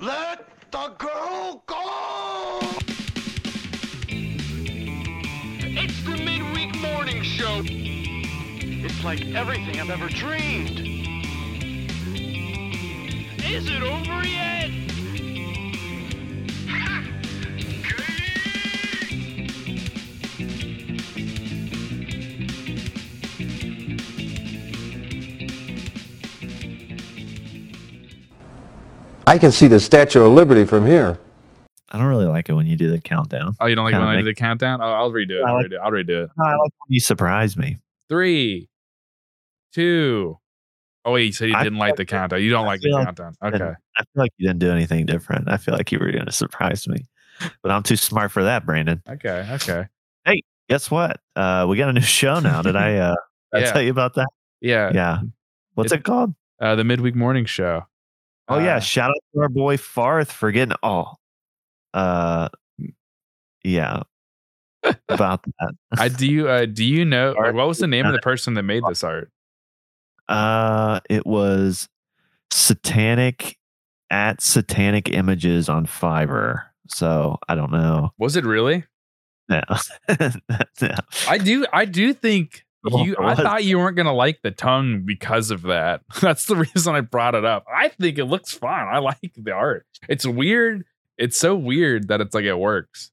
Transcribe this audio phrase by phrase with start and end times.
[0.00, 2.60] Let the girl go!
[5.58, 7.60] It's the midweek morning show.
[7.66, 10.80] It's like everything I've ever dreamed.
[13.44, 14.89] Is it over yet?
[29.30, 31.16] I can see the Statue of Liberty from here.
[31.92, 33.54] I don't really like it when you do the countdown.
[33.60, 34.80] Oh, you don't like Kinda when I do make- the countdown?
[34.82, 35.44] Oh, I'll redo it.
[35.44, 35.78] I I'll like- redo it.
[35.80, 36.30] I'll redo it.
[36.36, 37.76] No, I like when you surprise me.
[38.08, 38.68] Three,
[39.72, 40.36] two.
[41.04, 42.42] Oh wait, you said you I didn't feel like like- the countdown.
[42.42, 43.34] You don't I like the feel like- countdown.
[43.40, 43.64] Okay.
[43.96, 45.48] I feel like you didn't do anything different.
[45.48, 47.06] I feel like you were going to surprise me,
[47.62, 49.00] but I'm too smart for that, Brandon.
[49.08, 49.46] Okay.
[49.52, 49.86] Okay.
[50.24, 51.20] Hey, guess what?
[51.36, 52.62] Uh, we got a new show now.
[52.62, 53.14] Did I, uh,
[53.54, 53.72] did I Yeah.
[53.72, 54.28] tell you about that?
[54.60, 54.90] Yeah.
[54.92, 55.20] Yeah.
[55.74, 56.34] What's it called?
[56.60, 57.86] Uh, the midweek morning show.
[58.50, 61.20] Oh yeah, Uh, shout out to our boy Farth for getting all.
[61.94, 62.48] Uh,
[63.62, 64.02] yeah,
[65.08, 65.74] about that.
[65.92, 68.54] I do you uh do you know Art what was the name of the person
[68.54, 69.30] that made this art?
[70.28, 71.88] Uh, it was
[72.50, 73.56] satanic
[74.10, 76.64] at satanic images on Fiverr.
[76.88, 78.10] So I don't know.
[78.18, 78.84] Was it really?
[79.48, 79.62] No,
[80.08, 80.94] no.
[81.28, 85.02] I do I do think Oh, you I thought you weren't gonna like the tongue
[85.04, 86.02] because of that.
[86.20, 87.64] That's the reason I brought it up.
[87.72, 88.88] I think it looks fine.
[88.88, 89.86] I like the art.
[90.08, 90.84] It's weird.
[91.18, 93.10] It's so weird that it's like it works.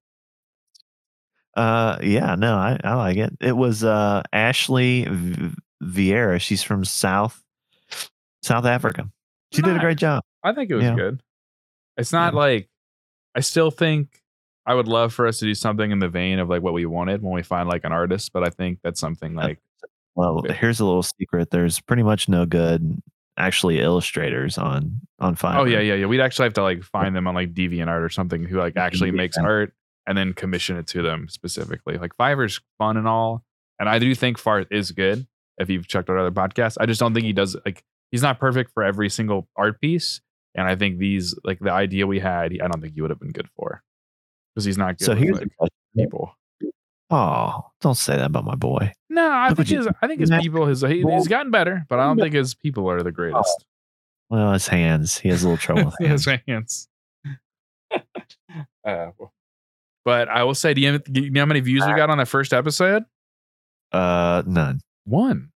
[1.56, 3.34] Uh, yeah, no, I, I like it.
[3.42, 6.40] It was uh Ashley v- Vieira.
[6.40, 7.44] She's from South
[8.44, 9.10] South Africa.
[9.52, 10.24] She did a great job.
[10.44, 10.96] I think it was Yeah.
[10.96, 11.22] good.
[11.98, 12.40] It's not Yeah.
[12.40, 12.70] like
[13.36, 14.22] I still think
[14.68, 16.86] I would love for us to do something in the vein of like what we
[16.86, 19.60] wanted when we find like an artist, but I think that's something like
[20.16, 21.52] Well, here's a little secret.
[21.52, 23.02] There's pretty much no good
[23.38, 25.60] actually illustrators on on Fiverr.
[25.60, 26.06] oh yeah, yeah, yeah.
[26.06, 29.12] We'd actually have to like find them on like DeviantArt or something who like actually
[29.12, 29.74] makes art
[30.06, 31.98] and then commission it to them specifically.
[31.98, 33.44] Like Fiverr's fun and all,
[33.80, 35.26] and I do think Fart is good.
[35.60, 38.40] If you've checked out other podcasts, I just don't think he does like he's not
[38.40, 40.20] perfect for every single art piece.
[40.56, 43.20] And I think these like the idea we had, I don't think he would have
[43.20, 43.82] been good for
[44.58, 45.06] because he's not good.
[45.06, 46.34] So here's like, people.
[47.12, 48.92] Oh, don't say that about my boy.
[49.08, 51.86] No, I Look think you- his I think his people his he, he's gotten better,
[51.90, 53.66] but I don't think his people are the greatest.
[54.32, 55.20] Well, his hands.
[55.20, 56.26] He has a little trouble with hands.
[56.26, 56.88] his hands.
[58.84, 59.12] uh,
[60.04, 62.18] but I will say, do you, do you know how many views we got on
[62.18, 63.04] that first episode?
[63.92, 64.82] Uh, none.
[65.06, 65.52] One.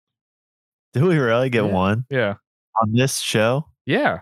[0.94, 1.72] Do we really get Yeah.
[1.72, 2.34] one Yeah.
[2.82, 3.68] on this show?
[3.86, 4.22] Yeah.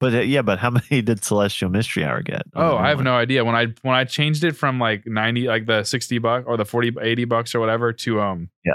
[0.00, 2.42] But uh, yeah, but how many did Celestial Mystery Hour get?
[2.54, 3.04] Oh, I have one?
[3.04, 3.44] no idea.
[3.44, 6.64] When I when I changed it from like 90 like the 60 buck or the
[6.64, 8.72] 40 80 bucks or whatever to um Yeah.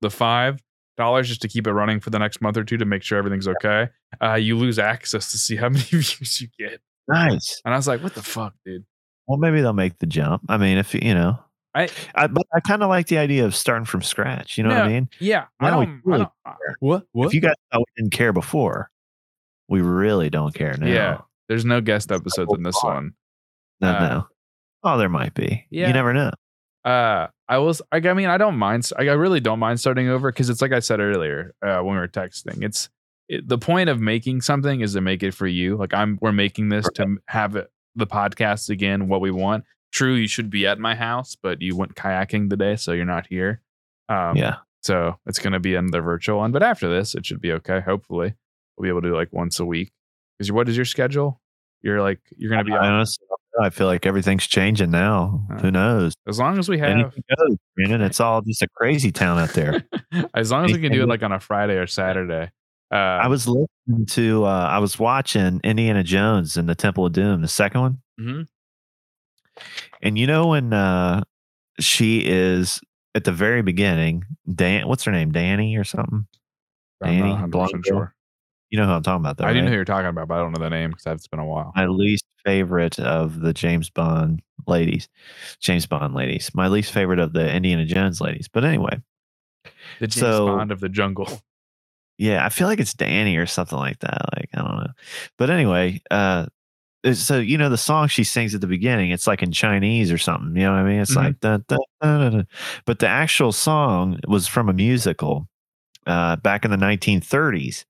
[0.00, 0.60] the 5
[0.96, 3.18] dollars just to keep it running for the next month or two to make sure
[3.18, 3.88] everything's okay.
[4.22, 6.80] Uh you lose access to see how many views you get.
[7.08, 7.60] Nice.
[7.64, 8.84] And I was like, what the fuck, dude?
[9.26, 10.42] Well, maybe they'll make the jump.
[10.48, 11.38] I mean, if you know,
[11.74, 14.58] I I but I kind of like the idea of starting from scratch.
[14.58, 15.08] You know what I mean?
[15.20, 17.26] yeah, I Now we don't, I really don't uh, what what?
[17.28, 18.89] If you guys thought we didn't care before,
[19.70, 20.86] we really don't care now.
[20.86, 21.18] Yeah.
[21.48, 23.12] There's no guest episodes in this one.
[23.80, 24.28] No, Uh, no.
[24.82, 25.66] Oh, there might be.
[25.70, 25.86] yeah.
[25.88, 26.30] You never know.
[26.84, 30.08] uh i was i, I mean i don't mind i I really don't mind starting
[30.08, 32.88] over because it's like i said earlier uh, when we were texting it's
[33.28, 36.32] it, the point of making something is to make it for you like i'm we're
[36.32, 40.66] making this to have it, the podcast again what we want true you should be
[40.66, 43.60] at my house but you went kayaking today so you're not here
[44.08, 44.56] um yeah.
[44.80, 47.80] so it's going to be another virtual one but after this it should be okay
[47.80, 48.32] hopefully
[48.80, 49.92] we'll be able to do like once a week
[50.38, 51.40] because what is your schedule
[51.82, 53.26] you're like you're going to be honestly.
[53.60, 55.44] I feel like everything's changing now.
[55.50, 56.14] Uh, Who knows?
[56.28, 58.00] as long as we have goes, Brandon.
[58.00, 59.82] It's all just a crazy town out there.
[60.34, 62.50] as long as we can do it like on a Friday or Saturday.
[62.92, 67.12] Uh, I was listening to, uh, I was watching Indiana Jones and the Temple of
[67.12, 67.98] Doom, the second one.
[68.20, 68.46] Mhm.
[70.00, 71.22] And you know when uh,
[71.80, 72.80] she is
[73.14, 75.32] at the very beginning, Dan, what's her name?
[75.32, 76.26] Danny or something?
[77.02, 77.82] I'm Danny, not 100% blonde girl?
[77.84, 78.14] sure.
[78.70, 79.44] You know who I'm talking about, though.
[79.44, 81.26] I do know who you're talking about, but I don't know the name because it's
[81.26, 81.72] been a while.
[81.74, 85.08] my least favorite of the James Bond ladies.
[85.60, 86.50] James Bond ladies.
[86.54, 88.48] My least favorite of the Indiana Jones ladies.
[88.48, 89.00] But anyway,
[89.98, 91.28] The James so- Bond of the jungle.
[92.18, 94.18] yeah, I feel like it's Danny or something like that.
[94.36, 94.92] Like, I don't know.
[95.36, 96.46] But anyway, uh
[97.14, 100.18] so you know the song she sings at the beginning, it's like in Chinese or
[100.18, 100.54] something.
[100.54, 101.00] You know what I mean?
[101.00, 101.24] It's Mhm.
[101.24, 102.46] like dun, dun, dun.
[102.84, 105.48] but the actual song was from a musical
[106.06, 107.84] uh back in the 1930s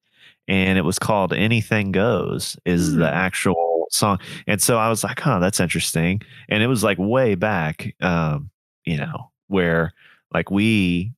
[0.50, 3.14] and it was called Anything Goes is the Hmm.
[3.14, 4.18] actual song.
[4.46, 6.22] And so I was like, huh, that's interesting.
[6.48, 8.50] And it was like way back, um,
[8.84, 9.92] you know, where
[10.34, 11.12] like we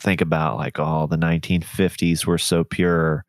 [0.00, 3.24] think about like all the 1950s were so pure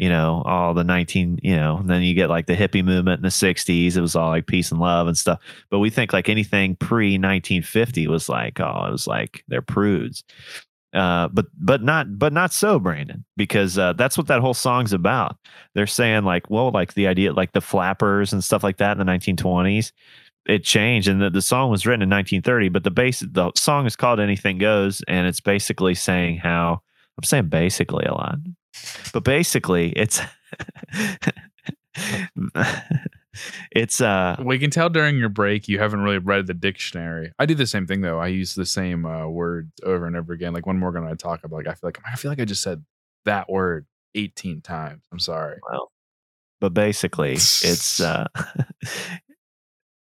[0.00, 3.18] you know, all the 19, you know, and then you get like the hippie movement
[3.18, 3.96] in the 60s.
[3.96, 5.40] It was all like peace and love and stuff.
[5.70, 10.22] But we think like anything pre 1950 was like, oh, it was like they're prudes.
[10.94, 14.94] Uh, but but not but not so Brandon because uh, that's what that whole song's
[14.94, 15.36] about.
[15.74, 19.06] They're saying like well like the idea like the flappers and stuff like that in
[19.06, 19.92] the 1920s
[20.48, 23.86] it changed and the, the song was written in 1930 but the base the song
[23.86, 26.80] is called anything goes and it's basically saying how
[27.18, 28.38] i'm saying basically a lot
[29.12, 30.20] but basically it's
[33.72, 37.32] it's uh We can tell during your break you haven't really read the dictionary.
[37.38, 38.18] I do the same thing though.
[38.18, 40.52] I use the same uh, words over and over again.
[40.52, 41.56] Like one more gonna talk about.
[41.56, 42.84] Like I feel like I feel like I just said
[43.24, 45.02] that word 18 times.
[45.12, 45.58] I'm sorry.
[45.70, 45.90] well
[46.60, 48.26] but basically it's uh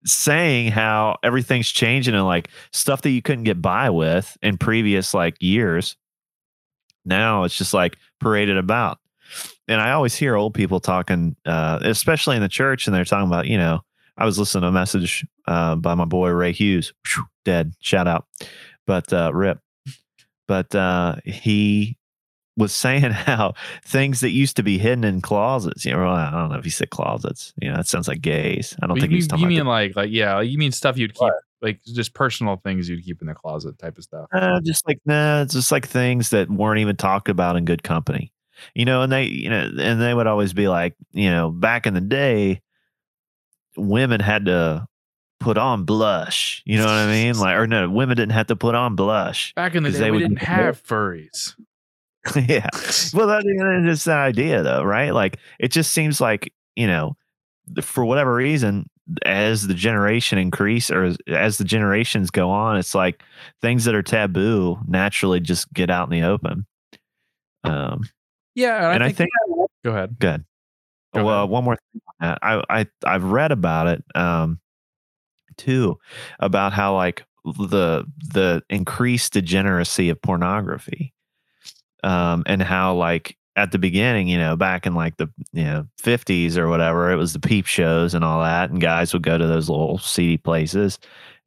[0.06, 5.14] saying how everything's changing and like stuff that you couldn't get by with in previous
[5.14, 5.98] like years
[7.04, 9.00] now it's just like paraded about
[9.68, 13.28] and i always hear old people talking uh especially in the church and they're talking
[13.28, 13.80] about you know
[14.18, 16.94] i was listening to a message uh by my boy ray hughes
[17.46, 18.26] dead shout out
[18.86, 19.60] but uh rip
[20.48, 21.98] but uh he
[22.58, 23.54] was saying how
[23.86, 26.66] things that used to be hidden in closets, you know, well, I don't know if
[26.66, 28.76] he said closets, you know, that sounds like gays.
[28.82, 30.98] I don't But think you, he's talking you mean like like yeah, you mean stuff
[30.98, 31.32] you'd keep
[31.62, 34.28] like just personal things you'd keep in the closet type of stuff.
[34.34, 37.84] Uh, just like nah, it's just like things that weren't even talked about in good
[37.84, 38.32] company,
[38.74, 39.02] you know.
[39.02, 42.02] And they, you know, and they would always be like, you know, back in the
[42.02, 42.62] day,
[43.76, 44.88] women had to
[45.40, 46.62] put on blush.
[46.66, 47.38] You know what I mean?
[47.38, 49.54] Like, or no, women didn't have to put on blush.
[49.56, 51.54] Back in the day, they we didn't have furries.
[52.36, 52.70] yeah.
[53.14, 55.14] Well, that, it's the idea, though, right?
[55.14, 57.18] Like, it just seems like you know,
[57.82, 58.90] for whatever reason,
[59.26, 63.24] as the generation increase or as, as the generations go on, it's like
[63.62, 66.66] things that are taboo naturally just get out in the open.
[67.64, 68.04] Um,
[68.58, 69.30] Yeah, and I think,
[69.86, 70.18] go ahead.
[70.18, 70.44] good.
[71.14, 71.50] Go well, ahead.
[71.52, 72.02] one more thing.
[72.22, 72.40] on that.
[72.42, 74.60] I I I've read about it um
[75.58, 76.00] too
[76.40, 81.14] about how like the the increased degeneracy of pornography
[82.04, 85.88] um and how like at the beginning, you know, back in like the you know
[86.02, 89.38] 50s or whatever, it was the peep shows and all that and guys would go
[89.38, 90.98] to those little seedy places.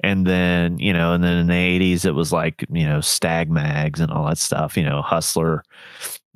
[0.04, 3.50] And then, you know, and then in the 80s it was like, you know, stag
[3.50, 5.64] mags and all that stuff, you know, hustler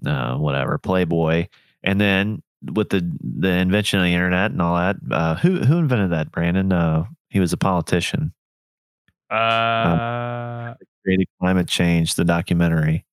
[0.06, 1.49] uh whatever, Playboy.
[1.83, 2.43] And then
[2.73, 6.31] with the the invention of the internet and all that, uh, who who invented that?
[6.33, 6.73] Brandon.
[6.73, 8.33] Uh, he was a politician.
[9.31, 10.75] Uh,
[11.05, 12.15] Created climate change.
[12.15, 13.05] The documentary.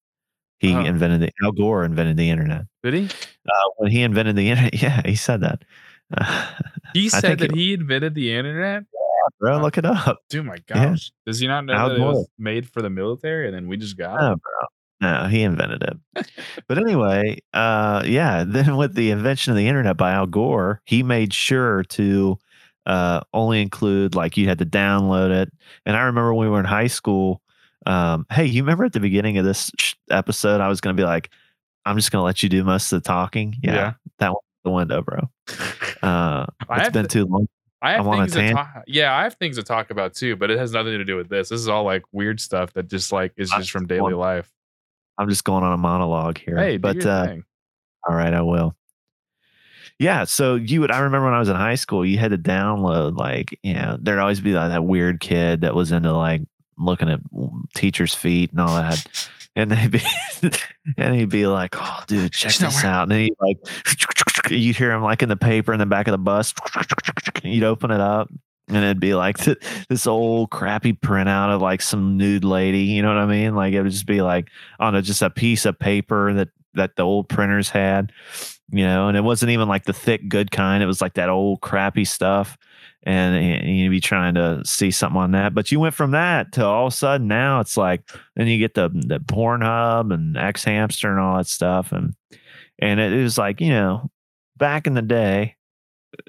[0.60, 0.80] He Oh.
[0.86, 2.66] invented the Al Gore invented the internet.
[2.84, 3.06] did he?
[3.06, 5.64] Uh, when he invented the internet, yeah, he said that.
[6.94, 8.84] He said that it- he invented the internet.
[9.40, 10.20] bro, look it up.
[10.30, 10.90] Dude, my Yeah.
[10.90, 13.68] gosh, does he not know Al that it was made for the military and then
[13.68, 14.40] we just got No, it?
[14.42, 14.68] bro.
[15.02, 16.28] No, he invented it.
[16.68, 18.44] but anyway, uh, yeah.
[18.48, 22.38] Then with the invention of the internet by Al Gore, he made sure to
[22.86, 25.52] uh, only include like you had to download it.
[25.86, 27.42] And I remember when we were in high school.
[27.88, 31.02] Um, hey, you remember at the beginning of this sh- episode, I was going to
[31.02, 31.32] be like,
[31.84, 33.94] "I'm just going to let you do most of the talking." Yeah, Yeah.
[34.20, 35.30] that was the window, bro.
[36.04, 37.48] Uh, it's been to- too long.
[37.84, 38.84] I have I'm things to talk.
[38.88, 41.30] Yeah, I have things to talk about too, but it has nothing to do with
[41.30, 41.50] this.
[41.50, 44.50] This is all like weird stuff that just like is just from daily life.
[45.22, 46.58] I'm just going on a monologue here.
[46.58, 47.36] Hey, but uh.
[48.10, 48.76] All right, I will.
[50.00, 50.90] Yeah, so you would.
[50.90, 53.98] I remember when I was in high school, you had to download like you know
[54.02, 56.42] there'd always be like that weird kid that was into like
[56.76, 57.20] looking at
[57.76, 60.02] teachers' feet and all that, and they'd be
[60.98, 63.58] and he'd be like, "Oh, dude, check She's this out," and then he'd like
[64.50, 66.54] you'd hear him like in the paper in the back of the bus.
[67.44, 68.30] You'd open it up.
[68.72, 73.02] And it'd be like th- this old crappy printout of like some nude lady, you
[73.02, 73.54] know what I mean?
[73.54, 74.50] Like it would just be like
[74.80, 78.14] on just a piece of paper that that the old printers had,
[78.72, 80.82] you know, and it wasn't even like the thick, good kind.
[80.82, 82.58] It was like that old crappy stuff.
[83.04, 85.54] And, and you'd be trying to see something on that.
[85.56, 88.60] But you went from that to all of a sudden now it's like, then you
[88.60, 91.92] get the, the Pornhub and X Hamster and all that stuff.
[91.92, 92.14] And,
[92.80, 94.12] and it was like, you know,
[94.56, 95.56] back in the day,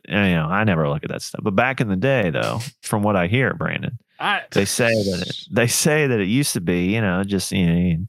[0.08, 1.42] you know, I never look at that stuff.
[1.44, 5.24] But back in the day, though, from what I hear, Brandon, I, they say that
[5.26, 8.06] it, they say that it used to be, you know, just you know, you-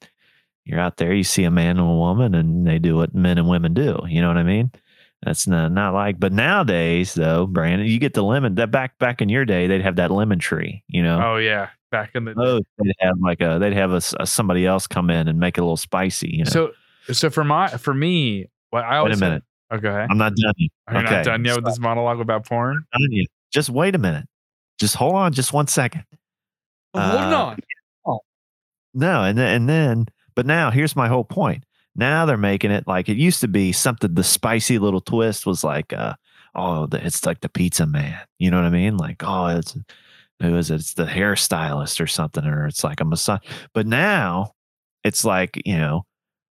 [0.65, 3.37] you're out there, you see a man and a woman, and they do what men
[3.37, 3.99] and women do.
[4.07, 4.71] You know what I mean?
[5.21, 6.21] That's not not like.
[6.21, 8.55] But nowadays, though, Brandon, you get the lemon.
[8.55, 10.81] That back back in your day, they'd have that lemon tree.
[10.87, 13.99] You know, oh yeah, back in the oh, they'd have like a they'd have a
[14.25, 16.29] somebody else come in and make it a little spicy.
[16.31, 16.71] You know, So
[17.11, 20.07] so for my for me, what I wait always a said- minute, oh, go ahead.
[20.09, 20.53] I'm not done.
[20.57, 20.69] yet.
[20.87, 22.85] Are you okay, not done yet with this monologue about porn?
[23.51, 24.25] Just wait a minute.
[24.79, 26.03] Just hold on, just one second.
[26.95, 27.55] Hold Uh,
[28.05, 28.19] on.
[28.95, 30.05] No, and then, and then,
[30.35, 31.63] but now here's my whole point.
[31.95, 34.13] Now they're making it like it used to be something.
[34.13, 36.13] The spicy little twist was like, uh,
[36.55, 38.19] oh, the, it's like the pizza man.
[38.39, 38.97] You know what I mean?
[38.97, 39.75] Like, oh, it's
[40.41, 40.75] who is it?
[40.75, 43.41] It's the hairstylist or something, or it's like a massage.
[43.73, 44.53] But now
[45.03, 46.05] it's like you know,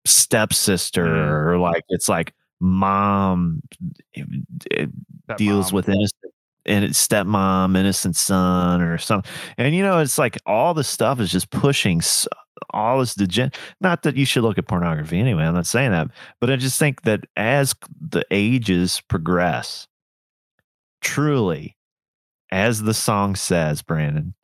[0.06, 1.30] stepsister, Mhm.
[1.30, 3.62] or like it's like mom
[4.12, 4.26] it,
[4.70, 4.90] it
[5.28, 5.76] That deals mom.
[5.76, 6.34] with innocent
[6.66, 9.30] and it's stepmom, innocent son, or something.
[9.56, 12.02] And you know, it's like all this stuff is just pushing
[12.70, 13.50] all this degen.
[13.80, 15.44] Not that you should look at pornography anyway.
[15.44, 16.08] I'm not saying that,
[16.40, 19.88] but I just think that as the ages progress,
[21.00, 21.76] truly,
[22.50, 24.34] as the song says, Brandon,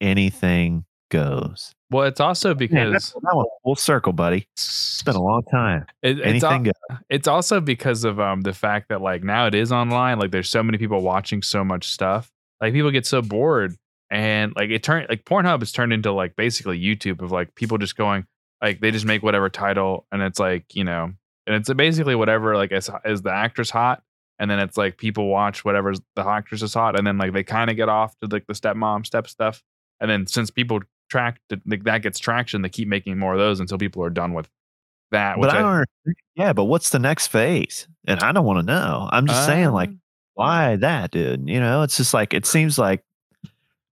[0.00, 1.74] anything goes.
[1.90, 4.48] Well, it's also Man, because that's, that was full circle, buddy.
[4.54, 5.86] It's been a long time.
[6.02, 9.54] it, it's, Anything al- it's also because of um the fact that like now it
[9.54, 13.22] is online like there's so many people watching so much stuff like people get so
[13.22, 13.76] bored
[14.10, 17.78] and like it turned like pornhub has turned into like basically youtube of like people
[17.78, 18.26] just going
[18.62, 21.12] like they just make whatever title and it's like you know
[21.46, 24.02] and it's basically whatever like as, as the actress hot
[24.38, 27.42] and then it's like people watch whatever the actress is hot and then like they
[27.42, 29.62] kind of get off to like the stepmom step stuff
[30.00, 30.80] and then since people
[31.14, 34.32] track like that gets traction they keep making more of those until people are done
[34.34, 34.48] with
[35.12, 35.64] that But I don't.
[35.66, 37.86] understand- Yeah, but what's the next phase?
[38.06, 39.08] And I don't want to know.
[39.12, 40.00] I'm just saying, like, Um,
[40.34, 41.48] why that, dude?
[41.48, 43.04] You know, it's just like it seems like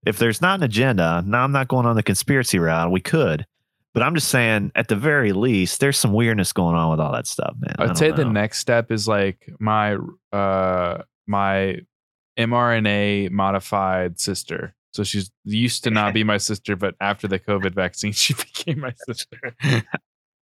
[0.04, 2.90] if there's not an agenda, now I'm not going on the conspiracy route.
[2.90, 3.46] We could,
[3.94, 7.12] but I'm just saying, at the very least, there's some weirdness going on with all
[7.12, 7.76] that stuff, man.
[7.78, 9.96] I I'd say the next step is like my
[10.32, 11.78] uh my
[12.36, 14.74] mRNA modified sister.
[14.92, 18.80] So she's used to not be my sister, but after the COVID vaccine, she became
[18.80, 19.54] my sister.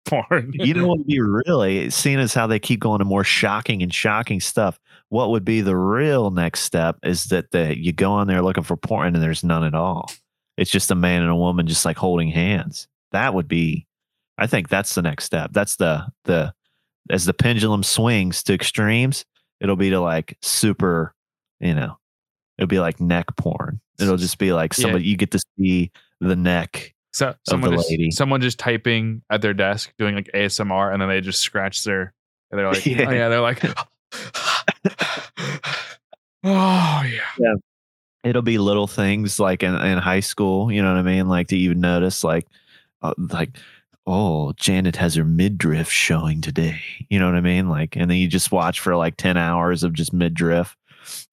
[0.07, 0.53] Porn.
[0.55, 3.83] you know what would be really seeing as how they keep going to more shocking
[3.83, 4.79] and shocking stuff.
[5.11, 8.63] What would be the real next step is that the, you go on there looking
[8.63, 10.11] for porn and there's none at all.
[10.57, 12.89] It's just a man and a woman just like holding hands.
[13.13, 13.87] That would be,
[14.39, 15.51] I think that's the next step.
[15.53, 16.55] That's the the
[17.11, 19.25] as the pendulum swings to extremes,
[19.61, 21.15] it'll be to like super,
[21.61, 21.98] you know,
[22.59, 23.81] it'll be like neck porn.
[24.01, 24.83] It'll just be like Yeah.
[24.83, 26.95] somebody you get to see the neck.
[27.13, 28.11] So someone the just, lady.
[28.11, 32.13] someone just typing at their desk doing like ASMR and then they just scratch their
[32.51, 33.07] and they're like Yeah.
[33.09, 33.63] oh yeah they're like
[36.45, 37.55] oh yeah
[38.25, 41.49] it'll be little things like in, in high school you know what i mean like
[41.49, 42.47] that you notice like
[43.03, 43.57] uh, like
[44.07, 48.17] oh janet has her midriff showing today you know what i mean like and then
[48.19, 50.77] you just watch for like 10 hours of just midriff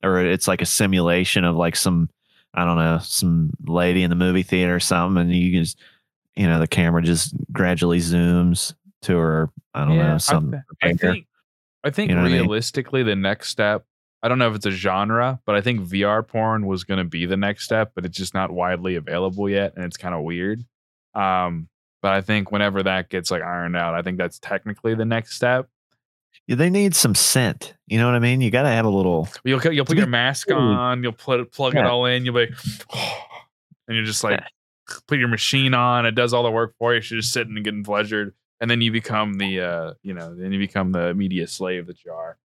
[0.04, 2.10] or it's like a simulation of like some
[2.54, 5.78] i don't know some lady in the movie theater or something and you just
[6.36, 10.94] you know the camera just gradually zooms to her i don't know some I, I
[10.94, 11.28] think
[11.84, 12.42] I think You know what I mean?
[12.42, 13.86] realistically the next step
[14.24, 17.04] I don't know if it's a genre, but I think VR porn was going to
[17.04, 20.24] be the next step, but it's just not widely available yet and it's kind of
[20.24, 20.66] weird.
[21.14, 21.70] Um
[22.02, 25.36] but I think whenever that gets like ironed out, I think that's technically the next
[25.36, 25.70] step.
[26.48, 28.90] Yeah, they need some scent you know what i mean you got to have a
[28.90, 32.46] little You'll you'll put your mask on, you'll put plug it all in, you'll be
[33.88, 34.42] and you're just like
[35.08, 36.98] put your machine on, it does all the work for you.
[36.98, 38.34] You're just sitting and getting pleasured.
[38.62, 42.06] And then you become the uh, you know, then you become the media slave that
[42.06, 42.38] you are.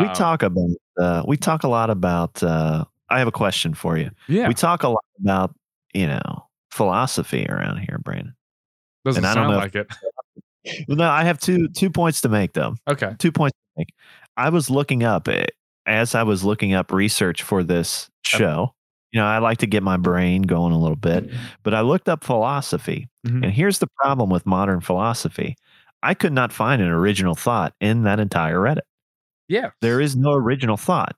[0.00, 3.74] we Um, talk about uh, we talk a lot about uh, i have a question
[3.74, 5.54] for you yeah, we talk a lot about
[5.92, 8.34] you know philosophy around here brandon
[9.04, 9.86] doesn't and I don't sound know like it.
[10.88, 12.74] Well, no i have two two points to make though.
[12.88, 13.14] Okay.
[13.18, 13.88] two points to make.
[14.36, 15.46] I was looking up eh,
[15.86, 18.72] as i was looking up research for this show
[19.12, 21.30] you know i like to get my brain going a little bit
[21.62, 23.42] but i looked up philosophy Mhm.
[23.44, 25.56] and here's the problem with modern philosophy.
[26.02, 28.82] I could not find an original thought in that entire reddit.
[29.48, 29.70] Yeah.
[29.80, 31.16] there is no original thought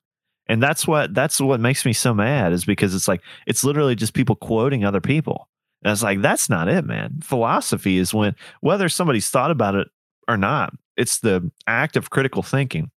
[0.49, 3.95] and that's what that's what makes me so mad is because it's like it's literally
[3.97, 5.49] just people quoting other people
[5.87, 9.89] and it's like that's not it man philosophy is when whether somebody's thought about it
[10.29, 12.91] or not it's the act of critical thinking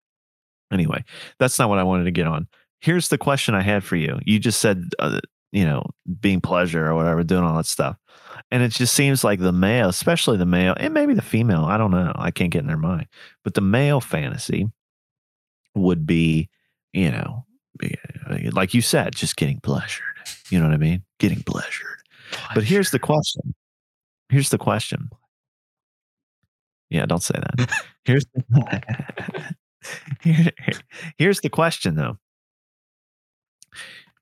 [0.74, 1.04] anyway
[1.38, 2.48] that's not what i wanted to get on
[2.82, 5.20] here's the question i had for you you just said uh,
[5.52, 5.84] you know
[6.20, 7.96] being pleasure or whatever doing all that stuff
[8.52, 11.78] and it just seems like the male especially the male and maybe the female i
[11.78, 13.08] don't know i can't get in their mind
[13.44, 14.70] but the male fantasy
[15.76, 16.50] would be,
[16.94, 17.46] you know,
[18.52, 20.04] like you said, just getting pleasured.
[20.50, 21.04] You know what I mean?
[21.20, 21.99] Getting pleasured.
[22.54, 23.54] But here's the question.
[24.30, 25.10] Here's the question.
[26.90, 27.72] Yeah, don't say that.
[28.06, 29.56] Here's the,
[30.22, 30.52] here,
[31.20, 32.18] here's the question though.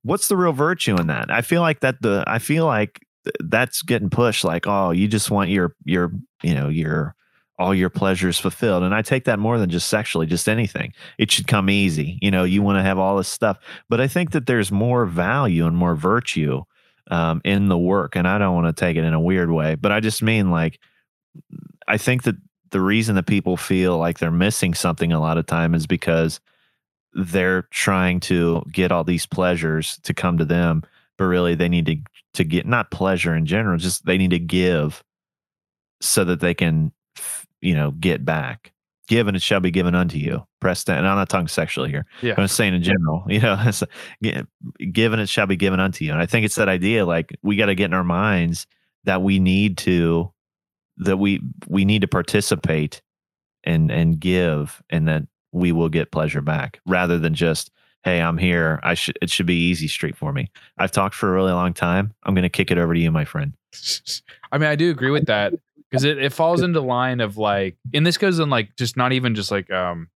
[0.04, 1.32] What's the real virtue in that?
[1.32, 3.00] I feel like that the I feel like
[3.40, 6.12] that's getting pushed like, oh, you just want your your,
[6.44, 7.16] you know, your
[7.60, 8.84] all your pleasures fulfilled.
[8.84, 10.94] And I take that more than just sexually, just anything.
[11.18, 12.20] It should come easy.
[12.22, 13.58] You know, you want to have all this stuff.
[13.90, 16.64] But I think that there's more value and more virtue
[17.10, 18.16] um, in the work.
[18.16, 20.52] And I don't want to take it in a weird way, but I just mean
[20.52, 20.80] like,
[21.88, 22.36] I think that
[22.72, 26.40] the reason that people feel like they're missing something a lot of time is because
[27.14, 30.84] they're trying to get all these pleasures to come to them,
[31.18, 31.98] but really they need to
[32.34, 35.04] to get not pleasure in general, just they need to give
[36.02, 36.92] so that they can,
[37.62, 38.74] you know, get back.
[39.08, 40.46] Give and it shall be given unto you.
[40.60, 40.98] Press that.
[40.98, 42.06] And I'm not talking sexually here.
[42.22, 42.36] Yeah.
[42.38, 43.84] I'm saying in general, you know, it's,
[44.22, 44.44] gi-
[44.92, 46.12] given it shall be given unto you.
[46.12, 48.68] And I think it's that idea like we got to get in our minds
[49.06, 50.32] that we need to
[50.98, 53.02] that we we need to participate
[53.64, 57.72] and and give and that we will get pleasure back rather than just
[58.04, 61.30] hey i'm here i should it should be easy street for me i've talked for
[61.30, 63.54] a really long time i'm going to kick it over to you my friend
[64.52, 65.54] I mean, I do agree with that
[65.90, 69.14] because it, it falls into line of like, and this goes in like just not
[69.14, 70.10] even just like um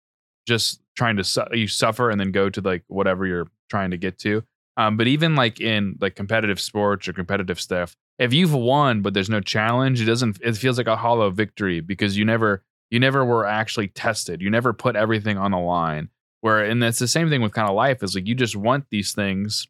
[0.47, 3.97] just trying to su- you suffer and then go to like whatever you're trying to
[3.97, 4.43] get to.
[4.77, 9.13] Um, but even like in like competitive sports or competitive stuff, if you've won but
[9.13, 10.39] there's no challenge, it doesn't.
[10.41, 14.41] It feels like a hollow victory because you never you never were actually tested.
[14.41, 16.09] You never put everything on the line.
[16.41, 18.85] Where and that's the same thing with kind of life is like you just want
[18.89, 19.67] these things.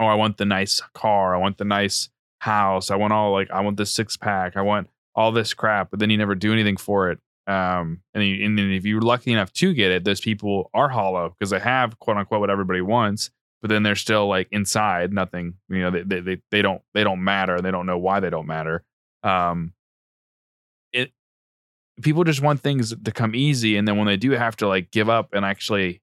[0.00, 1.34] Oh, I want the nice car.
[1.34, 2.08] I want the nice
[2.40, 2.90] house.
[2.90, 4.56] I want all like I want the six pack.
[4.56, 7.18] I want all this crap, but then you never do anything for it.
[7.48, 10.88] Um, and, you, and then if you're lucky enough to get it, those people are
[10.88, 15.12] hollow because they have quote unquote what everybody wants, but then they're still like inside
[15.12, 15.54] nothing.
[15.68, 17.60] You know, they they they, don't they don't matter.
[17.60, 18.84] They don't know why they don't matter.
[19.24, 19.72] Um,
[20.92, 21.10] it
[22.00, 24.92] people just want things to come easy, and then when they do have to like
[24.92, 26.00] give up and actually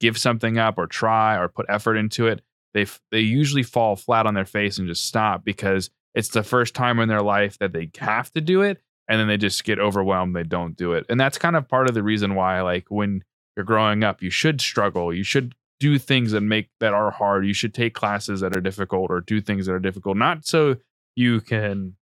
[0.00, 2.40] give something up or try or put effort into it,
[2.72, 6.74] they they usually fall flat on their face and just stop because it's the first
[6.74, 9.78] time in their life that they have to do it and then they just get
[9.78, 11.06] overwhelmed they don't do it.
[11.08, 13.22] And that's kind of part of the reason why like when
[13.56, 17.46] you're growing up you should struggle you should do things that make that are hard
[17.46, 20.76] you should take classes that are difficult or do things that are difficult not so
[21.16, 21.96] you can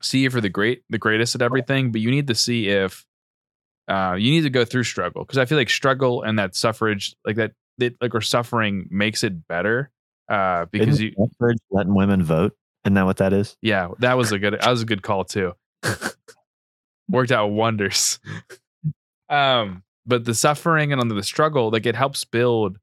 [0.00, 3.04] see if you're the great the greatest at everything but you need to see if
[3.88, 7.14] uh, you need to go through struggle because i feel like struggle and that suffrage
[7.26, 9.90] like that it, like or suffering makes it better
[10.30, 13.56] uh because you Isn't suffrage letting women vote isn't that what that is?
[13.62, 15.54] Yeah that was a good that was a good call too.
[17.08, 18.18] Worked out wonders.
[19.28, 22.78] Um but the suffering and under the struggle like it helps build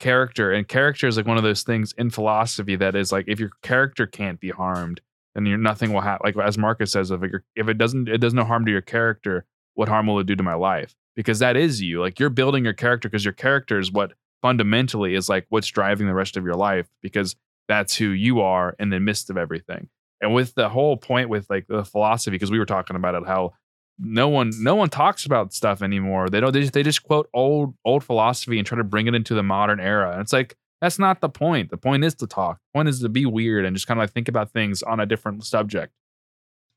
[0.00, 3.40] character and character is like one of those things in philosophy that is like if
[3.40, 5.00] your character can't be harmed
[5.34, 8.18] then you're nothing will happen like as marcus says if, it, if it doesn't it
[8.18, 9.44] does no harm to your character
[9.78, 10.96] what harm will it do to my life?
[11.14, 15.14] Because that is you like you're building your character because your character is what fundamentally
[15.14, 17.36] is like what's driving the rest of your life because
[17.68, 19.88] that's who you are in the midst of everything.
[20.20, 23.26] And with the whole point with like the philosophy because we were talking about it
[23.26, 23.52] how
[23.98, 26.28] no one no one talks about stuff anymore.
[26.28, 29.14] They don't they just, they just quote old old philosophy and try to bring it
[29.14, 30.12] into the modern era.
[30.12, 31.70] And it's like that's not the point.
[31.70, 32.58] The point is to talk.
[32.72, 35.00] The point is to be weird and just kind of like think about things on
[35.00, 35.92] a different subject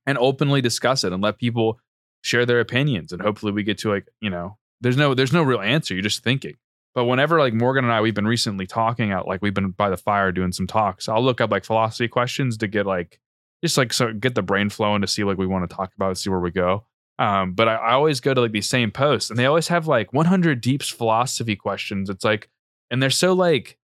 [0.08, 1.80] and openly discuss it and let people
[2.24, 3.12] share their opinions.
[3.12, 5.94] And hopefully we get to like you know there's no there's no real answer.
[5.94, 6.56] You're just thinking
[6.96, 9.90] but whenever like morgan and i we've been recently talking out like we've been by
[9.90, 13.20] the fire doing some talks i'll look up like philosophy questions to get like
[13.64, 16.18] just like so get the brain flowing to see like we want to talk about
[16.18, 16.86] see where we go.
[17.20, 19.88] Um, but I, I always go to like these same posts and they always have
[19.88, 22.10] like 100 deeps philosophy questions.
[22.10, 22.50] It's like
[22.90, 23.78] and they're so like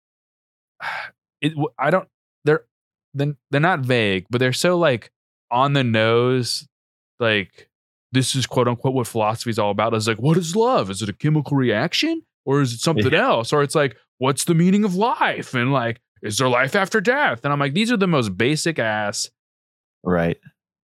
[1.42, 2.08] it i don't
[2.46, 2.66] they're
[3.14, 5.12] then they're not vague but they're so like
[5.52, 6.68] on the nose
[7.20, 7.70] like
[8.12, 9.94] this is quote unquote what philosophy is all about.
[9.94, 10.90] Is like what is love?
[10.90, 13.54] Is it a chemical reaction or is it something else?
[13.54, 15.54] Or it's like what's the meaning of life?
[15.54, 17.42] And like is there life after death?
[17.44, 19.30] And i'm like these are the most basic ass
[20.04, 20.38] right.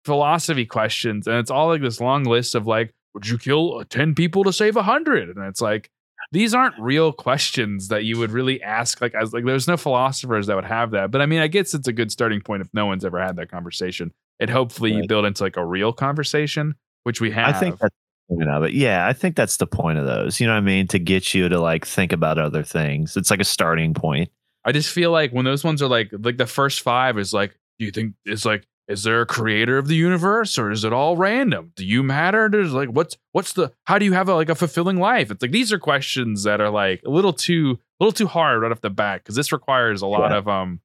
[0.04, 1.28] philosophy questions.
[1.28, 4.44] And it's all like this long list of like would you kill uh, 10 people
[4.44, 5.90] to save 100 and it's like
[6.34, 10.48] these aren't real questions that you would really ask like as like there's no philosophers
[10.48, 11.12] that would have that.
[11.12, 13.36] But i mean i guess it's a good starting point if no one's ever had
[13.38, 14.12] that conversation.
[14.40, 17.96] And hopefully you build into like a real conversation which we have I think that's
[18.36, 18.74] point of it.
[18.74, 20.40] Yeah, I think that's the point of those.
[20.40, 20.88] You know what I mean?
[20.88, 23.16] To get you to like think about other things.
[23.18, 24.30] It's like a starting point.
[24.66, 27.58] I just feel like when those ones are like like the first five is like,
[27.80, 30.92] do you think it's like is there a creator of the universe or is it
[30.92, 31.72] all random?
[31.76, 32.50] Do you matter?
[32.50, 35.32] There's like what's what's the how do you have a, like a fulfilling life?
[35.32, 38.62] It's like these are questions that are like a little too a little too hard
[38.62, 40.38] right off the bat because this requires a lot Yeah.
[40.38, 40.80] of um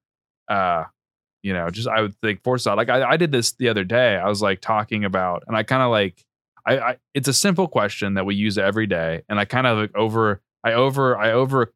[0.48, 0.84] uh
[1.42, 2.76] you know just I would think foresight.
[2.76, 4.16] Like I, I did this the other day.
[4.16, 6.24] I was like talking about and I kind of like
[6.66, 9.78] I, I it's a simple question that we use every day and I kind of
[9.78, 11.72] like over I over I over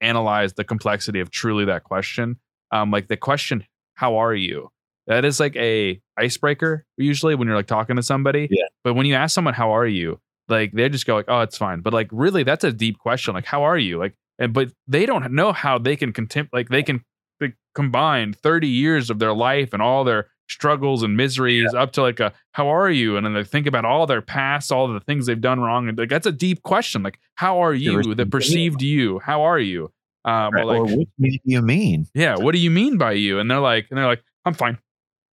[0.00, 2.36] analyze the complexity of truly that question.
[2.70, 4.70] Um, like the question, "How are you?"
[5.06, 8.48] That is like a icebreaker usually when you're like talking to somebody.
[8.50, 8.66] Yeah.
[8.84, 11.58] But when you ask someone, "How are you?" Like they just go like, "Oh, it's
[11.58, 13.34] fine." But like really, that's a deep question.
[13.34, 16.68] Like, "How are you?" Like, and but they don't know how they can contempt like
[16.68, 17.04] they can
[17.40, 22.02] like, combine 30 years of their life and all their struggles and miseries up to
[22.02, 23.16] like a how are you?
[23.16, 25.96] And then they think about all their past all the things they've done wrong and
[25.96, 29.18] like that's a deep question like how are you the perceived you?
[29.20, 29.92] How are you?
[30.24, 32.06] Um Right, or or like what do you mean?
[32.14, 33.38] yeah what do you mean by you?
[33.38, 34.78] And they're like and they're like i'm fine.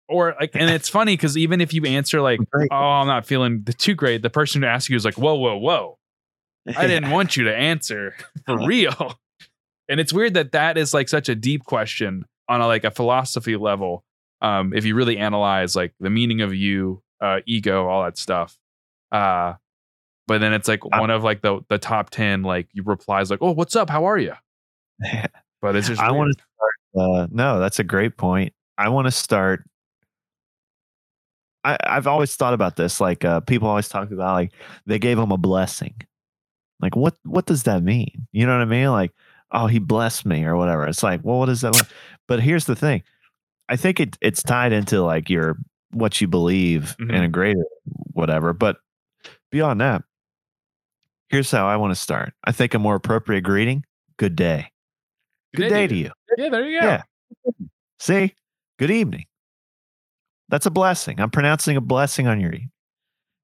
[0.09, 2.39] Or like and it's funny because even if you answer like
[2.71, 5.35] oh i'm not feeling the too great the person who asks you is like whoa
[5.35, 5.97] whoa whoa.
[6.75, 9.19] I didn't want you to answer for real.
[9.89, 12.91] And it's weird that that is like such a deep question on a, like a
[12.91, 14.03] philosophy level
[14.41, 18.57] um if you really analyze like the meaning of you uh ego all that stuff
[19.11, 19.53] uh
[20.27, 23.31] but then it's like Uh, one of like the the top 10 like you replies
[23.31, 24.33] like oh what's up how are you
[25.61, 26.73] but it's just I want to start.
[27.11, 28.53] Uh, no, that's a great point.
[28.77, 29.63] I want to start.
[31.63, 32.99] I, I've always thought about this.
[33.01, 34.51] Like uh, people always talk about, like
[34.85, 35.95] they gave him a blessing.
[36.79, 37.15] Like what?
[37.23, 38.27] What does that mean?
[38.31, 38.89] You know what I mean?
[38.89, 39.11] Like,
[39.51, 40.87] oh, he blessed me or whatever.
[40.87, 41.73] It's like, well, what does that?
[41.73, 41.83] Mean?
[42.27, 43.03] But here's the thing.
[43.69, 45.57] I think it it's tied into like your
[45.91, 47.23] what you believe in mm-hmm.
[47.23, 47.65] a greater
[48.13, 48.53] whatever.
[48.53, 48.77] But
[49.51, 50.03] beyond that,
[51.29, 52.33] here's how I want to start.
[52.43, 53.83] I think a more appropriate greeting:
[54.17, 54.71] "Good day."
[55.55, 56.11] Good day to you.
[56.37, 57.01] yeah there you go Yeah.
[57.99, 58.35] See?
[58.77, 59.25] Good evening.
[60.49, 61.19] That's a blessing.
[61.19, 62.71] I'm pronouncing a blessing on your evening.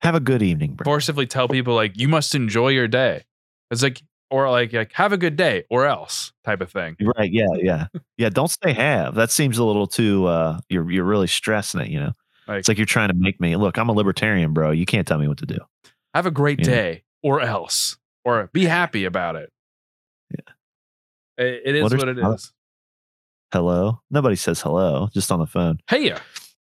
[0.01, 0.83] Have a good evening, bro.
[0.83, 3.23] forcibly tell people like you must enjoy your day
[3.71, 4.01] it's like
[4.33, 7.31] or like like have a good day or else type of thing Right.
[7.31, 7.45] Yeah.
[7.55, 7.85] Yeah.
[8.17, 8.29] Yeah.
[8.29, 9.13] Don't say have.
[9.15, 12.13] That seems a little too uh you're you're really stressing it, you know.
[12.47, 14.71] Like- it's like you're trying to make me look, I'm a libertarian, bro.
[14.71, 15.59] You can't tell me what to do.
[16.15, 16.65] have a great Yeah.
[16.65, 19.49] day or else or be happy about it
[20.31, 21.45] Yeah.
[21.45, 22.51] it, it is there's what it is.
[23.51, 24.01] Hello.
[24.09, 25.77] Nobody says hello, just on the phone.
[25.89, 26.17] hey ya.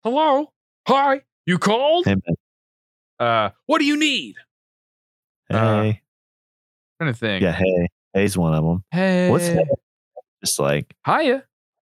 [0.05, 0.53] hello
[0.87, 2.37] hi you called Hey man.
[3.19, 4.37] uh what do you need
[5.51, 5.57] Hey.
[5.57, 5.93] Uh,
[7.01, 7.89] trying to think yeah, hey.
[8.15, 8.85] Hey's one of them.
[8.91, 9.65] hey What's hey?
[10.45, 11.45] Just like hiya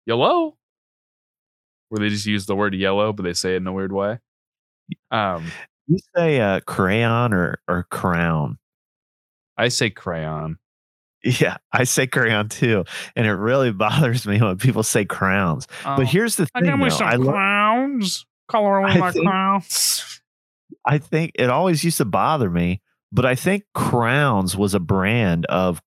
[0.07, 0.57] yellow
[1.89, 4.19] where they just use the word yellow but they say it in a weird way
[5.11, 5.47] um
[5.87, 8.59] you say uh crayon or or crown.
[9.57, 10.59] i say crayon
[11.25, 12.85] Yeah, I say crayon too,
[13.15, 15.69] and it really bothers me when people say crowns.
[15.87, 18.27] Oh, But here's the I thing, got me some I, lo- crowns.
[18.49, 20.21] Color on my think- crowns.
[20.85, 22.81] I think it always used to bother me,
[23.13, 25.81] but I think crowns was a brand of.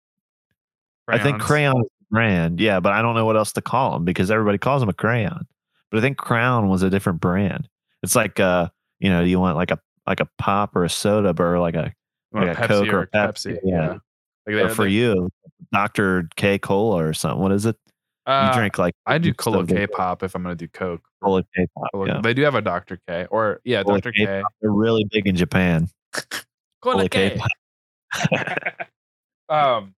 [1.08, 3.92] I think crayon is a brand, yeah, but I don't know what else to call
[3.92, 5.46] them because everybody calls them a crayon.
[5.92, 7.70] But I think crown was a different brand.
[8.02, 11.36] It's like, uh, you know, you want like a like a pop or a soda,
[11.38, 11.94] or like a
[12.32, 13.54] like a a Coke or or Pepsi.
[13.54, 13.98] Pepsi, Yeah.
[14.48, 14.56] yeah.
[14.62, 15.30] Like or for they- you,
[15.72, 17.42] Doctor K Cola or something.
[17.42, 17.78] What is it?
[18.28, 21.04] You uh, drink like I do Cola K pop if I'm gonna do Coke.
[21.24, 22.08] Cola K pop.
[22.08, 22.22] Yeah.
[22.22, 23.00] They do have a Dr.
[23.08, 24.12] K or yeah, Cola Dr.
[24.14, 24.42] K.
[24.62, 25.90] They're really big in Japan.
[26.86, 27.39] Cola K.
[29.50, 29.95] um,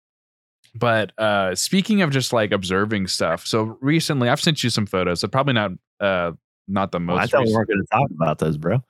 [0.74, 5.20] but uh, speaking of just like observing stuff, so recently I've sent you some photos.
[5.20, 6.32] So probably not uh
[6.68, 7.20] not the most.
[7.20, 8.84] I thought we weren't going to talk about those, bro.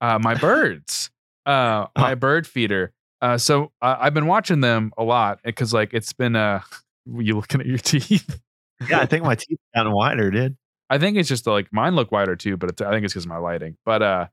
[0.00, 1.10] uh, my birds,
[1.46, 2.92] uh, my bird feeder.
[3.20, 6.60] Uh, so uh, I've been watching them a lot because like it's been uh,
[7.06, 8.40] you looking at your teeth.
[8.88, 10.56] Yeah, I think my teeth gotten wider, dude.
[10.90, 13.24] I think it's just like mine look wider too, but it's, I think it's because
[13.24, 13.76] of my lighting.
[13.84, 14.26] But uh,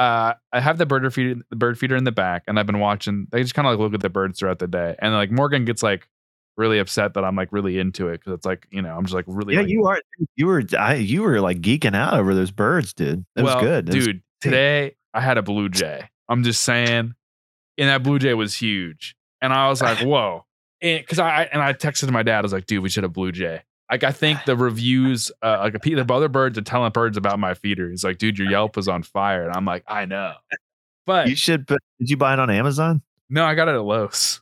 [0.00, 2.78] uh, I have the bird feeder, the bird feeder in the back, and I've been
[2.78, 3.26] watching.
[3.30, 5.66] They just kind of like look at the birds throughout the day, and like Morgan
[5.66, 6.08] gets like
[6.56, 9.14] really upset that I'm like really into it because it's like you know I'm just
[9.14, 10.00] like really Yeah, like, you are.
[10.36, 10.64] You were.
[10.78, 10.94] I.
[10.94, 13.26] You were like geeking out over those birds, dude.
[13.36, 14.22] That well, was good, It was- dude.
[14.40, 16.08] Today I had a blue jay.
[16.30, 17.14] I'm just saying,
[17.76, 20.46] and that blue jay was huge, and I was like, whoa,
[20.80, 22.38] because I and I texted my dad.
[22.38, 23.60] I was like, dude, we should have blue jay.
[23.90, 27.38] Like I think the reviews, uh, like a, the other birds are telling birds about
[27.38, 27.90] my feeder.
[27.90, 30.34] He's like, dude, your Yelp is on fire, and I'm like, I know,
[31.06, 31.66] but you should.
[31.66, 33.02] Put, did you buy it on Amazon?
[33.28, 34.40] no, I got it at Lowe's.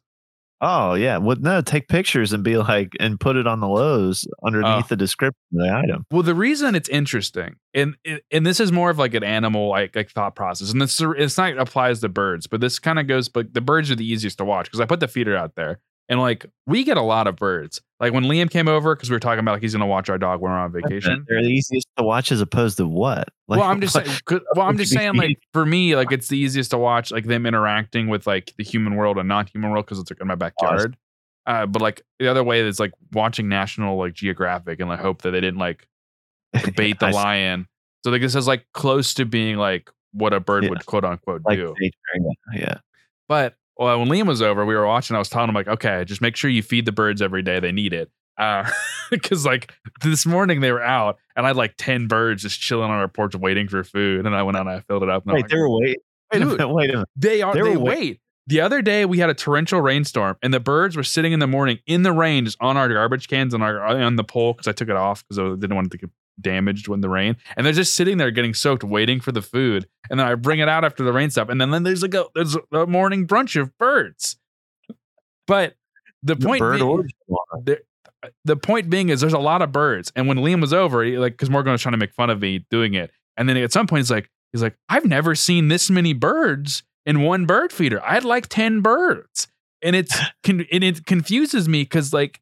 [0.61, 1.19] Oh yeah.
[1.19, 1.61] Well, no.
[1.61, 4.89] Take pictures and be like, and put it on the Lowe's underneath Oh.
[4.89, 6.05] the description of the item.
[6.11, 7.97] Well, the reason it's interesting, and
[8.33, 11.39] and this is more of like an animal like like thought process, and this it's
[11.39, 13.29] not applies to birds, but this kind of goes.
[13.29, 15.79] But the birds are the easiest to watch because I put the feeder out there,
[16.09, 17.81] and like we get a lot of birds.
[18.01, 20.19] Like when Liam came over because we were talking about like he's gonna watch our
[20.19, 21.25] dog when we're on vacation.
[21.29, 23.29] They're the easiest to watch as opposed to what?
[23.49, 24.09] Like, well, I'm just saying.
[24.55, 25.15] Well, I'm just saying.
[25.17, 28.65] Like for me, like it's the easiest to watch, like them interacting with like the
[28.65, 30.97] human world and non-human world because it's like in my backyard.
[31.47, 35.23] Uh, but like the other way is like watching National like Geographic and like hope
[35.23, 35.89] that they didn't like
[36.77, 37.67] bait the lion.
[38.05, 40.71] So like this is like close to being like what a bird Yeah.
[40.71, 41.75] would quote unquote Like do.
[42.55, 42.79] yeah.
[43.29, 45.15] But well, when Liam was over, we were watching.
[45.15, 47.61] I was telling him like, okay, just make sure you feed the birds every day.
[47.61, 48.11] They need it.
[48.37, 48.69] Uh,
[49.11, 52.91] because like this morning they were out, and I had like ten birds just chilling
[52.91, 54.27] on our porch waiting for food.
[54.27, 55.25] And I went out and I filled it up.
[55.25, 55.97] And Wait, like, they were waiting.
[56.33, 56.69] Wait a minute.
[56.69, 57.09] Wait a minute.
[57.17, 57.55] they are.
[57.55, 58.21] They They, wait- wait.
[58.49, 61.47] The other day we had a torrential rainstorm, and the birds were sitting in the
[61.47, 64.67] morning in the rain, just on our garbage cans and our on the pole because
[64.67, 66.11] I took it off because I didn't want it to get
[66.41, 69.87] damaged when the rain, and they're just sitting there getting soaked, waiting for the food.
[70.11, 72.15] And then I bring it out after the rain stuff, and then, then there's like
[72.15, 74.37] a there's a morning brunch of birds.
[75.47, 75.75] But
[76.23, 77.09] the The point being-
[77.65, 77.81] the,
[78.45, 81.17] the point being is there's a lot of birds, and when Liam was over, he,
[81.19, 83.73] like because Morgan was trying to make fun of me doing it, and then at
[83.73, 87.73] some point he's like, he's like, I've never seen this many birds in one bird
[87.73, 88.03] feeder.
[88.05, 89.47] I had like ten birds,
[89.83, 92.41] and it's con- and it confuses me because like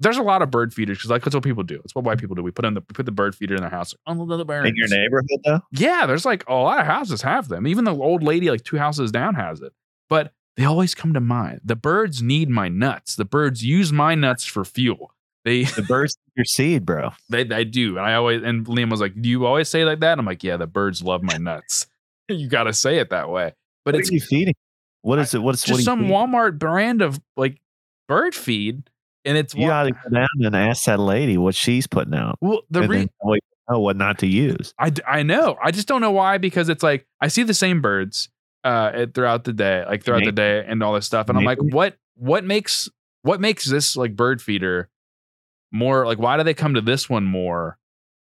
[0.00, 1.80] there's a lot of bird feeders because like that's what people do.
[1.84, 2.42] It's what white people do.
[2.42, 3.94] We put in the put the bird feeder in their house.
[4.06, 4.68] Oh, the birds.
[4.68, 5.60] in your neighborhood though.
[5.72, 7.66] Yeah, there's like a lot of houses have them.
[7.66, 9.72] Even the old lady, like two houses down, has it.
[10.08, 11.60] But they always come to mind.
[11.64, 13.16] The birds need my nuts.
[13.16, 15.12] The birds use my nuts for fuel.
[15.44, 17.10] They The birds your seed, bro.
[17.28, 17.96] they, they do.
[17.96, 20.18] And I always and Liam was like, Do you always say like that?
[20.18, 21.86] I'm like, Yeah, the birds love my nuts.
[22.28, 23.54] you gotta say it that way.
[23.84, 24.54] But What it's are you feeding?
[25.02, 25.42] What is it?
[25.42, 26.06] What's what some?
[26.06, 27.58] Walmart brand of like
[28.08, 28.82] bird feed.
[29.28, 32.38] And it's You gotta go down and ask that lady what she's putting out.
[32.40, 33.38] well, the and re- you
[33.68, 34.72] know what not to use.
[34.78, 35.58] I I know.
[35.62, 38.30] I just don't know why because it's like I see the same birds
[38.64, 41.58] uh throughout the day, like throughout the day and all this stuff, and I'm like,
[41.60, 42.88] what what makes
[43.20, 44.88] what makes this like bird feeder
[45.72, 47.76] more like why do they come to this one more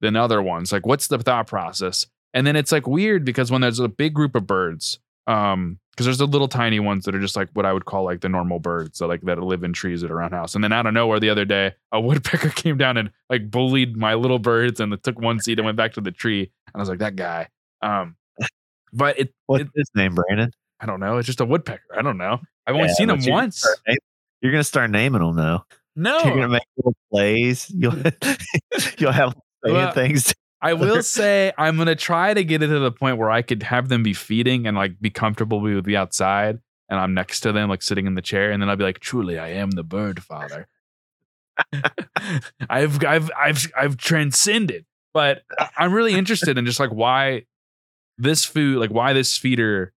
[0.01, 0.73] than other ones?
[0.73, 2.07] Like, what's the thought process?
[2.33, 6.05] And then it's like weird because when there's a big group of birds, um, because
[6.07, 8.29] there's the little tiny ones that are just like what I would call like the
[8.29, 10.55] normal birds that like that live in trees that are around house.
[10.55, 13.97] And then out of nowhere the other day, a woodpecker came down and like bullied
[13.97, 16.41] my little birds and took one seed and went back to the tree.
[16.67, 17.49] And I was like, that guy.
[17.81, 18.17] Um,
[18.93, 20.51] but it, What's it his name, Brandon?
[20.81, 21.17] I don't know.
[21.17, 21.83] It's just a woodpecker.
[21.97, 22.41] I don't know.
[22.67, 23.67] I've only Yeah, seen him you're gonna once.
[23.87, 23.99] naming-
[24.43, 25.65] You're gonna start naming them though.
[25.97, 27.71] No, You're gonna make little plays.
[27.75, 27.95] You'll
[28.99, 30.35] you'll have saying Well, things.
[30.67, 33.63] I will say I'm gonna try to get it to the point where I could
[33.63, 37.53] have them be feeding and like be comfortable with the outside, and I'm next to
[37.53, 39.85] them, like sitting in the chair, and then I'll be like, "Truly, I am the
[39.85, 40.67] bird father."
[42.69, 45.43] I've I've I've I've transcended, but
[45.77, 47.45] I'm really interested in just like why
[48.19, 49.93] this food, like why this feeder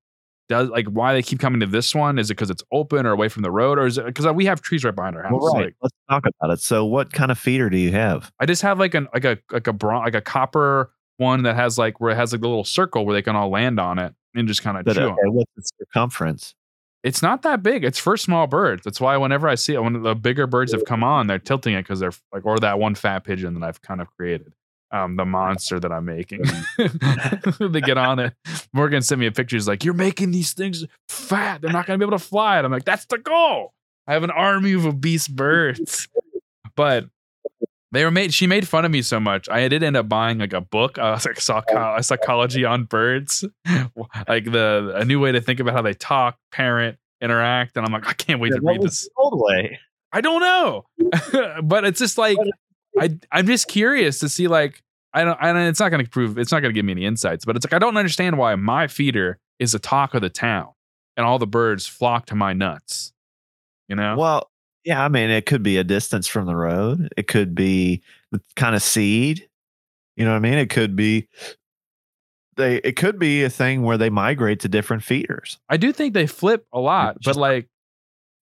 [0.50, 2.20] does, like why they keep coming to this one.
[2.20, 4.46] Is it because it's open or away from the road, or is it because we
[4.46, 5.32] have trees right behind our house?
[5.40, 5.66] Well, right.
[5.66, 6.60] Like, Let's talk about it.
[6.60, 8.32] So, what kind of feeder do you have?
[8.40, 11.56] I just have like an like a like a bron- like a copper one that
[11.56, 14.00] has like where it has like the little circle where they can all land on
[14.00, 15.34] it and just kind of chew okay, on.
[15.34, 16.56] what's the circumference?
[17.04, 17.86] It's not that big.
[17.86, 18.84] It's for small birds.
[18.84, 21.74] That's why whenever I see it, when the bigger birds have come on, they're tilting
[21.76, 24.52] it because they're like or that one fat pigeon that I've kind of created.
[24.92, 26.44] Um, the monster that I'm making.
[27.60, 28.34] they get on it.
[28.74, 29.56] Morgan sent me a picture.
[29.56, 31.62] He's like, You're making these things fat.
[31.62, 32.58] They're not gonna be able to fly.
[32.58, 33.74] And I'm like, That's the goal.
[34.08, 36.08] I have an army of obese birds.
[36.76, 37.06] But
[37.92, 38.34] they were made.
[38.34, 39.50] She made fun of me so much.
[39.50, 43.44] I did end up buying like a book, uh, like psycho- a psychology on birds,
[44.28, 47.78] like the a new way to think about how they talk, parent, interact.
[47.78, 49.04] And I'm like, I can't wait to read this.
[49.04, 49.80] the old way?
[50.12, 50.86] I don't know,
[51.64, 52.38] but it's just like
[52.98, 54.82] I I'm just curious to see like
[55.14, 56.94] I don't I don't, it's not going to prove it's not going to give me
[56.94, 60.22] any insights, but it's like I don't understand why my feeder is the talk of
[60.22, 60.70] the town
[61.18, 63.14] and all the birds flock to my nuts.
[63.88, 64.16] You know?
[64.18, 64.50] Well,
[64.86, 67.10] yeah, I mean, it could be a distance from the road.
[67.18, 69.48] It could be the kind of seed.
[70.16, 70.54] You know what I mean?
[70.54, 71.28] It could be
[72.56, 72.78] they.
[72.78, 75.60] It could be a thing where they migrate to different feeders.
[75.70, 77.68] I do think they flip a lot, but like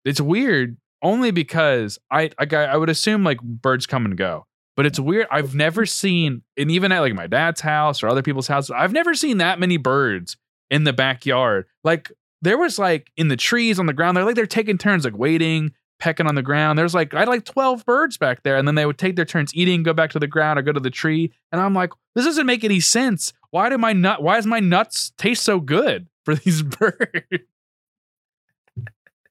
[0.05, 4.47] it's weird only because I I I would assume like birds come and go.
[4.75, 5.27] But it's weird.
[5.31, 8.93] I've never seen, and even at like my dad's house or other people's houses, I've
[8.93, 10.39] never seen that many birds
[10.71, 11.67] in the backyard.
[11.85, 12.11] Like
[12.41, 14.17] there was like in the trees on the ground.
[14.17, 16.79] They're like they're taking turns, like waiting, pecking on the ground.
[16.79, 19.27] There's like I had like twelve birds back there, and then they would take their
[19.27, 21.33] turns eating, go back to the ground, or go to the tree.
[21.53, 23.35] And I'm like, this doesn't make any sense.
[23.51, 24.23] Why do my nut?
[24.23, 27.45] Why does my nuts taste so good for these birds?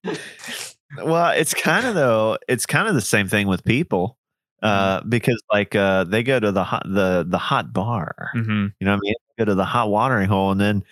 [0.98, 2.38] Well, it's kind of though.
[2.48, 4.18] It's kind of the same thing with people,
[4.62, 8.32] uh, because like uh, they go to the hot the the hot bar.
[8.36, 8.68] Mm-hmm.
[8.80, 9.14] You know what I mean?
[9.38, 10.84] They go to the hot watering hole, and then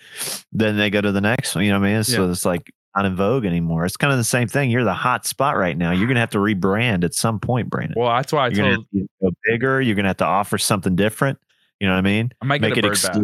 [0.52, 1.64] then they go to the next one.
[1.64, 2.04] You know what I mean?
[2.04, 2.30] So Yeah.
[2.30, 3.84] it's like not in vogue anymore.
[3.84, 4.70] It's kind of the same thing.
[4.70, 5.92] You're the hot spot right now.
[5.92, 7.94] You're gonna have to rebrand at some point, Brandon.
[7.96, 9.80] Well, that's why I you're told to go bigger.
[9.80, 11.38] You're gonna have to offer something different.
[11.78, 12.32] You know what I mean?
[12.42, 13.16] I might Make it bird bath.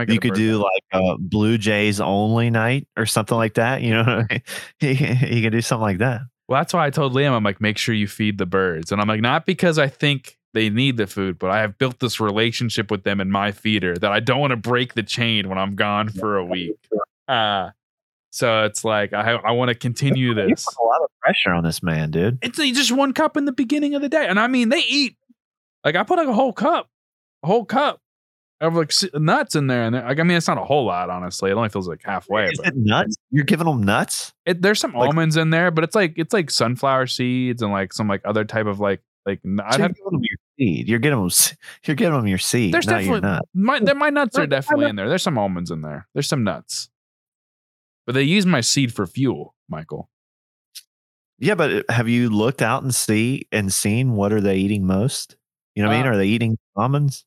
[0.00, 3.54] I might get You could do like a Blue Jays only night or something like
[3.54, 3.82] that.
[3.82, 4.42] You know, what I mean?
[5.32, 6.22] you can do something like that.
[6.48, 8.90] Well, that's why I told Liam, I'm like, make sure you feed the birds.
[8.90, 12.00] And I'm like, not because I think they need the food, but I have built
[12.00, 15.48] this relationship with them in my feeder that I don't want to break the chain
[15.48, 16.78] when I'm gone for a week.
[17.26, 17.70] Uh,
[18.30, 20.48] so it's like, I, I want to continue this.
[20.48, 22.38] You put a lot of pressure on this man, dude.
[22.40, 24.26] It's just one cup in the beginning of the day.
[24.26, 25.16] And I mean, they eat,
[25.84, 26.88] like, I put like a whole cup,
[27.42, 28.00] a whole cup
[28.60, 29.84] of like nuts in there.
[29.84, 31.50] And like, I mean, it's not a whole lot, honestly.
[31.50, 32.46] It only feels like halfway.
[32.46, 33.16] Is but- it nuts?
[33.30, 34.32] You're giving them nuts?
[34.46, 37.70] it, there's some Like- almonds in there, but it's like it's like sunflower seeds and
[37.72, 40.88] like some like other type of like like n- I'd have, them your seed.
[40.88, 41.30] You're getting them.
[41.84, 42.72] You're giving them your seed.
[42.74, 43.42] There's not definitely nut.
[43.54, 45.08] my there- my nuts are definitely in there.
[45.08, 46.08] There's some almonds in there.
[46.14, 46.88] There's some nuts,
[48.06, 50.10] but they use my seed for fuel, Michael.
[51.40, 54.84] Yeah, but uh, have you looked out and see and seen what are they eating
[54.86, 55.36] most?
[55.76, 56.06] You know what I mean?
[56.06, 57.24] Uh, Are they eating almonds?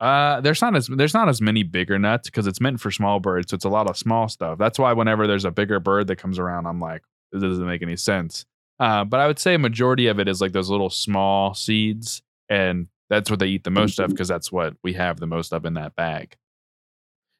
[0.00, 3.18] Uh, there's not as there's not as many bigger nuts because it's meant for small
[3.18, 4.58] birds, so it's a lot of small stuff.
[4.58, 7.82] That's why whenever there's a bigger bird that comes around, I'm like, this doesn't make
[7.82, 8.46] any sense.
[8.78, 12.22] Uh, but I would say a majority of it is like those little small seeds,
[12.48, 15.52] and that's what they eat the most of because that's what we have the most
[15.52, 16.36] of in that bag.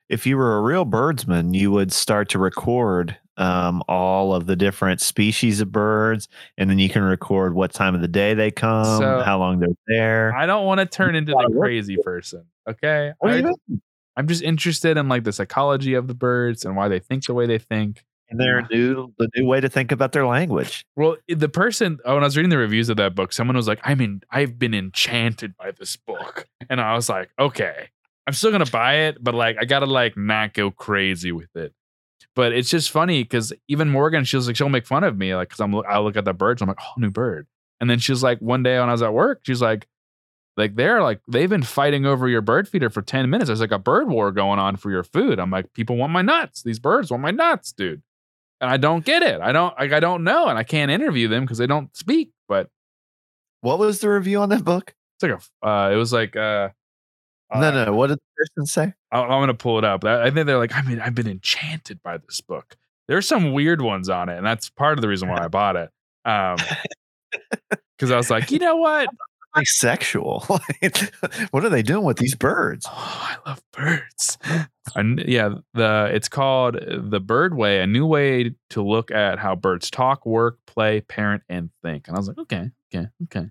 [0.09, 4.57] If you were a real birdsman, you would start to record um, all of the
[4.57, 8.51] different species of birds, and then you can record what time of the day they
[8.51, 10.35] come, So- how long they're there.
[10.37, 12.45] I don't want to turn into the crazy person.
[12.69, 13.53] Okay, I, mean?
[14.17, 17.35] I'm just interested in like the psychology of the birds and why they think the
[17.35, 18.05] way they think.
[18.29, 20.85] and their new the new way to think about their language.
[20.97, 23.67] Well, the person oh, when I was reading the reviews of that book, someone was
[23.69, 24.21] like, "I'm in.
[24.31, 27.89] I've been enchanted by this book," and I was like, "Okay,
[28.27, 31.73] I'm still gonna buy it, but like, I gotta like not go crazy with it."
[32.35, 35.35] But it's just funny because even Morgan, she was like, she'll make fun of me,
[35.35, 37.47] like, because I'm I look at the birds, I'm like, "Oh, new bird,"
[37.81, 39.87] and then she's like, one day when I was at work, she's like.
[40.57, 43.47] Like they're like they've been fighting over your bird feeder for 10 minutes.
[43.47, 45.39] There's like a bird war going on for your food.
[45.39, 46.65] I'm like, people want my nuts.
[46.65, 48.03] These birds want my nuts, dude
[48.61, 49.41] and I don't get it.
[49.41, 52.33] I don't like I don't know, and I can't interview them because they don't speak.
[52.49, 52.69] But
[53.61, 54.95] What was the review on that book?
[55.17, 56.71] it's like a uh, it was like uh,
[57.53, 57.93] no, uh, no.
[57.95, 58.93] What did the person say?
[59.13, 60.05] I, I'm gonna pull it up.
[60.05, 62.77] I, I think they're like I mean I've been enchanted by this book.
[63.09, 65.77] There's some weird ones on it, and that's part of the reason why I bought
[65.77, 65.91] it.
[66.25, 66.57] Um,
[67.99, 69.09] because I was like, you know what?
[69.57, 70.45] Like sexual.
[71.51, 72.87] what are they doing with these birds?
[72.87, 74.37] Oh, I love birds.
[74.95, 79.57] And yeah, the it's called the Bird Way, a new way to look at how
[79.57, 82.09] birds talk, work, play, parent, and think.
[82.09, 83.49] And I was like, okay, okay, okay.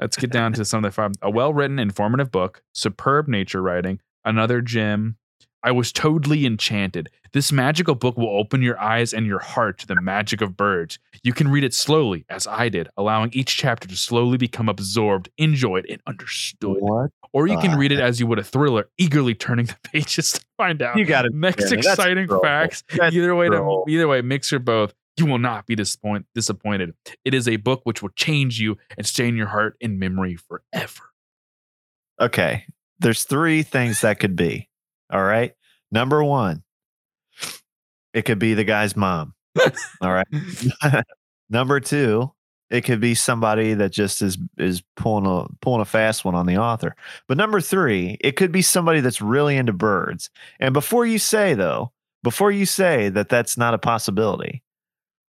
[0.00, 1.12] Let's get down to some of the five.
[1.22, 5.16] A well-written, informative book, superb nature writing, another gem.
[5.62, 7.08] I was totally enchanted.
[7.32, 10.98] This magical book will open your eyes and your heart to the magic of birds.
[11.24, 15.28] You can read it slowly, as I did, allowing each chapter to slowly become absorbed,
[15.38, 16.76] enjoyed, and understood.
[16.78, 17.10] What?
[17.32, 20.40] Or you can read it as you would a thriller, eagerly turning the pages to
[20.56, 21.34] find out You got it.
[21.34, 22.84] next exciting facts.
[22.92, 26.94] either way, to, either way, mix or both, you will not be disappoint, disappointed.
[27.24, 30.36] It is a book which will change you and stay in your heart and memory
[30.36, 31.02] forever.
[32.20, 32.64] Okay.
[32.98, 34.68] There's three things that could be.
[35.10, 35.52] All right.
[35.90, 36.62] Number one,
[38.12, 39.34] it could be the guy's mom.
[40.00, 40.26] All right.
[41.50, 42.32] Number two,
[42.70, 46.46] it could be somebody that just is is pulling a pulling a fast one on
[46.46, 46.96] the author.
[47.28, 50.30] But number three, it could be somebody that's really into birds.
[50.58, 51.92] And before you say though,
[52.24, 54.64] before you say that that's not a possibility,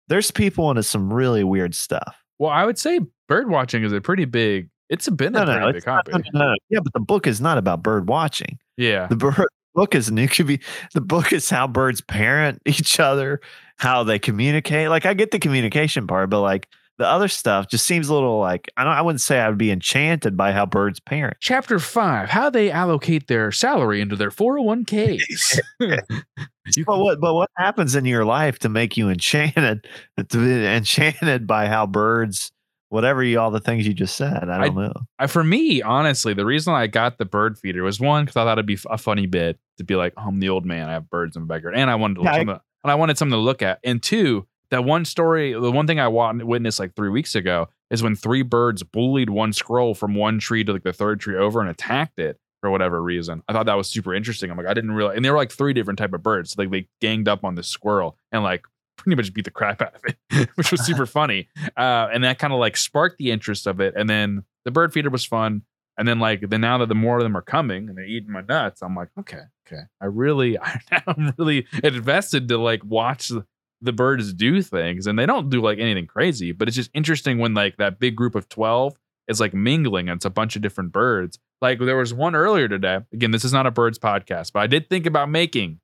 [0.07, 2.15] there's people into some really weird stuff.
[2.39, 4.69] Well, I would say bird watching is a pretty big.
[4.89, 6.11] It's been no, a no, big hobby.
[6.13, 6.55] Not, no, no.
[6.69, 8.57] Yeah, but the book is not about bird watching.
[8.77, 10.59] Yeah, the bird, book is new could be
[10.93, 13.39] the book is how birds parent each other,
[13.77, 14.89] how they communicate.
[14.89, 16.67] Like I get the communication part, but like
[16.97, 19.57] the other stuff just seems a little like I don't I wouldn't say I would
[19.57, 21.37] be enchanted by how birds parent.
[21.39, 25.59] Chapter five, how they allocate their salary into their 401ks.
[26.75, 30.65] You but what but what happens in your life to make you enchanted to be
[30.65, 32.51] enchanted by how birds
[32.89, 34.49] whatever you all the things you just said?
[34.49, 34.93] I don't I, know.
[35.19, 38.43] I, for me honestly the reason i got the bird feeder was one because i
[38.43, 40.93] thought it'd be a funny bit to be like oh, i'm the old man i
[40.93, 43.37] have birds in my backyard and i wanted to yeah, I, and i wanted something
[43.37, 47.09] to look at and two that one story the one thing i witnessed like three
[47.09, 50.93] weeks ago is when three birds bullied one scroll from one tree to like the
[50.93, 53.43] third tree over and attacked it for whatever reason.
[53.47, 54.49] I thought that was super interesting.
[54.49, 56.57] I'm like, I didn't realize, and they were like three different type of birds.
[56.57, 58.63] Like they ganged up on this squirrel and like
[58.97, 61.47] pretty much beat the crap out of it, which was super funny.
[61.77, 63.93] Uh, and that kind of like sparked the interest of it.
[63.95, 65.61] And then the bird feeder was fun.
[65.99, 68.31] And then like then now that the more of them are coming and they're eating
[68.31, 69.81] my nuts, I'm like, okay, okay.
[69.99, 70.57] I really
[71.07, 73.45] I'm really invested to like watch the,
[73.81, 75.07] the birds do things.
[75.07, 78.15] And they don't do like anything crazy, but it's just interesting when like that big
[78.15, 78.95] group of 12
[79.27, 81.39] is like mingling and it's a bunch of different birds.
[81.61, 82.99] Like there was one earlier today.
[83.13, 85.79] Again, this is not a birds podcast, but I did think about making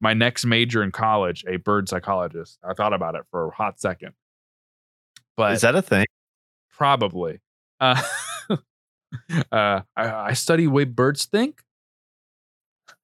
[0.00, 2.58] my next major in college a bird psychologist.
[2.62, 4.12] I thought about it for a hot second.
[5.36, 6.06] But Is that a thing?
[6.72, 7.40] probably.
[7.80, 8.02] Uh,
[8.50, 8.56] uh,
[9.52, 11.62] I, I study way birds think.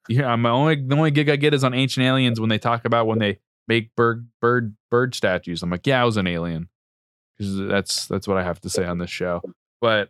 [0.08, 2.84] Yeah, my only the only gig I get is on Ancient Aliens when they talk
[2.84, 3.38] about when they
[3.68, 5.62] make bird bird bird statues.
[5.62, 6.68] I'm like, yeah, I was an alien
[7.38, 9.42] because that's that's what I have to say on this show.
[9.82, 10.08] But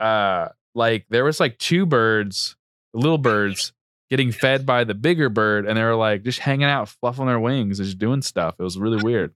[0.00, 2.56] uh, like there was like two birds,
[2.94, 3.72] little birds,
[4.08, 7.40] getting fed by the bigger bird, and they were like just hanging out, fluffing their
[7.40, 8.54] wings, just doing stuff.
[8.58, 9.34] It was really weird.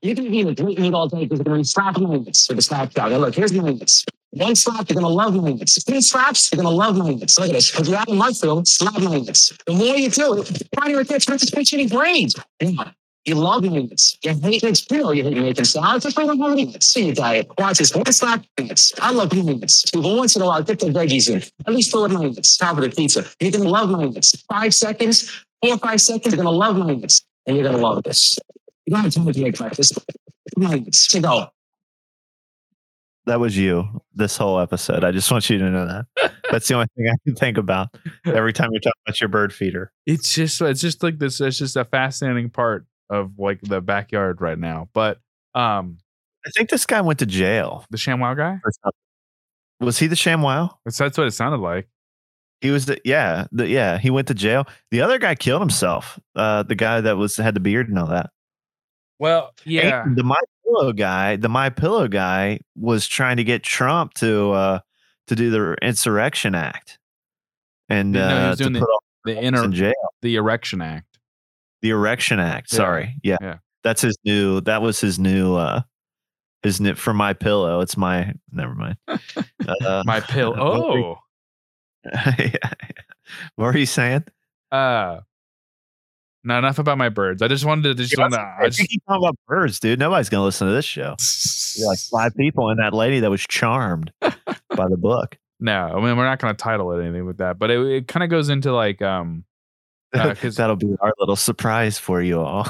[0.00, 2.58] You can eat a great meat all day because you're going to slap nuggets with
[2.58, 3.10] a snapshot.
[3.10, 4.06] Now, look, here's the nuggets.
[4.32, 5.82] One slap, you're gonna love magnets.
[5.82, 7.36] Two slaps, you're gonna love magnets.
[7.36, 7.76] Look at this.
[7.76, 9.52] If you're out in Mudfield, slap magnets.
[9.66, 12.36] The more you do it, the it gets for the pitch any brains.
[12.60, 12.92] Yeah.
[13.26, 14.16] You love magnets.
[14.24, 14.86] You hate magnets.
[14.90, 16.04] You know you hate making salads.
[16.04, 16.82] Just don't have.
[16.82, 17.50] See your diet.
[17.58, 17.94] Watch this.
[17.94, 18.92] One slap magnets.
[19.00, 19.90] I love magnets.
[19.90, 21.42] But once in a while, get the veggies in.
[21.66, 22.56] At least four magnets.
[22.56, 23.24] Top of the pizza.
[23.38, 24.42] You're gonna love magnets.
[24.48, 27.22] Five seconds, four or five seconds, you're gonna love magnets.
[27.46, 28.38] And you're gonna love this.
[28.86, 29.98] You don't have time to make breakfast.
[30.56, 31.06] Magnets.
[31.08, 31.48] To go.
[33.26, 35.04] That was you this whole episode.
[35.04, 36.32] I just want you to know that.
[36.50, 37.94] That's the only thing I can think about
[38.24, 39.92] every time you're talking about your bird feeder.
[40.06, 41.40] It's just it's just like this.
[41.40, 44.88] It's just a fascinating part of like the backyard right now.
[44.94, 45.18] But
[45.54, 45.98] um,
[46.46, 47.84] I think this guy went to jail.
[47.90, 48.60] the ShamWow guy.
[49.80, 50.70] Was he the ShamWow?
[50.84, 51.88] That's, that's what it sounded like.
[52.60, 54.66] He was the yeah, the yeah, he went to jail.
[54.90, 56.18] The other guy killed himself.
[56.36, 58.30] Uh the guy that was had the beard and all that.
[59.18, 60.02] Well, yeah.
[60.04, 64.50] And the My Pillow guy, the My Pillow guy was trying to get Trump to
[64.52, 64.78] uh
[65.28, 66.98] to do the Insurrection Act.
[67.88, 68.84] And No, he uh was to doing
[69.24, 69.94] The inner in jail.
[70.20, 71.09] the Erection Act.
[71.82, 72.72] The Erection Act.
[72.72, 73.14] Yeah, Sorry.
[73.22, 73.36] Yeah.
[73.40, 73.56] yeah.
[73.82, 75.80] That's his new that was his new uh
[76.62, 77.80] his new for my pillow.
[77.80, 78.96] It's my never mind.
[79.08, 80.50] Uh, My pill.
[80.56, 80.58] what
[80.94, 81.18] were Oh,
[82.38, 82.72] yeah.
[83.56, 84.24] What were you saying?
[84.72, 85.20] uh,
[86.42, 87.42] not enough about my birds.
[87.42, 88.40] I just wanted to just Yeah, want to.
[88.40, 89.98] I just, think you talking about birds, dude.
[89.98, 91.14] Nobody's gonna listen to this show.
[91.76, 95.36] You're like five people and that lady that was charmed by the book.
[95.60, 98.08] no, I mean we're not going to title it anything with that, but it, it
[98.08, 99.44] kind of goes into like um.
[100.12, 102.66] Uh, 'cause- That'll be our little surprise for you all.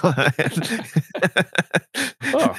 [2.33, 2.57] Oh,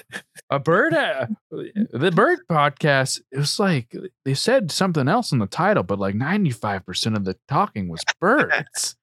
[0.50, 5.46] a bird uh, the bird podcast it was like they said something else in the
[5.48, 8.96] title but like 95% of the talking was birds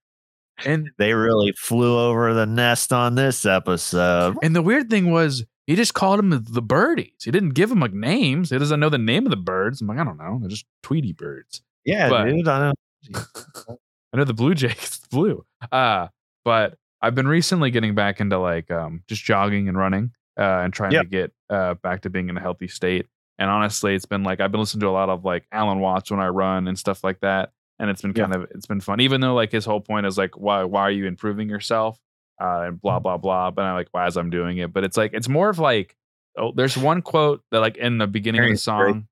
[0.67, 4.37] and they really flew over the nest on this episode.
[4.43, 7.81] and the weird thing was he just called them the birdies he didn't give them
[7.81, 10.39] like names he doesn't know the name of the birds i'm like i don't know
[10.41, 12.47] they're just tweety birds Yeah, But- dude.
[12.49, 12.73] I
[13.15, 13.23] know.
[14.13, 15.45] I know the blue jay is blue.
[15.73, 16.09] Uh,
[16.45, 20.73] but I've been recently getting back into like um just jogging and running uh and
[20.73, 21.03] trying Yep.
[21.05, 23.07] to get uh back to being in a healthy state.
[23.39, 26.11] And honestly, it's been like I've been listening to a lot of like Alan Watts
[26.11, 27.53] when I run and stuff like that.
[27.79, 28.25] And it's been Yeah.
[28.25, 29.01] kind of it's been fun.
[29.01, 31.99] Even though like his whole point is like why why are you improving yourself?
[32.41, 33.51] Uh and blah blah blah.
[33.53, 34.73] But I'm like, why as I'm doing it.
[34.73, 35.95] But it's like it's more of like
[36.37, 39.07] oh there's one quote that like in the beginning Very of the song.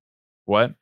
[0.47, 0.75] What?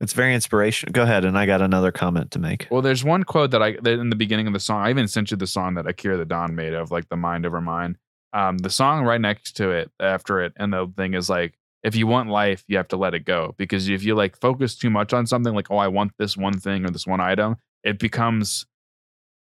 [0.00, 0.92] It's very inspirational.
[0.92, 2.68] Go ahead, and I got another comment to make.
[2.70, 4.84] Well, there's one quote that I that in the beginning of the song.
[4.84, 7.46] I even sent you the song that Akira the Don made of like the mind
[7.46, 7.96] over mind.
[8.32, 11.96] Um, the song right next to it, after it, and the thing is like, if
[11.96, 14.90] you want life, you have to let it go because if you like focus too
[14.90, 17.98] much on something, like oh, I want this one thing or this one item, it
[17.98, 18.66] becomes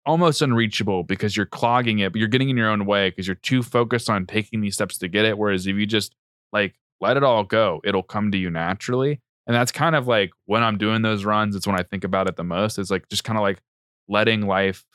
[0.05, 3.35] almost unreachable because you're clogging it, but you're getting in your own way because you're
[3.35, 5.37] too focused on taking these steps to get it.
[5.37, 6.15] Whereas if you just
[6.53, 9.19] like let it all go, it'll come to you naturally.
[9.49, 12.29] And that's kind of like when I'm doing those runs, it's when I think about
[12.29, 12.77] it the most.
[12.77, 13.59] It's like just kind of like
[14.07, 14.85] letting life,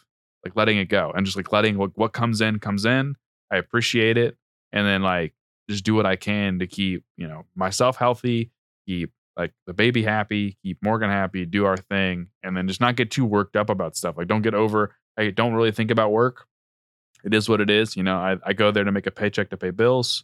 [0.45, 3.17] like letting it go and just like letting what, what comes in, comes in.
[3.51, 4.37] I appreciate it.
[4.73, 5.35] And then like
[5.69, 8.53] just do what I can to keep, you know, myself healthy,
[8.87, 12.95] keep like the baby happy, keep Morgan happy, do our thing, and then just not
[12.95, 14.17] get too worked up about stuff.
[14.17, 16.47] Like don't get over, I don't really think about work.
[17.25, 17.97] It is what it is.
[17.97, 20.23] You know, I, I go there to make a paycheck to pay bills.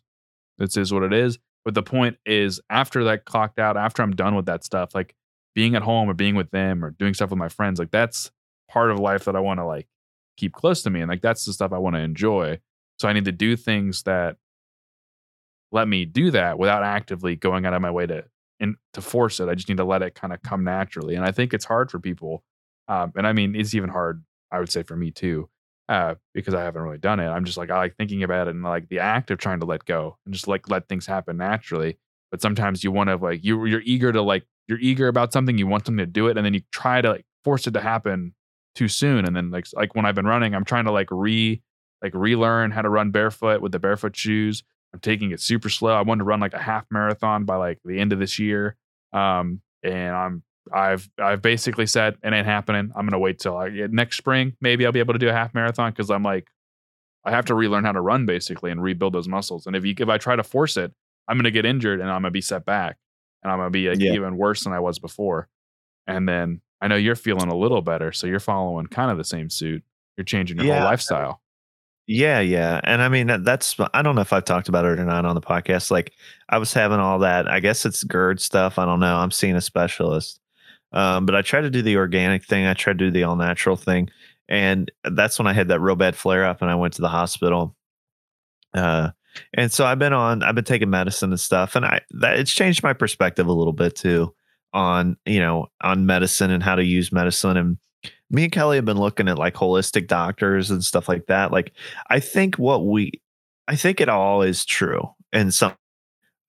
[0.57, 1.41] This is what it is.
[1.65, 5.15] But the point is, after that clocked out, after I'm done with that stuff, like
[5.55, 8.31] being at home or being with them or doing stuff with my friends, like that's
[8.69, 9.89] part of life that I want to like
[10.37, 11.01] keep close to me.
[11.01, 12.61] And like that's the stuff I want to enjoy.
[12.99, 14.37] So I need to do things that
[15.73, 18.25] let me do that without actively going out of my way to
[18.59, 19.49] and to force it.
[19.49, 21.15] I just need to let it kind of come naturally.
[21.15, 22.45] And I think it's hard for people.
[22.89, 25.49] Um, and I mean, it's even hard, I would say, for me too,
[25.91, 27.27] uh, because I haven't really done it.
[27.27, 29.67] I'm just like I like thinking about it and like the act of trying to
[29.67, 31.99] let go and just like let things happen naturally.
[32.31, 35.59] But sometimes you want to like you you're eager to like you're eager about something,
[35.59, 37.81] you want something to do it, and then you try to like force it to
[37.81, 38.35] happen
[38.77, 39.27] too soon.
[39.27, 41.61] And then like like when I've been running, I'm trying to like re
[42.01, 44.63] like relearn how to run barefoot with the barefoot shoes.
[44.95, 45.93] I'm taking it super slow.
[45.93, 48.77] I want to run like a half marathon by like the end of this year.
[49.13, 50.43] Um, and I'm
[50.73, 52.93] I've I've basically said it ain't happening.
[52.95, 54.57] I'm gonna wait till I, next spring.
[54.61, 56.49] Maybe I'll be able to do a half marathon because I'm like
[57.25, 59.67] I have to relearn how to run basically and rebuild those muscles.
[59.67, 60.93] And if you if I try to force it,
[61.29, 62.97] I'm gonna get injured and I'm gonna be set back
[63.43, 64.13] and I'm gonna be like, Yeah.
[64.13, 65.49] even worse than I was before.
[66.07, 69.25] And then I know you're feeling a little better, so you're following kind of the
[69.25, 69.83] same suit.
[70.17, 70.77] You're changing your Yeah.
[70.81, 71.43] whole lifestyle.
[72.07, 72.81] Yeah, yeah.
[72.83, 75.25] And I mean, that- that's, I don't know if I've talked about it or not
[75.25, 75.91] on the podcast.
[75.93, 76.13] Like,
[76.49, 78.79] I was having all that, I guess it's GERD stuff.
[78.81, 79.17] I don't know.
[79.17, 80.41] I'm seeing a specialist.
[80.93, 83.37] Um, but I tried to do the organic thing, I tried to do the all
[83.37, 84.11] natural thing.
[84.49, 87.09] And that's when I had that real bad flare up and I went to the
[87.09, 87.77] hospital.
[88.75, 89.11] Uh,
[89.55, 92.53] and so I've been on, I've been taking medicine and stuff, and I that it's
[92.53, 94.35] changed my perspective a little bit too.
[94.73, 97.79] on you know on medicine and how to use medicine and
[98.31, 101.73] me and kelly have been looking at like holistic doctors and stuff like that like
[102.09, 103.13] i think what we
[103.67, 105.75] i think it all is true and some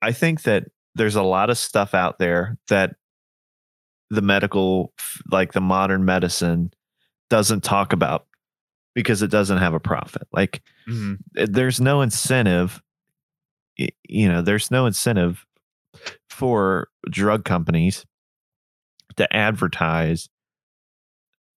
[0.04, 0.66] i think that
[0.96, 2.96] there's a lot of stuff out there that
[4.12, 4.93] the medical
[5.32, 6.72] like the modern medicine
[7.30, 8.28] doesn't talk about
[8.93, 11.18] because it doesn't have a profit like Mhm.
[11.38, 12.82] eh, there's no incentive
[13.78, 15.45] you know there's no incentive
[16.30, 18.05] for drug companies
[19.16, 20.30] to advertise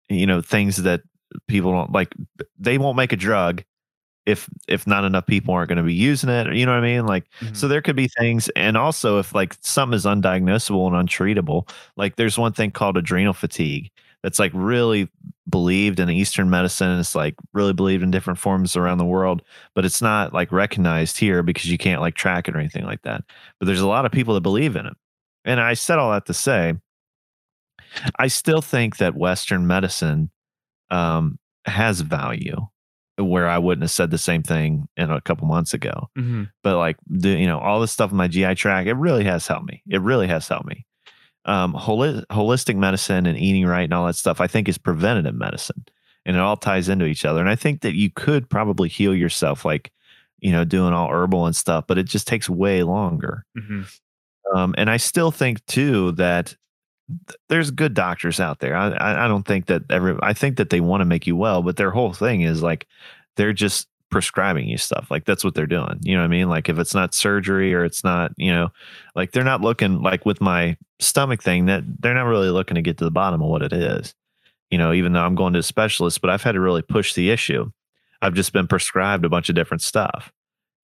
[0.08, 1.00] you know things that
[1.48, 2.14] people don't like
[2.58, 3.64] they won't make a drug
[4.26, 6.96] if if not enough people aren't going to be using it you know what i
[6.96, 7.06] mean?
[7.06, 11.68] Like so there could be things and also if like something is undiagnosable and untreatable
[11.96, 13.90] like there's one thing called adrenal fatigue
[14.22, 15.08] that's like really
[15.48, 19.42] believed in eastern medicine it's like really believed in different forms around the world
[19.74, 23.02] but it's not like recognized here because you can't like track it or anything like
[23.02, 23.24] that
[23.58, 24.94] but there's a lot of people that believe in it
[25.44, 26.74] and i said all that to say
[28.20, 30.30] i still think that western medicine
[30.90, 32.66] um, has value
[33.24, 36.50] where i wouldn't have said the same thing in a couple months ago Mhm.
[36.62, 39.46] but like the you know all this stuff in my GI tract, it really has
[39.46, 39.82] helped me.
[39.88, 40.86] It really has helped me.
[41.44, 45.34] Um, holi- holistic medicine and eating right and all that stuff, I think, is preventative
[45.34, 45.84] medicine,
[46.24, 47.40] and it all ties into each other.
[47.40, 49.90] And I think that you could probably heal yourself, like
[50.40, 53.44] you know, doing all herbal and stuff, but it just takes way longer.
[53.58, 53.86] Mhm.
[54.54, 56.56] Um, and I still think too that th-
[57.48, 58.76] there's good doctors out there.
[58.76, 60.16] I, I don't think that every.
[60.22, 62.86] I think that they want to make you well, but their whole thing is like
[63.36, 65.10] they're just prescribing you stuff.
[65.10, 65.98] Like that's what they're doing.
[66.02, 66.48] You know what I mean?
[66.48, 68.68] Like if it's not surgery or it's not, you know,
[69.16, 72.82] like they're not looking like with my stomach thing that they're not really looking to
[72.82, 74.14] get to the bottom of what it is.
[74.70, 77.14] You know, even though I'm going to a specialist, but I've had to really push
[77.14, 77.70] the issue.
[78.20, 80.32] I've just been prescribed a bunch of different stuff.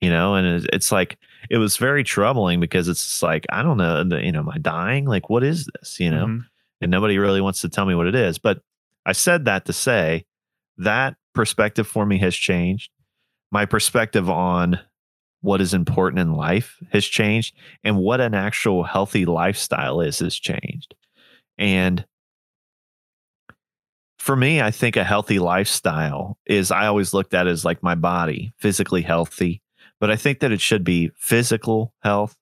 [0.00, 1.18] You know, and it's like
[1.50, 5.04] it was very troubling because it's like I don't know, you know, am I dying?
[5.06, 5.98] Like what is this?
[6.00, 6.44] You know, Mhm.
[6.80, 8.38] and nobody really wants to tell me what it is.
[8.38, 8.60] But
[9.06, 10.26] I said that to say
[10.76, 12.90] that perspective for me has changed.
[13.50, 14.80] My perspective on
[15.40, 20.34] what is important in life has changed, and what an actual healthy lifestyle is has
[20.34, 20.94] changed.
[21.56, 22.04] And
[24.18, 27.82] for me, I think a healthy lifestyle is I always looked at it as like
[27.82, 29.62] my body physically healthy,
[30.00, 32.36] but I think that it should be physical health,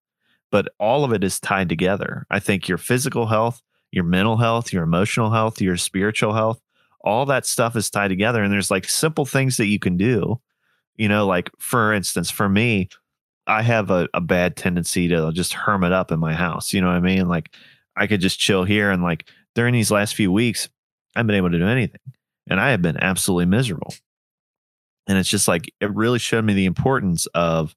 [0.50, 2.26] but all of it is tied together.
[2.30, 6.60] I think your physical health, your mental health, your emotional health, your spiritual health,
[7.02, 8.42] all that stuff is tied together.
[8.42, 10.40] And there's like simple things that you can do.
[10.96, 12.88] You know, like for instance, for me,
[13.46, 16.72] I have a, a bad tendency to just hermit up in my house.
[16.72, 17.28] You know what I mean?
[17.28, 17.54] Like
[17.96, 18.90] I could just chill here.
[18.90, 20.68] And like during these last few weeks,
[21.14, 22.00] I haven't been able to do anything.
[22.48, 23.94] And I have been absolutely miserable.
[25.06, 27.74] And it's just like, it really showed me the importance of,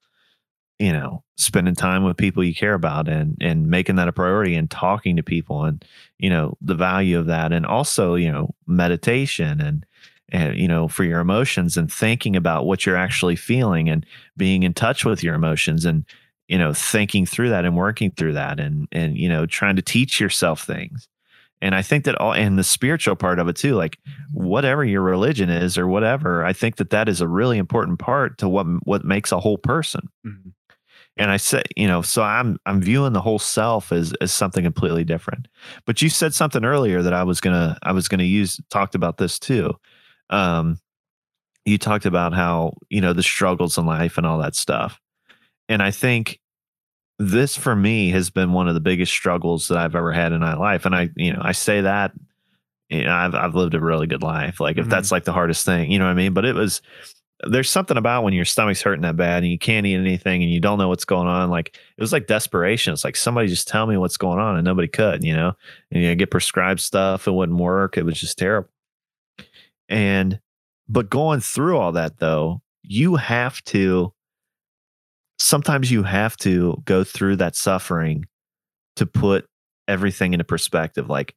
[0.80, 4.55] you know, spending time with people you care about and and making that a priority
[4.55, 5.84] and talking to people and,
[6.17, 7.51] you know, the value of that.
[7.51, 9.86] And also, you know, meditation and
[10.32, 14.05] and you know, for your emotions and thinking about what you're actually feeling and
[14.38, 16.05] being in touch with your emotions and
[16.47, 19.82] you know thinking through that and working through that and and you know trying to
[19.84, 21.09] teach yourself things
[21.62, 23.97] and i think that all and the spiritual part of it too like
[24.34, 28.38] whatever your religion is or whatever i think that that is a really important part
[28.38, 30.10] to what what makes a whole person.
[30.26, 30.53] Mhm.
[31.18, 34.64] and i say you know so i'm i'm viewing the whole self as as something
[34.64, 35.47] completely different.
[35.86, 39.18] But you said something earlier that i was gonna i was gonna use talked about
[39.18, 39.74] this too.
[40.30, 40.78] Um
[41.66, 44.99] you talked about how you know the struggles in life and all that stuff.
[45.68, 46.39] And i think
[47.20, 50.39] this for me has been one of the biggest struggles that i've ever had in
[50.39, 52.13] my life and i you know i say that
[52.89, 54.89] you know i've, I've lived a really good life like if Mhm.
[54.89, 56.34] that's like the hardest thing you know what i mean?
[56.34, 56.82] But it was
[57.49, 60.51] there's something about when your stomach's hurting that bad and you can't eat anything and
[60.51, 62.91] you don't know what's going on like it was like desperation.
[62.91, 65.53] It's like somebody just tell me what's going on and nobody could you know?
[65.91, 68.70] And you get prescribed stuff it wouldn't work it was just terrible
[69.88, 70.39] and
[70.88, 74.11] but going through all that though you have to
[75.39, 78.25] sometimes you have to go through that suffering
[78.97, 79.45] to put
[79.87, 81.09] everything into perspective.
[81.09, 81.33] Like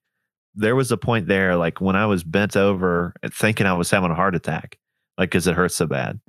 [0.55, 4.11] there was a point there like when i was bent over thinking i was having
[4.11, 4.77] a heart attack
[5.17, 6.21] like because it hurt so bad.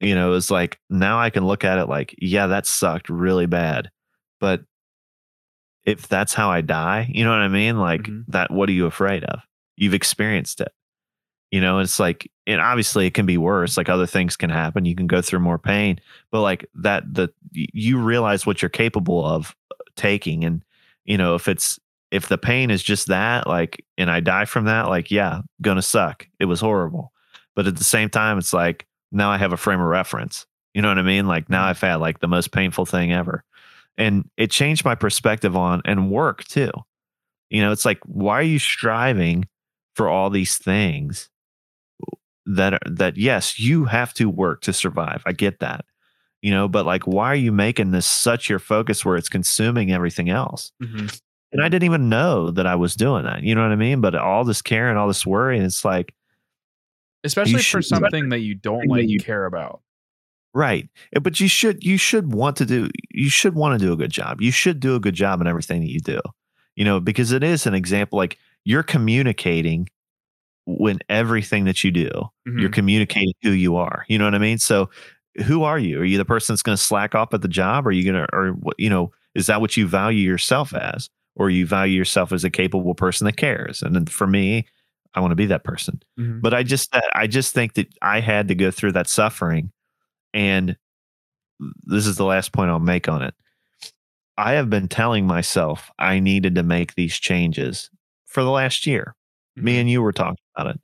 [0.00, 3.08] You know it was like now i can look at it like yeah that sucked
[3.08, 3.90] really bad
[4.40, 4.62] but
[5.84, 7.78] if that's how i die you know what i mean?
[7.78, 8.24] Like Mhm.
[8.28, 9.40] that what are you afraid of?
[9.76, 10.72] You've experienced it.
[11.52, 14.84] You know it's like and obviously it can be worse like other things can happen
[14.84, 15.98] you can go through more pain
[16.30, 20.62] but like that the you realize what you're capable of uh, taking and
[21.04, 21.78] you know if it's
[22.10, 25.82] if the pain is just that like and i die from that like yeah gonna
[25.82, 27.12] suck it was horrible
[27.54, 30.82] but at the same time it's like now i have a frame of reference you
[30.82, 31.26] know what i mean?
[31.28, 33.44] Like now i've had like the most painful thing ever
[33.96, 36.72] and it changed my perspective on and work too
[37.50, 39.46] You know, it's like, why are you striving
[39.94, 41.28] for all these things
[42.46, 45.22] that are, that yes, you have to work to survive.
[45.26, 45.84] I get that.
[46.42, 49.92] You know, but like why are you making this such your focus where it's consuming
[49.92, 50.72] everything else?
[50.82, 51.20] Mhm.
[51.52, 53.42] And I didn't even know that I was doing that.
[53.44, 54.00] You know what I mean?
[54.00, 56.12] But all this care and all this worry, and it's like,
[57.22, 59.80] especially for something that you don't like you- care about.
[60.52, 60.88] Right.
[61.20, 64.10] But you should you should want to do you should want to do a good
[64.12, 64.40] job.
[64.40, 66.20] You should do a good job in everything that you do.
[66.76, 69.88] You know, because it is an example like you're communicating
[70.66, 72.10] when everything that you do,
[72.46, 72.72] you're Mhm.
[72.72, 74.04] communicating who you are.
[74.08, 74.58] You know what I mean?
[74.58, 74.88] So
[75.46, 76.00] who are you?
[76.00, 77.86] Are you the person that's going to slack off at the job?
[77.86, 81.08] Are you going to or you know, is that what you value yourself as?
[81.36, 83.82] Or you value yourself as a capable person that cares?
[83.82, 84.66] And then for me,
[85.14, 86.40] I want to be that person Mhm.
[86.42, 89.70] but i just i just think that i had to go through that suffering
[90.32, 90.76] and
[91.84, 93.32] this is the last point i'll make on it
[94.36, 97.90] i have been telling myself i needed to make these changes
[98.26, 99.14] for the last year
[99.56, 99.80] me Mhm.
[99.80, 100.80] and you were talking about it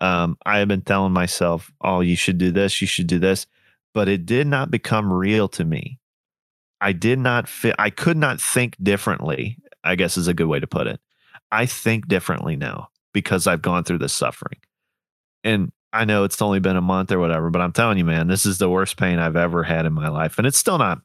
[0.00, 3.46] um, i have been telling myself oh you should do this you should do this
[3.94, 5.98] but it did not become real to me
[6.80, 10.60] i did not fit i could not think differently i guess is a good way
[10.60, 11.00] to put it
[11.52, 14.58] i think differently now because i've gone through this suffering
[15.44, 18.26] and I know it's only been a month or whatever, but I'm telling you, man,
[18.28, 21.00] this is the worst pain I've ever had in my life, and it's still not.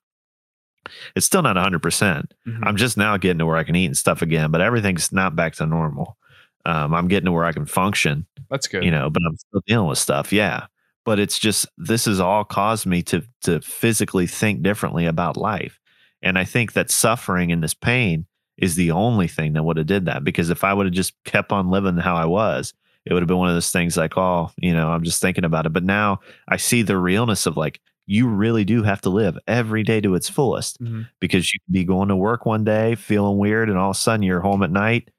[1.15, 1.79] It's still not 100.
[1.81, 2.59] percent Mhm.
[2.63, 5.37] I'm just now getting to where I can eat and stuff again, but everything's not
[5.37, 6.17] back to normal.
[6.65, 8.83] Um, I'm getting to where I can function, That's good.
[8.83, 10.31] you know, but I'm still dealing with stuff.
[10.31, 10.67] Yeah,
[11.05, 15.79] but it's just this has all caused me to to physically think differently about life,
[16.21, 18.25] and I think that suffering and this pain
[18.57, 20.23] is the only thing that would have did that.
[20.23, 23.27] Because if I would have just kept on living how I was, it would have
[23.27, 25.73] been one of those things like, oh, you know, I'm just thinking about it.
[25.73, 29.81] But now I see the realness of like, you really do have to live every
[29.81, 31.07] day to its fullest Mhm.
[31.19, 33.99] because you could be going to work one day feeling weird and all of a
[33.99, 35.09] sudden you're home at night,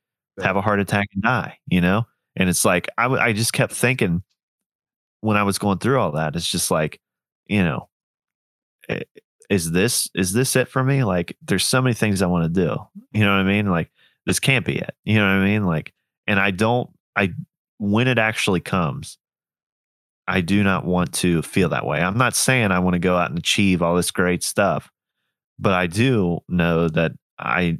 [0.40, 2.04] have a heart attack and die, you know?
[2.36, 4.22] And it's like, I, I just kept thinking
[5.20, 7.00] when I was going through all that, it's just like,
[7.46, 7.88] you know,
[8.88, 9.02] eh,
[9.50, 11.04] is this, is this it for me?
[11.04, 12.76] Like, there's so many things I want to do.
[13.12, 13.70] You know what I mean?
[13.70, 13.90] Like,
[14.26, 14.94] this can't be it.
[15.04, 15.64] You know what I mean?
[15.64, 15.92] Like,
[16.26, 17.32] and I don't, I,
[17.78, 19.18] when it actually comes,
[20.26, 22.00] I do not want to feel that way.
[22.00, 24.90] I'm not saying I want to go out and achieve all this great stuff,
[25.58, 27.78] but I do know that I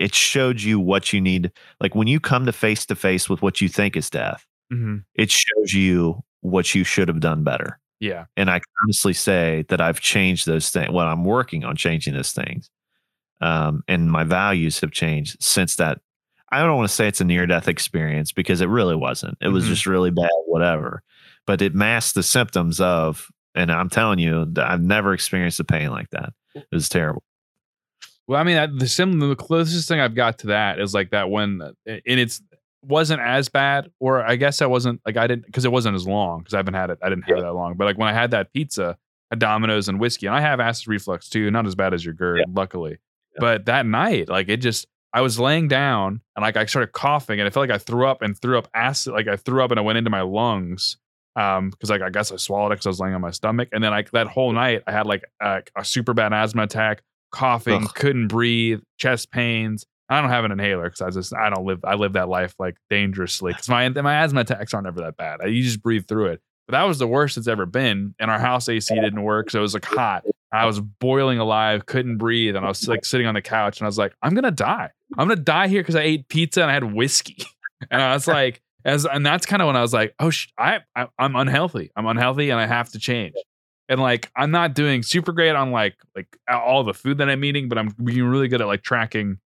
[0.00, 1.52] it showed you what you need.
[1.80, 5.04] Like when you come to face to face with what you think is death, Mhm.
[5.14, 7.78] it shows you what you should have done better.
[8.00, 8.24] Yeah.
[8.36, 10.90] And I can honestly say that I've changed those things.
[10.90, 12.70] Well, I'm working on changing those things.
[13.42, 16.00] Um, and my values have changed since that.
[16.52, 19.36] I don't want to say it's a near death experience because it really wasn't.
[19.40, 19.68] It was Mhm.
[19.68, 21.02] just really bad, whatever.
[21.46, 25.90] But it masked the symptoms of, and I'm telling you, I've never experienced a pain
[25.90, 26.32] like that.
[26.54, 27.22] It was terrible.
[28.26, 31.30] Well, I mean, the sim the closest thing I've got to that is like that
[31.30, 32.40] when, uh, and it's
[32.82, 36.06] wasn't as bad, or I guess I wasn't like I didn't because it wasn't as
[36.06, 36.98] long because I haven't had it.
[37.02, 38.96] I didn't have it that long, but like when I had that pizza,
[39.30, 42.14] a Domino's and whiskey, and I have acid reflux too, not as bad as your
[42.14, 42.98] GERD, luckily.
[43.38, 47.38] But that night, like it just, I was laying down and like I started coughing
[47.40, 49.70] and I felt like I threw up and threw up acid, like I threw up
[49.70, 50.96] and it went into my lungs.
[51.36, 53.68] Um, because like I guess I swallowed it because I was laying on my stomach,
[53.72, 57.02] and then like that whole night I had like a, a super bad asthma attack,
[57.30, 57.94] coughing, Ugh.
[57.94, 59.84] couldn't breathe, chest pains.
[60.08, 62.54] I don't have an inhaler because I just I don't live I live that life
[62.58, 65.40] like dangerously because my my asthma attacks aren't ever that bad.
[65.42, 66.40] I, you just breathe through it.
[66.66, 68.14] But that was the worst it's ever been.
[68.18, 70.24] And our house AC didn't work, so it was like hot.
[70.52, 73.86] I was boiling alive, couldn't breathe, and I was like sitting on the couch, and
[73.86, 74.90] I was like, I'm gonna die.
[75.16, 77.36] I'm gonna die here because I ate pizza and I had whiskey.
[77.90, 80.48] And I was like, as and that's kind of when I was like, oh, sh-
[80.58, 81.90] I, I I'm unhealthy.
[81.96, 83.32] I'm unhealthy, and I have to change.
[83.90, 87.44] And like, I'm not doing super great on like like all the food that I'm
[87.44, 89.38] eating, but I'm being really good at like tracking.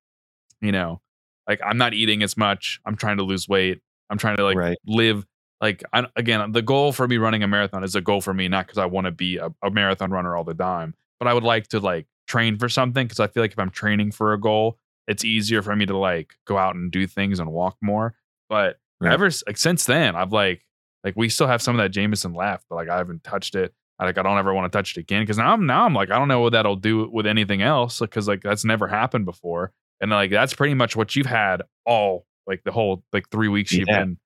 [0.62, 1.02] You know,
[1.48, 2.80] like I'm not eating as much.
[2.86, 3.82] I'm trying to lose weight.
[4.12, 4.78] I'm trying to like Right.
[4.86, 5.26] live
[5.62, 8.50] like I, again the goal for me running a marathon is a goal for me
[8.50, 11.34] not because i want to be a, a marathon runner all the time but i
[11.34, 14.34] would like to like train for something because i feel like if i'm training for
[14.34, 14.78] a goal
[15.08, 18.14] it's easier for me to like go out and do things and walk more
[18.50, 19.14] but Right.
[19.14, 20.66] ever like since then i've like
[21.06, 23.74] like we still have some of that jameson left but like i haven't touched it
[24.00, 26.12] like i don't ever want to touch it again because now i'm now i'm like
[26.12, 29.72] i don't know what that'll do with anything else because like that's never happened before
[30.02, 33.72] and like that's pretty much what you've had all like the whole like three weeks
[33.72, 34.18] you've been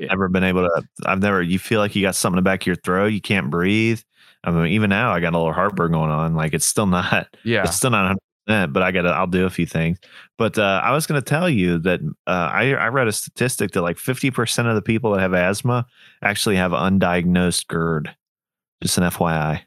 [0.00, 0.82] I've never been able to.
[1.06, 1.42] I've never.
[1.42, 3.08] You feel like you got something in the back of your throat.
[3.12, 4.00] You can't breathe.
[4.42, 6.34] I mean, even now, I got a little heartburn going on.
[6.34, 7.28] Like it's still not.
[7.44, 8.18] yeah It's still not 100.
[8.46, 9.02] percent But I got.
[9.02, 9.98] to I'll do a few things.
[10.38, 13.72] But uh, I was going to tell you that uh, I I read a statistic
[13.72, 15.86] that like 50 percent of the people that have asthma
[16.22, 18.14] actually have undiagnosed GERD.
[18.84, 19.62] Just an FYI.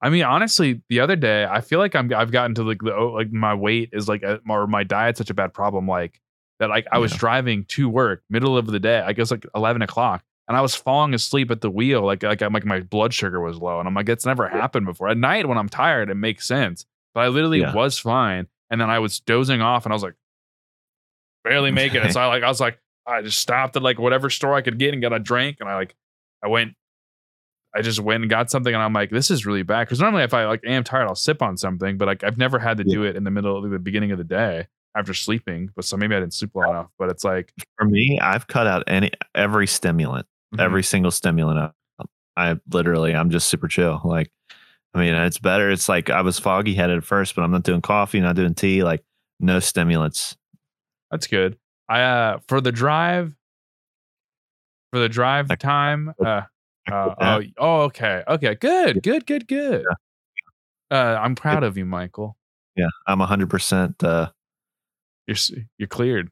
[0.00, 2.94] I mean, honestly, the other day I feel like I'm I've gotten to like the
[2.94, 5.86] oh, like my weight is like a, or my diet's such a bad problem.
[5.86, 6.20] Like
[6.58, 9.00] that like I was driving to work middle of the day.
[9.00, 12.00] I guess like eleven o'clock, and I was falling asleep at the wheel.
[12.02, 14.86] Like like I'm like my blood sugar was low, and I'm like it's never happened
[14.86, 15.08] before.
[15.10, 17.74] At night when I'm tired, it makes sense, but I literally Yeah.
[17.74, 20.14] was fine, and then I was dozing off, and I was like
[21.44, 22.12] barely making it.
[22.12, 24.78] So I like I was like I just stopped at like whatever store I could
[24.78, 25.94] get and got a drink, and I like
[26.42, 26.74] I went.
[27.76, 30.22] I just went and got something, and I'm like, "This is really bad." Because normally,
[30.22, 32.84] if I like am tired, I'll sip on something, but like I've never had to
[32.86, 32.94] Yeah.
[32.94, 34.66] do it in the middle of the beginning of the day
[34.96, 35.70] after sleeping.
[35.74, 36.90] But so maybe I didn't sleep well enough.
[36.98, 40.60] But it's like For me, I've cut out any every stimulant, mhm.
[40.60, 41.72] every single stimulant.
[41.98, 42.04] I,
[42.36, 44.00] I literally, I'm just super chill.
[44.04, 44.30] Like,
[44.94, 45.70] I mean, it's better.
[45.70, 48.54] It's like I was foggy headed at first, but I'm not doing coffee, not doing
[48.54, 48.84] tea.
[48.84, 49.02] Like,
[49.40, 50.36] no stimulants.
[51.10, 51.58] That's good.
[51.88, 53.34] I uh for the drive
[54.92, 56.14] for the drive time.
[56.24, 56.42] Uh,
[56.90, 59.84] uh quit oh, oh, okay, okay, good, good, good, good.
[60.90, 62.36] Uh, I'm proud of you, Michael.
[62.76, 63.48] Yeah, I'm 100.
[63.48, 64.30] percent uh
[65.26, 65.36] You're
[65.78, 66.30] you're cleared.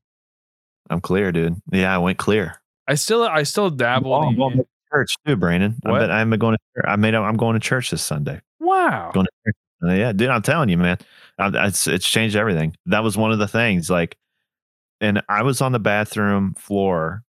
[0.90, 1.56] I'm clear, dude.
[1.72, 2.60] Yeah, I went clear.
[2.88, 4.12] I still I still dabble.
[4.14, 5.76] I'm in- going to church too, Brandon.
[5.82, 6.10] What?
[6.10, 6.88] I'm going to.
[6.88, 7.14] I made.
[7.14, 8.40] I'm going to church this Sunday.
[8.60, 9.10] wow.
[9.14, 9.56] Going to church.
[9.84, 10.28] Uh, yeah, dude.
[10.28, 10.98] I'm telling you, man.
[11.38, 12.76] It's it's changed everything.
[12.86, 13.88] That was one of the things.
[13.88, 14.16] Like,
[15.00, 17.22] and I was on the bathroom floor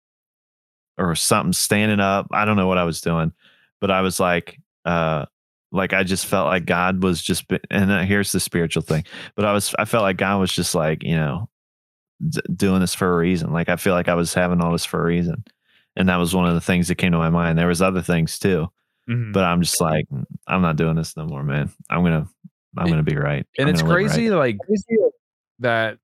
[0.97, 2.27] or something, standing up.
[2.31, 3.31] I don't know what I was doing,
[3.79, 5.25] but I was like, uh,
[5.71, 7.47] like I just felt like God was just.
[7.47, 9.05] be- And uh, here's the spiritual thing.
[9.35, 9.73] But I was.
[9.79, 11.49] I felt like God was just like you know,
[12.27, 13.51] d- doing this for a reason.
[13.53, 15.43] Like I feel like I was having all this for a reason.
[15.95, 17.57] And that was one of the things that came to my mind.
[17.57, 18.69] There was other things too
[19.09, 19.33] Mhm.
[19.33, 20.05] but I'm just like,
[20.47, 21.69] I'm not doing this no more, man.
[21.89, 22.27] I'm gonna,
[22.77, 23.45] I'm gonna be right.
[23.57, 24.37] and I'm it's gonna crazy right.
[24.37, 24.57] like
[25.59, 25.97] that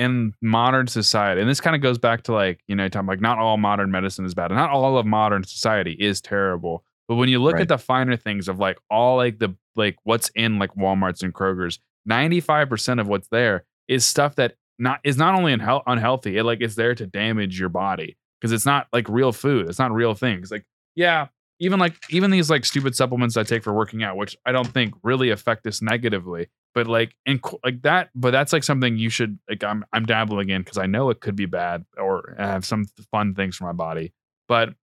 [0.00, 3.20] in modern society and this kind of goes back to like you know talking like
[3.20, 7.16] not all modern medicine is bad and not all of modern society is terrible but
[7.16, 7.62] when you look Right.
[7.62, 11.34] at the finer things of like all like the like what's in like walmarts and
[11.34, 11.78] kroger's
[12.08, 16.60] 95% of what's there is stuff that not is not only unheal- unhealthy it like
[16.60, 20.14] is there to damage your body because it's not like real food it's not real
[20.14, 20.64] things like
[20.96, 21.26] yeah
[21.60, 24.66] even like even these like stupid supplements I take for working out, which I don't
[24.66, 29.10] think really affect this negatively, but like in like that, but that's like something you
[29.10, 29.62] should like.
[29.62, 33.34] I'm I'm dabbling in because I know it could be bad or have some fun
[33.34, 34.12] things for my body,
[34.48, 34.74] but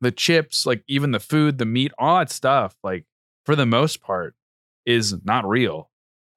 [0.00, 3.04] the chips, like even the food, the meat, all that stuff, like
[3.44, 4.34] for the most part,
[4.86, 5.90] is not real.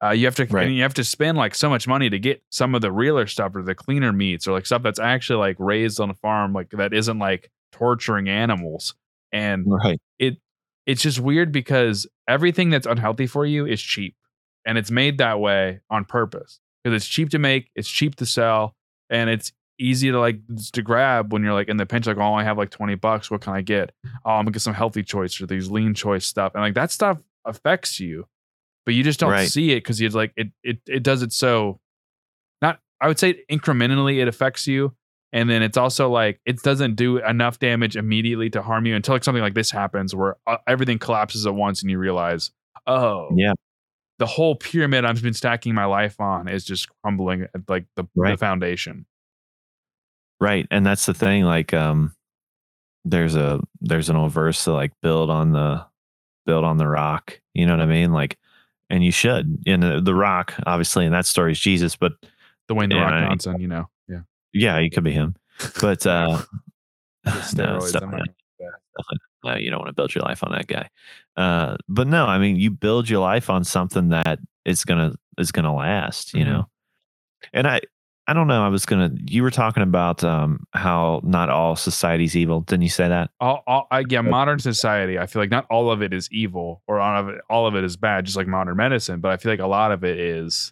[0.03, 0.65] Uh, you have to Right.
[0.67, 3.25] and you have to spend like so much money to get some of the realer
[3.25, 6.51] stuff or the cleaner meats or like stuff that's actually like raised on a farm,
[6.53, 8.95] like that isn't like torturing animals.
[9.33, 9.99] And right.
[10.19, 10.37] it
[10.85, 14.15] it's just weird because everything that's unhealthy for you is cheap
[14.65, 18.25] and it's made that way on purpose because it's cheap to make it's cheap to
[18.25, 18.75] sell
[19.09, 20.39] and it's easy to like
[20.71, 23.31] to grab when you're like in the pinch like oh i have like 20 bucks
[23.31, 23.91] what can i get
[24.23, 26.91] oh i'm gonna get some healthy choice or these lean choice stuff and like that
[26.91, 28.25] stuff affects you
[28.85, 29.49] but you just don't Right.
[29.49, 31.79] see it because you're like it, it it does it so
[32.61, 34.93] not i would say incrementally it affects you
[35.33, 39.15] and then it's also like it doesn't do enough damage immediately to harm you until
[39.15, 42.51] like something like this happens where uh, everything collapses at once and you realize
[42.87, 43.53] oh Yeah.
[44.19, 48.05] the whole pyramid i've been stacking my life on is just crumbling at like the,
[48.15, 49.05] the foundation
[50.41, 50.67] Right.
[50.71, 51.43] And that's the thing.
[51.45, 52.13] Like, um,
[53.05, 55.85] there's a there's an old verse to like build on the
[56.45, 57.39] build on the rock.
[57.53, 58.11] You know what I mean?
[58.11, 58.37] Like,
[58.89, 59.59] and you should.
[59.65, 61.95] And the, the rock, obviously, in that story is Jesus.
[61.95, 62.13] But
[62.67, 63.29] the Wayne the Rock right.
[63.29, 63.87] Johnson, you know.
[64.53, 64.79] Yeah.
[64.79, 65.35] he could be him.
[65.81, 66.41] But uh,
[67.25, 68.19] no, Steroids, it's I'm definitely
[69.43, 70.87] not- you don't want to build your life on that guy.
[71.35, 75.51] Uh, but no, I mean, you build your life on something that is gonna is
[75.51, 76.33] gonna last.
[76.33, 76.47] You Mhm.
[76.47, 76.69] know,
[77.53, 77.81] and I
[78.27, 78.63] I don't know.
[78.63, 79.11] I was gonna.
[79.27, 82.61] You were talking about um how not all society's evil.
[82.61, 83.31] Didn't you say that?
[83.41, 85.17] all, all I, yeah, modern society.
[85.19, 87.75] I feel like not all of it is evil or all of it, all of
[87.75, 89.19] it is bad, just like modern medicine.
[89.19, 90.71] But I feel like a lot of it is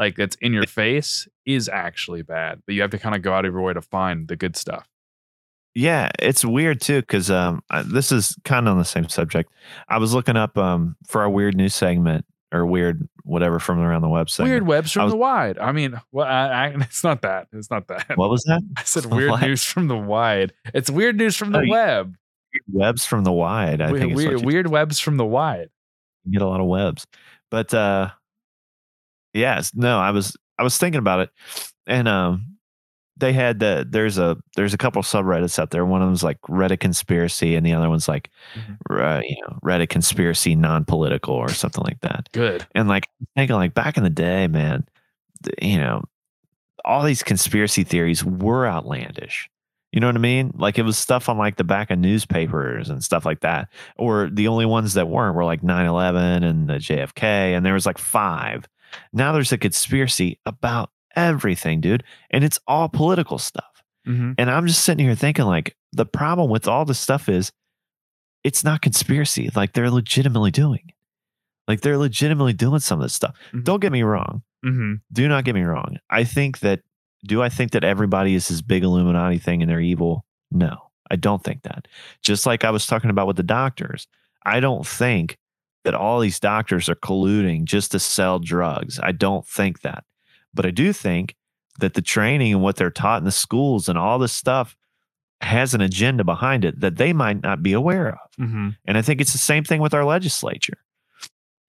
[0.00, 2.60] like that's in your face is actually bad.
[2.66, 4.56] But you have to kind of go out of your way to find the good
[4.56, 4.88] stuff.
[5.74, 9.52] Yeah, it's weird too because um this is kind of on the same subject.
[9.88, 14.02] I was looking up um for our weird news segment or weird whatever from around
[14.02, 14.26] the web.
[14.40, 15.58] Weird webs from was- the wide.
[15.58, 17.46] I mean, well, I, I, it's not that.
[17.52, 18.16] It's not that.
[18.16, 18.62] What was that?
[18.76, 19.42] I said weird What?
[19.42, 20.52] news from the wide.
[20.74, 22.16] It's weird news from the Oh, web.
[22.72, 23.80] Webs from the wide.
[23.80, 25.68] I weird, think weird, weird webs from the wide.
[26.24, 27.06] you get a lot of webs.
[27.52, 28.10] But uh
[29.32, 31.30] yes, no, I was I was thinking about it
[31.86, 32.46] and um
[33.20, 35.84] they had the there's a there's a couple subreddits out there.
[35.84, 38.30] One of them's like Reddit conspiracy and the other one's like
[38.90, 42.28] uh, you know, Reddit conspiracy non-political or something like that.
[42.32, 42.66] Good.
[42.74, 44.86] And like thinking like back in the day, man,
[45.60, 46.02] you know,
[46.84, 49.48] all these conspiracy theories were outlandish.
[49.92, 50.52] You know what I mean?
[50.56, 53.68] Like it was stuff on like the back of newspapers and stuff like that.
[53.96, 57.86] Or the only ones that weren't were like 9-11 and the JFK, and there was
[57.86, 58.68] like five.
[59.12, 62.04] Now there's a conspiracy about everything, dude.
[62.30, 63.82] And it's all political stuff.
[64.06, 64.34] Mhm.
[64.38, 67.52] And I'm just sitting here thinking, like, the problem with all this stuff is
[68.44, 69.50] it's not conspiracy.
[69.54, 70.94] Like, they're legitimately doing it.
[71.68, 73.36] Like, they're legitimately doing some of this stuff.
[73.52, 73.64] Mhm.
[73.64, 74.42] Don't get me wrong.
[74.64, 75.00] Mhm.
[75.12, 75.98] Do not get me wrong.
[76.08, 76.80] I think that,
[77.24, 80.24] do I think that everybody is this big Illuminati thing and they're evil?
[80.50, 81.86] No, I don't think that.
[82.22, 84.06] Just like I was talking about with the doctors,
[84.44, 85.36] I don't think
[85.84, 89.00] that all these doctors are colluding just to sell drugs.
[89.02, 90.04] I don't think that.
[90.52, 91.36] But I do think
[91.78, 94.76] that the training and what they're taught in the schools and all this stuff
[95.40, 98.18] has an agenda behind it that they might not be aware of.
[98.38, 98.76] Mhm.
[98.84, 100.78] And I think it's the same thing with our legislature.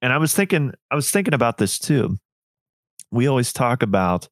[0.01, 2.18] And I was thinking, I was thinking about this too.
[3.12, 4.28] We always talk about,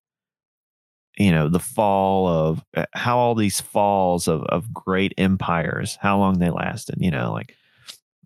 [1.18, 6.18] you know, the fall of uh, how all these falls of, of great empires, how
[6.18, 7.56] long they lasted, you know, like,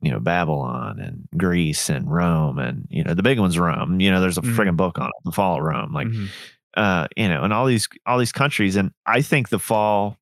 [0.04, 2.60] you know, Babylon and Greece and Rome.
[2.60, 4.00] And, you know, the big one's Rome.
[4.00, 4.56] You know, there's a Mhm.
[4.56, 5.94] friggin' book on it, The Fall of Rome.
[5.94, 6.28] Like, Mhm.
[6.76, 8.76] uh, you know, and all these all these countries.
[8.76, 10.18] And I think the fall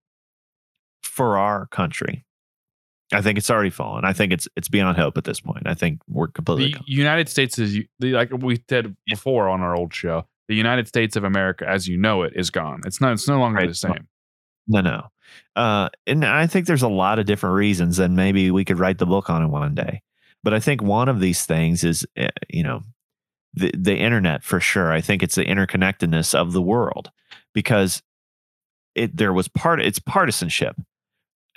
[1.03, 2.25] for our country,
[3.13, 4.05] I think it's already fallen.
[4.05, 5.63] I think it's it's beyond hope at this point.
[5.67, 6.73] I think we're completely.
[6.73, 10.25] the United States is the, like we said before on our old show.
[10.47, 12.81] The United States of America, as you know it, is gone.
[12.85, 13.13] It's not.
[13.13, 13.67] It's no longer Right.
[13.69, 14.07] the same.
[14.67, 15.10] no, no.
[15.55, 18.97] Uh, and I think there's a lot of different reasons, and maybe we could write
[18.99, 20.01] the book on it one day.
[20.43, 22.83] But I think one of these things is, uh, you know,
[23.53, 24.91] the the internet for sure.
[24.91, 27.11] I think it's the interconnectedness of the world
[27.53, 28.01] because
[28.95, 30.75] it there was part it's partisanship,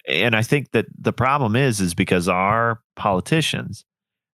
[0.09, 3.85] and I think that the problem is is because our politicians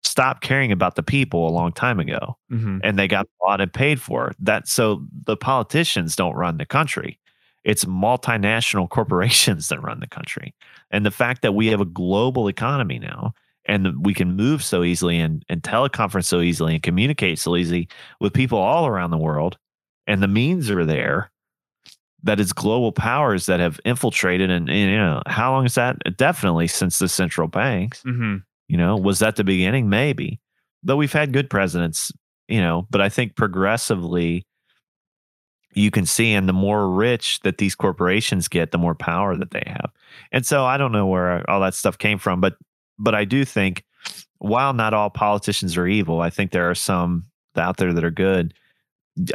[0.03, 3.73] stopped caring about the people a long time ago hmm and they got bought and
[3.73, 7.20] paid for that so the politicians don't run the country
[7.65, 10.55] it's multinational corporations that run the country
[10.91, 13.33] and the fact that we have a global economy now
[13.67, 17.89] and we can move so easily and, and teleconference so easily and communicate so easily
[18.21, 19.59] with people all around the world
[20.07, 21.31] and the means are there
[22.23, 25.97] that it's global powers that have infiltrated and, and you know how long is that
[26.17, 28.37] definitely since the central banks hmm
[28.71, 29.89] you know, was that the beginning?
[29.89, 30.39] Maybe.
[30.85, 32.13] Though we've had good presidents,
[32.47, 34.47] you know, but I think progressively
[35.75, 39.51] you can see, and the more rich that these corporations get, the more power that
[39.53, 39.91] they have.
[40.33, 42.57] And so I don't know where all that stuff came from, but
[42.99, 43.85] but I do think
[44.39, 47.25] while not all politicians are evil, I think there are some
[47.57, 48.55] out there that are good.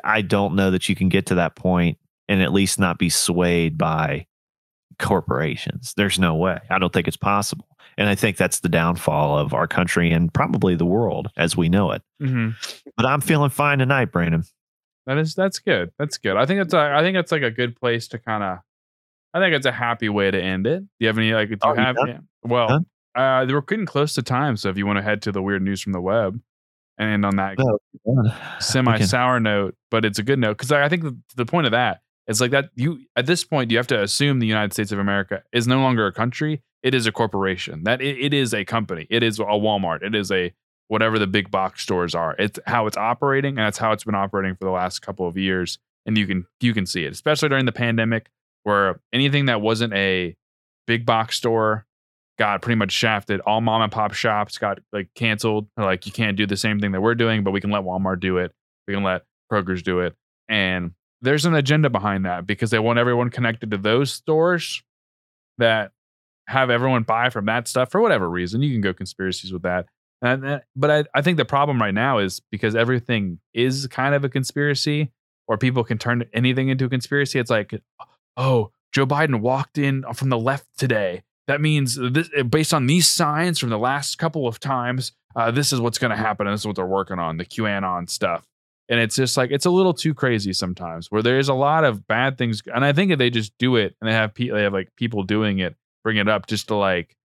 [0.04, 3.10] I don't know that you can get to that point and at least not be
[3.10, 4.26] swayed by
[5.00, 5.94] corporations.
[5.96, 6.60] There's no way.
[6.70, 7.68] I don't think it's possible.
[7.98, 11.70] And I think that's the downfall of our country and probably the world as we
[11.70, 12.02] know it.
[12.20, 12.50] hmm
[12.98, 14.44] But I'm feeling fine tonight, Brandon.
[15.06, 15.92] That is that's good.
[16.00, 16.36] That's good.
[16.36, 18.58] I think that's a, I think that's like a good place to kind of.
[19.34, 20.80] I think it's a happy way to end it.
[20.80, 21.50] Do you have any like?
[21.50, 21.96] Do Oh, you have?
[22.08, 22.20] Yeah.
[22.44, 22.86] Well, Done?
[23.16, 25.62] uh, we're getting close to time, so if you want to head to the weird
[25.62, 26.40] news from the web,
[26.98, 27.58] and end on that
[28.06, 28.32] No.
[28.60, 31.66] semi sour note, but it's a good note because I, I think the, the point
[31.68, 34.74] of that is like that you at this point you have to assume the United
[34.74, 37.84] States of America is no longer a country; it is a corporation.
[37.84, 39.06] That it, it is a company.
[39.10, 40.02] It is a Walmart.
[40.02, 40.54] It is a
[40.88, 42.36] whatever the big box stores are.
[42.38, 45.38] It's how it's operating, and that's how it's been operating for the last couple of
[45.38, 45.80] years.
[46.06, 48.30] And you can you can see it, especially during the pandemic,
[48.64, 50.36] where anything that wasn't a
[50.88, 51.86] big box store
[52.38, 53.40] got pretty much shafted.
[53.42, 55.68] All mom and pop shops got like canceled.
[55.76, 57.84] They're like, you can't do the same thing that we're doing, but we can let
[57.84, 58.52] Walmart do it.
[58.88, 60.16] We can let Kroger's do it.
[60.50, 64.84] And there's an agenda behind that because they want everyone connected to those stores
[65.58, 65.92] that
[66.48, 68.62] have everyone buy from that stuff for whatever reason.
[68.62, 69.88] You can go conspiracies with that.
[70.22, 74.24] And, but I, I think the problem right now is because everything is kind of
[74.24, 75.12] a conspiracy
[75.48, 77.38] or people can turn anything into a conspiracy.
[77.38, 77.80] It's like,
[78.38, 81.24] oh, Joe Biden walked in from the left today.
[81.48, 85.72] That means this, based on these signs from the last couple of times, uh, this
[85.72, 86.48] is what's going to happen.
[86.48, 88.48] And this is what they're working on the QAnon stuff.
[88.88, 92.08] And it's just like, it's a little too crazy sometimes where there's a lot of
[92.08, 92.64] bad things.
[92.74, 94.96] And I think if they just do it and they have, pe- they have like
[94.96, 97.16] people doing it, bring it up just to like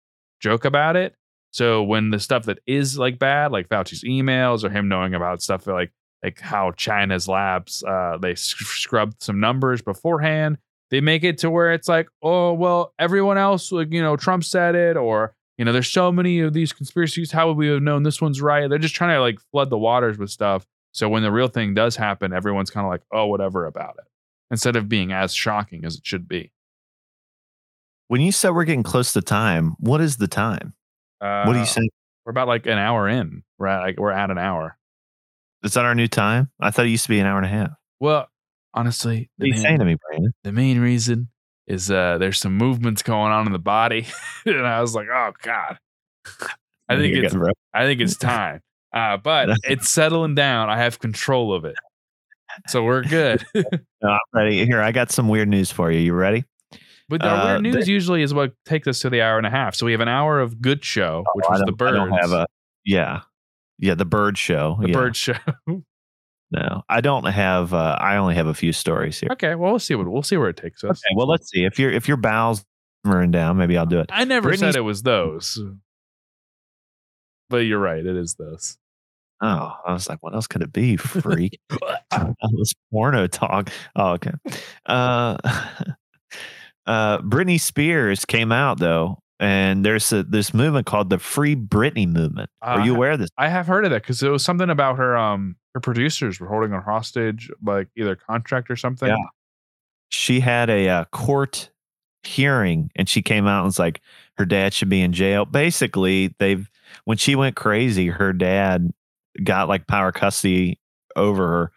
[0.41, 1.15] joke about it.
[1.53, 5.43] So when the stuff that is like bad, like Fauci's emails or him knowing about
[5.43, 5.93] stuff like,
[6.23, 10.59] like how China's labs, uh, they scrubbed some numbers beforehand
[10.91, 14.45] they make it to where it's like, oh well, everyone else, like you know, Trump
[14.45, 17.33] said it, or you know, there's so many of these conspiracies.
[17.33, 18.69] How would we have known this one's right?
[18.69, 20.67] They're just trying to like flood the waters with stuff.
[20.93, 24.07] So when the real thing does happen, everyone's kind of like, oh, whatever about it,
[24.51, 26.53] instead of being as shocking as it should be.
[28.09, 30.75] When you said we're getting close to time, what is the time?
[31.21, 31.83] Uh, what do you say?
[32.25, 33.43] We're about like an hour in.
[33.59, 34.77] We're at like we're at an hour.
[35.63, 36.51] Is that our new time?
[36.61, 37.71] I thought it used to be an hour and a half.
[37.99, 38.29] Well,
[38.75, 40.33] honestly, What are you main- saying to me, Brandon?
[40.45, 41.29] the main reason
[41.67, 44.07] is uh there's some movements going on in the body,
[44.47, 45.79] and I was like, oh god.
[46.89, 47.53] I think it's good.
[47.73, 48.61] I think it's time.
[48.93, 50.69] Uh, but it's settling down.
[50.69, 51.77] I have control of it.
[52.67, 53.45] so we're good.
[53.55, 53.63] No,
[54.11, 54.65] I'm ready.
[54.67, 56.01] Here, I got some weird news for you.
[56.01, 56.45] You ready?
[57.11, 59.47] But our Uh, weird news the- usually is what takes us to the hour and
[59.47, 59.75] a half.
[59.75, 61.85] So we have an hour of good show, which Oh, I was the.
[61.85, 62.47] I don't have a
[62.87, 63.21] yeah,
[63.79, 63.95] yeah.
[63.95, 64.79] The bird show.
[64.81, 64.95] the yeah.
[64.95, 65.35] bird show.
[66.53, 67.73] No, I don't have.
[67.73, 69.29] Uh, I only have a few stories here.
[69.35, 70.91] okay, well we'll see what we'll see where it takes us.
[71.07, 71.63] Okay, well, let's see.
[71.65, 72.65] If your if your bowels
[73.07, 74.11] simmering down, maybe I'll do it.
[74.13, 75.61] I never said it was those.
[77.51, 78.79] But you're right, it is those.
[79.41, 80.97] Oh, I was like, what else could it be?
[80.97, 81.61] Freak.
[82.13, 83.71] All this porno talk.
[83.95, 84.33] Oh, okay.
[84.87, 85.37] Uh,
[86.91, 92.07] uh, Britney Spears came out though, and there's a, this movement called the Free Britney
[92.07, 92.51] movement.
[92.63, 93.31] Are you Uh, aware of this?
[93.39, 96.49] I have heard of that because it was something about her um her producers were
[96.49, 99.09] holding her hostage, like either contract or something.
[99.09, 99.17] Yeah.
[100.09, 101.71] She had a uh, court
[102.25, 104.01] hearing, and she came out and was like,
[104.37, 105.45] her dad should be in jail.
[105.45, 106.69] Basically, they've
[107.05, 108.91] when she went crazy, her dad
[109.45, 110.81] got like power custody
[111.15, 111.73] over her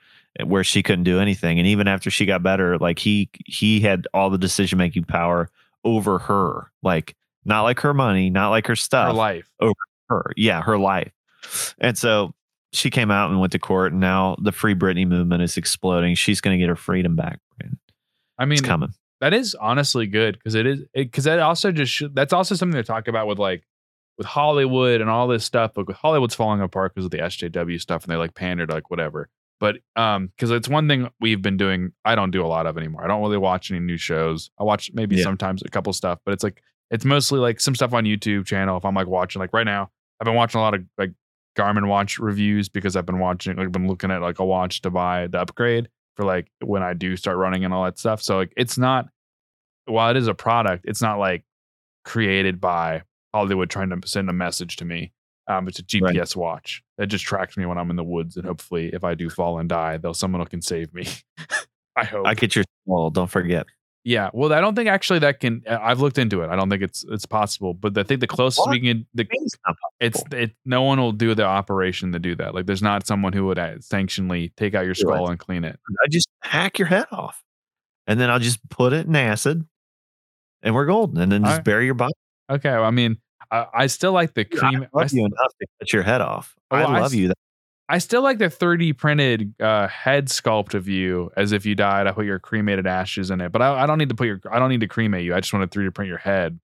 [0.45, 4.07] where she couldn't do anything and even after she got better like he he had
[4.13, 5.49] all the decision making power
[5.84, 7.15] over her like
[7.45, 9.49] not like her money not like her stuff Her life.
[9.59, 9.73] Over
[10.09, 11.11] her yeah her life
[11.79, 12.34] and so
[12.71, 16.15] she came out and went to court and now the free britney movement is exploding
[16.15, 17.39] she's going to get her freedom back
[18.39, 22.03] I mean, it's coming that is honestly good because it is because that also just
[22.13, 23.63] that's also something to talk about with like
[24.17, 25.71] with Hollywood and all this stuff.
[25.73, 29.29] But Hollywood's falling apart because of the SJW stuff and they like pandered like whatever.
[29.60, 31.93] But um, because it's one thing we've been doing.
[32.04, 33.04] I don't do a lot of anymore.
[33.04, 34.49] I don't really watch any new shows.
[34.60, 35.24] I watch maybe Yeah.
[35.24, 38.78] sometimes a couple stuff, but it's like it's mostly like some stuff on YouTube channel.
[38.78, 39.89] If I'm like watching like right now,
[40.20, 41.12] I've been watching a lot of like
[41.58, 44.89] Garmin watch reviews because I've been watching like been looking at like a watch to
[44.89, 45.88] buy the upgrade
[46.18, 48.22] for like when I do start running and all that stuff.
[48.22, 49.06] So like it's not
[49.86, 51.45] while it is a product, it's not like
[52.06, 55.12] created by Hollywood trying to send a message to me.
[55.47, 58.45] Um, it's a GPS watch that just tracks me when I'm in the woods, and
[58.45, 61.07] hopefully, if I do fall and die, they'll someone can save me.
[61.95, 62.25] I hope.
[62.25, 63.67] i get your well don't forget
[64.05, 64.29] yeah.
[64.33, 65.63] Well, I don't think actually that can.
[65.65, 66.49] uh, I've looked into it.
[66.49, 67.73] I don't think it's it's possible.
[67.73, 70.37] But I think the closest we can, the, It's not it's possible.
[70.39, 70.51] it.
[70.65, 72.53] No one will do the operation to do that.
[72.53, 74.97] Like, there's not someone who would uh, sanctionally take out your right.
[74.97, 75.79] skull and clean it.
[76.03, 77.41] i just hack your head off
[78.05, 79.65] and then i'll just put it in acid
[80.61, 81.65] and we're golden and then just Alright.
[81.65, 82.13] bury your body
[82.49, 82.71] Okay.
[82.71, 83.17] well, I mean,
[83.54, 84.82] I, I still like the cream.
[84.93, 86.56] I I love you enough to cut your head off.
[86.72, 87.32] Oh, I I love s- you.
[87.89, 92.08] I still like the 3D printed uh, head sculpt of you as if you died.
[92.08, 94.39] I put your cremated ashes in it, but I, I don't need to put your.
[94.51, 95.36] I don't need to cremate you.
[95.36, 96.60] I just want to 3D print your head.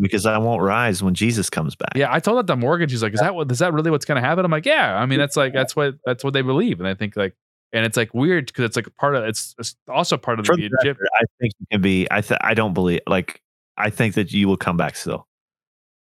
[0.00, 1.92] because I won't rise when Jesus comes back.
[1.94, 2.88] Yeah, I told that to Morgan.
[2.88, 3.50] She's like, "Is that what?
[3.52, 5.76] Is that really what's going to happen?" I'm like, "Yeah." I mean, that's like that's
[5.76, 7.34] what that's what they believe, and I think like,
[7.72, 10.56] and it's like weird because it's like part of it's, it's also part of For
[10.56, 11.00] the the Egypt.
[11.20, 12.08] I think you can be.
[12.10, 13.00] I th- I don't believe.
[13.06, 13.40] Like
[13.76, 15.26] I think that you will come back still.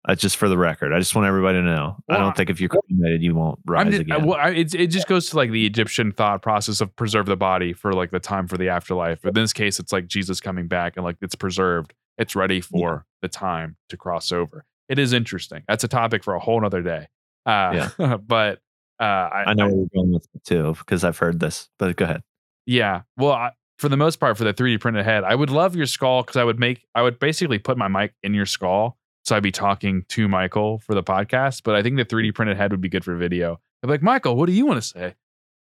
[0.09, 1.97] Uh, just for the record, I just want everybody to know.
[2.09, 4.23] I don't think if you're cremated, you won't rise just, again.
[4.23, 7.27] I, well, I, it, it just goes to like the Egyptian thought process of preserve
[7.27, 9.21] the body for like the time for the afterlife.
[9.23, 11.93] But in this case, it's like Jesus coming back and like it's preserved.
[12.17, 14.65] It's ready for the time to cross over.
[14.89, 15.63] It is interesting.
[15.69, 17.09] That's a topic for a whole nother day.
[17.45, 18.61] Uh, but
[18.99, 21.69] uh, I, I know where you're going with it too because I've heard this.
[21.79, 22.23] But go ahead.
[22.65, 23.03] Yeah.
[23.19, 25.87] Well, I, for the most part, for the 3D printed head, I would love your
[25.87, 28.99] skull because I would make, I would basically put my mic in your skull.
[29.29, 31.63] So I'd be talking to Michael for the podcast.
[31.63, 33.61] But I think the 3D printed head would be good for video.
[33.83, 35.17] I'd be like, Michael, what do you want to say?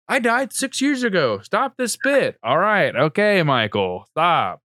[0.09, 1.41] I died six years ago.
[1.41, 2.39] Stop this bit.
[2.45, 2.95] All right.
[2.95, 4.63] Okay, Michael, stop.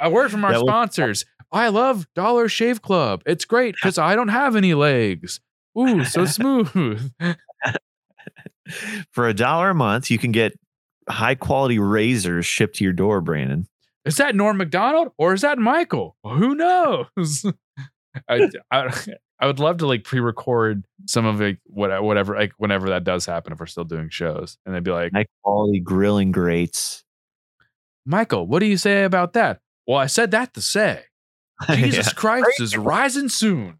[0.00, 1.24] A word from our That sponsors.
[1.52, 3.22] I love Dollar Shave Club.
[3.24, 5.38] It's great because I don't have any legs.
[5.78, 7.12] Ooh, so smooth.
[9.12, 10.58] For a dollar a month, you can get
[11.08, 13.68] high quality razors shipped to your door, Brandon.
[14.04, 16.16] is that Norm Macdonald or is that Michael?
[16.24, 17.46] Who knows?
[18.28, 18.94] I, I
[19.40, 23.26] I would love to like pre-record some of it, what- whatever, like whenever that does
[23.26, 27.04] happen, if we're still doing shows, and they'd be like, High quality grilling grates.
[28.06, 29.60] Michael, what do you say about that?
[29.86, 31.02] Well, I said that to say,
[31.68, 32.12] Jesus Yeah.
[32.14, 33.78] Christ is rising soon.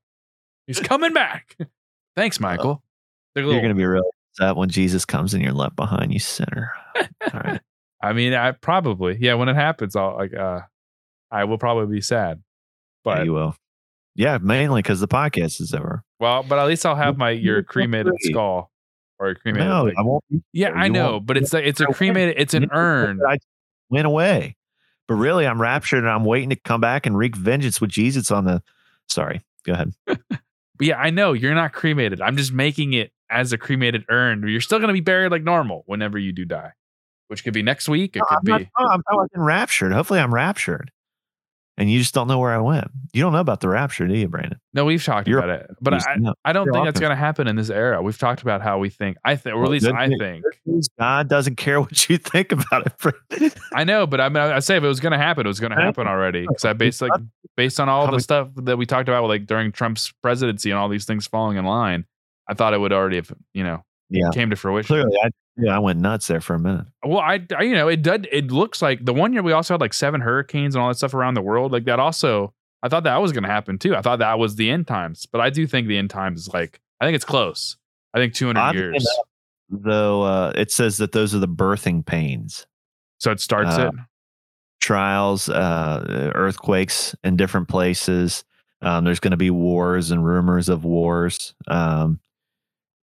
[0.66, 1.57] He's coming back.
[2.16, 2.82] Thanks, Michael.
[3.35, 6.72] They're You're gonna be really upset when Jesus comes and you're left behind, you sinner.
[6.97, 7.61] All right.
[8.03, 9.35] I mean, I probably, yeah.
[9.35, 10.61] When it happens, I'll like, uh,
[11.30, 12.39] I will probably be sad.
[12.39, 13.57] Yeah, But you will.
[14.17, 16.05] Yeah, mainly because the podcast is over.
[16.21, 18.71] well, but at least I'll have my your cremated skull
[19.19, 19.69] or a cremated.
[19.69, 20.23] No, I won't.
[20.53, 22.37] Yeah, I know, won't- but it's like it's a cremated.
[22.39, 23.21] It's an urn.
[23.29, 23.39] I
[23.91, 24.57] went away,
[25.09, 28.31] but really, I'm raptured and I'm waiting to come back and wreak vengeance with Jesus
[28.31, 28.62] on the.
[29.09, 29.93] Sorry, go ahead.
[30.77, 32.21] But yeah, I know you're not cremated.
[32.21, 34.43] I'm just making it as a cremated urn.
[34.49, 36.73] You're still gonna be buried like normal whenever you do die,
[37.29, 38.17] which could be next week.
[38.17, 38.71] It No, could I'm, not, be.
[38.81, 39.93] no, I'm talking raptured.
[39.93, 40.91] Hopefully, I'm raptured.
[41.77, 42.89] And you just don't know where I went.
[43.12, 44.59] You don't know about the rapture, do you, Brandon?
[44.72, 46.35] No, we've talked You're- about it, but I, know.
[46.45, 48.01] I don't You're think that's going to happen in this era.
[48.03, 49.16] We've talked about how we think.
[49.25, 50.45] I think, or at least I think.
[50.99, 52.93] God doesn't care what you think about it.
[52.99, 53.53] Brandon.
[53.75, 55.61] I know, but I mean, I say if it was going to happen, it was
[55.61, 56.47] going to happen already.
[56.47, 57.12] Because I based like
[57.57, 60.89] based on all the stuff that we talked about, like during Trump's presidency and all
[60.89, 62.05] these things falling in line,
[62.49, 64.29] I thought it would already have, you know, Yeah.
[64.33, 64.87] came to fruition.
[64.87, 66.86] Clearly, I, yeah, I went nuts there for a minute.
[67.05, 68.28] Well, I, I, you know, it did.
[68.32, 70.96] It looks like the one year we also had like seven hurricanes and all that
[70.96, 71.70] stuff around the world.
[71.72, 72.52] Like that also,
[72.82, 73.94] I thought that was going to happen too.
[73.96, 76.48] I thought that was the end times, but I do think the end times is
[76.55, 77.76] like, I think it's close.
[78.14, 78.94] I think 200 Oddly years.
[78.96, 82.66] enough, Though uh, it says that those are the birthing pains,
[83.18, 84.00] So it starts Uh, it.
[84.80, 88.44] trials, uh, earthquakes in different places.
[88.82, 91.55] Um, there's going to be wars and rumors of wars.
[91.68, 92.20] Um,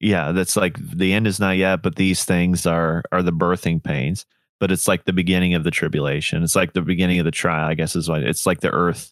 [0.01, 3.83] yeah, that's like the end is not yet, but these things are are the birthing
[3.83, 4.25] pains.
[4.59, 6.43] But it's like the beginning of the tribulation.
[6.43, 7.67] It's like the beginning of the trial.
[7.67, 8.61] I guess is what it's like.
[8.61, 9.11] The earth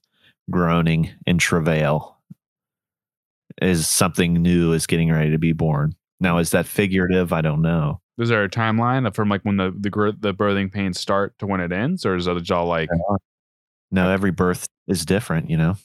[0.50, 2.18] groaning in travail
[3.62, 5.96] is something new is getting ready to be born.
[6.20, 7.34] Now, is that figurative?
[7.34, 8.02] I don't know.
[8.18, 11.62] Is there a timeline from like when the the, the birthing pains start to when
[11.62, 12.90] it ends, or is it all like,
[13.92, 15.52] No, every birth is different.
[15.52, 15.76] You know.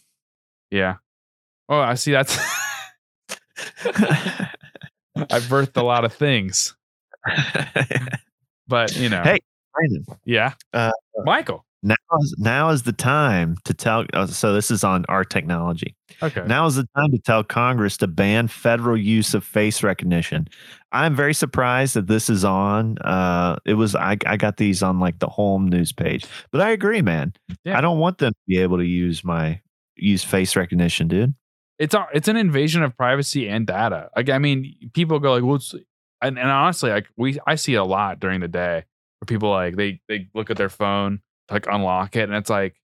[0.70, 0.96] yeah?
[1.68, 2.12] Oh, I see.
[2.12, 2.38] That's
[5.16, 6.74] I've birthed a lot of things,
[8.68, 9.38] but you know, Hey,
[9.72, 10.90] Brandon, yeah, uh,
[11.24, 11.64] Michael.
[11.82, 14.04] now is now is the time to tell.
[14.12, 15.94] Uh, so this is on our technology.
[16.22, 20.48] Okay, Now is the time to tell Congress to ban federal use of face recognition.
[20.92, 22.98] I'm very surprised that this is on.
[22.98, 26.70] Uh, it was I, I got these on like the home news page, but I
[26.70, 27.32] agree, man.
[27.64, 27.76] Yeah.
[27.78, 29.60] I don't want them to be able to use my
[29.96, 31.34] use face recognition, dude.
[31.78, 34.08] It's a, it's an invasion of privacy and data.
[34.16, 35.72] Like, I mean, people go like, "What's?"
[36.22, 38.84] and, and honestly, like we, I see a lot during the day
[39.18, 41.20] where people like they they look at their phone,
[41.50, 42.76] like unlock it, and it's like,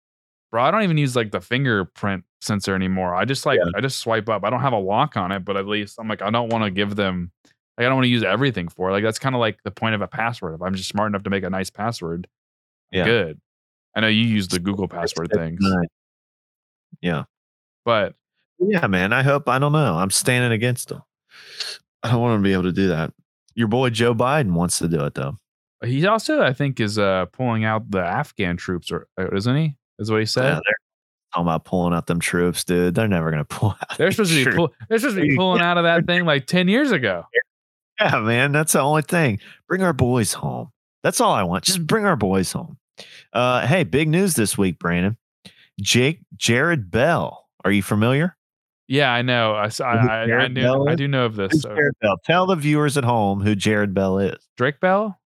[0.51, 3.15] bro, I don't even use like the fingerprint sensor anymore.
[3.15, 4.45] I just like I just swipe up.
[4.45, 6.65] I don't have a lock on it, but at least I'm like, I don't want
[6.65, 7.31] to give them.
[7.79, 8.93] Like, I don't want to use everything for it.
[8.93, 10.55] Like that's kind of like the point of a password.
[10.55, 12.27] If I'm just smart enough to make a nice password,
[12.91, 13.05] Yeah.
[13.05, 13.41] good.
[13.97, 15.61] I know you use the Google password things,
[17.01, 17.25] Yeah.
[17.85, 18.15] but
[18.61, 19.13] Yeah, man.
[19.13, 19.97] I hope I don't know.
[19.97, 21.03] I'm standing against them.
[22.03, 23.13] I don't want to be able to do that.
[23.55, 25.39] Your boy Joe Biden wants to do it though.
[25.85, 29.77] He also, I think, is uh pulling out the Afghan troops, or uh, isn't he?
[29.99, 30.45] Is what he Yeah, said.
[30.55, 30.75] they're
[31.35, 32.95] talking about pulling out them troops, dude.
[32.95, 33.97] They're never gonna pull out.
[33.99, 34.57] they're supposed to be troops.
[34.57, 37.25] pull, they're supposed to be pulling out of that thing like ten years ago.
[38.01, 38.53] Yeah, man.
[38.53, 39.41] That's the only thing.
[39.69, 40.71] Bring our boys home.
[41.03, 41.65] That's all I want.
[41.65, 42.77] Just bring our boys home.
[43.33, 45.17] Uh, hey, big news this week, Brandon.
[45.81, 47.47] Jake Jared Bell.
[47.65, 48.37] Are you familiar?
[48.91, 49.55] Yeah, I know.
[49.55, 51.63] I s- I, Who I, I knew, I do know of this.
[51.63, 51.69] So.
[51.75, 52.17] Jared Bell.
[52.25, 54.37] Tell the viewers at home who Jared Bell is.
[54.57, 55.17] Drake Bell.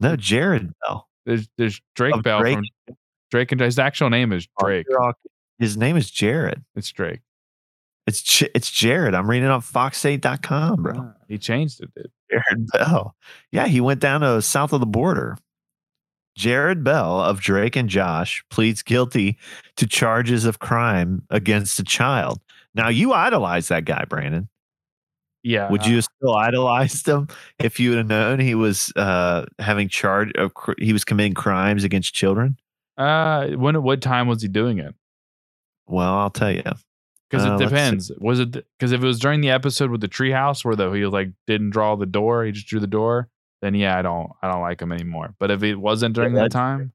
[0.00, 1.08] No, Jared Bell.
[1.24, 2.56] There's there's Drake Of Bell Drake?
[2.86, 2.96] from
[3.30, 4.86] Drake and his actual name is Drake.
[5.58, 6.62] His name is Jared.
[6.76, 7.20] It's Drake.
[8.06, 9.14] It's it's Jared.
[9.14, 10.92] I'm reading on fox8.com, bro.
[10.96, 11.90] Ah, He changed it.
[11.96, 12.10] Dude.
[12.30, 13.14] Jared Bell.
[13.50, 15.38] Yeah, he went down to south of the border.
[16.36, 19.38] Jared Bell of Drake and Josh pleads guilty
[19.76, 22.40] to charges of crime against a child.
[22.78, 24.48] Now, you idolize that guy, Brandon.
[25.42, 25.70] Yeah.
[25.70, 29.88] Would you have still idolized him if you would have known he was uh, having
[29.88, 32.56] charge of cr- he was committing crimes against children?
[32.96, 34.94] Uh, when what time was he doing it?
[35.86, 36.62] Well, I'll tell you.
[37.30, 38.10] Because Uh, it depends.
[38.18, 41.04] Was it because if it was during the episode with the treehouse where the he
[41.06, 43.28] like didn't draw the door, he just drew the door,
[43.62, 45.34] then yeah, I don't I don't like him anymore.
[45.38, 46.92] But if it wasn't during that that's- time,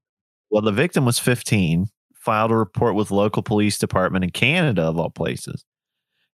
[0.50, 4.98] Well, the victim was 15, filed a report with local police department in Canada, of
[5.00, 5.64] all places,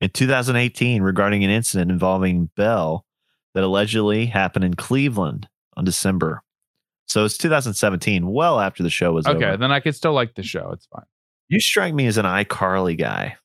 [0.02, 3.06] in 2018 regarding an incident involving Bell
[3.54, 6.44] that allegedly happened in Cleveland on December.
[7.08, 9.58] So it's 2017, well after the show was okay, over.
[9.58, 10.72] then I could still like the show.
[10.74, 11.06] It's fine.
[11.50, 13.38] You strike me as an iCarly guy.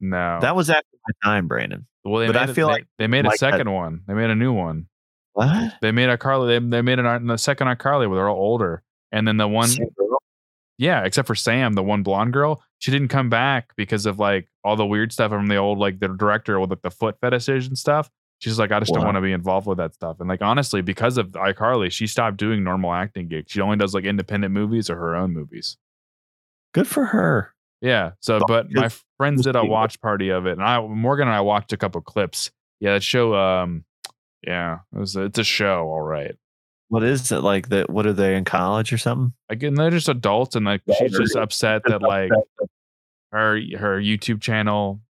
[0.00, 1.86] No, That was after my time, Brandon.
[2.04, 4.02] well, they but I feel they- like they made a like that- second one.
[4.06, 4.86] They made a new one.
[5.32, 5.74] What?
[5.80, 6.58] They made a Carly.
[6.58, 9.68] They, they made an the second iCarly where they're all older, and then the one
[10.78, 12.62] Yeah, except for Sam, the one blonde girl.
[12.80, 16.00] She didn't come back because of like all the weird stuff from the old like
[16.00, 18.10] the director with like the foot fetishes and stuff.
[18.40, 20.18] She's like, I just don't want to be involved with that stuff.
[20.18, 23.52] And like honestly, because of iCarly, she stopped doing normal acting gigs.
[23.52, 25.76] She only does like independent movies or her own movies.
[26.72, 27.54] Good for her.
[27.82, 28.12] Yeah.
[28.20, 31.42] So, but my friends did a watch party of it, and I Morgan and I
[31.42, 32.50] watched a couple clips.
[32.80, 33.34] Yeah, that show.
[33.34, 33.84] Um,
[34.46, 35.16] yeah, it was.
[35.16, 36.34] It's a show, all right.
[36.90, 37.70] What is it like?
[37.70, 37.88] That?
[37.88, 39.32] What are they in college or something?
[39.48, 42.30] Again, they're just adults, and like she's just upset that like
[43.32, 45.00] her her YouTube channel,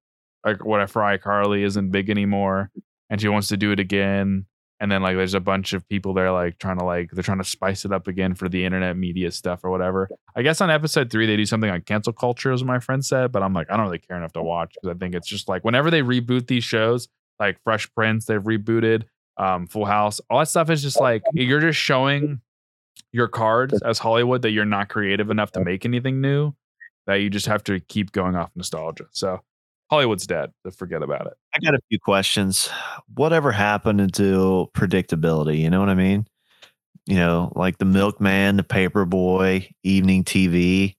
[0.45, 2.71] like what I fry Carly, isn't big anymore,
[3.09, 4.47] and she wants to do it again.
[4.81, 7.39] and then like there's a bunch of people there like trying to like they're trying
[7.39, 10.09] to spice it up again for the internet media stuff or whatever.
[10.35, 13.31] I guess on episode three they do something on cancel culture, as my friend said,
[13.33, 15.49] but I'm like I don't really care enough to watch because I think it's just
[15.49, 17.09] like whenever they reboot these shows,
[17.39, 19.05] like Fresh Prince, they've rebooted,
[19.41, 22.43] um, Full House, all that stuff is just like you're just showing
[23.11, 26.53] your cards as Hollywood that you're not creative enough to make anything new,
[27.07, 29.07] that you just have to keep going off nostalgia.
[29.13, 29.41] So
[29.91, 30.53] Hollywood's dead.
[30.63, 31.33] So forget about it.
[31.55, 32.69] I got a few questions.
[33.15, 35.59] Whatever happened to predictability?
[35.59, 36.27] You know what I mean?
[37.07, 40.97] You know, like the milkman, the paper boy, evening TV.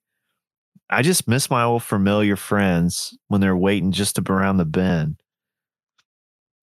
[0.90, 5.22] I just miss my old familiar friends when they're waiting just up around the bend.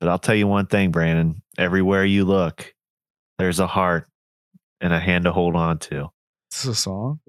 [0.00, 1.40] But I'll tell you one thing, Brandon.
[1.58, 2.72] Everywhere you look,
[3.38, 4.08] there's a heart
[4.80, 6.08] and a hand to hold on to.
[6.50, 7.20] This is a song,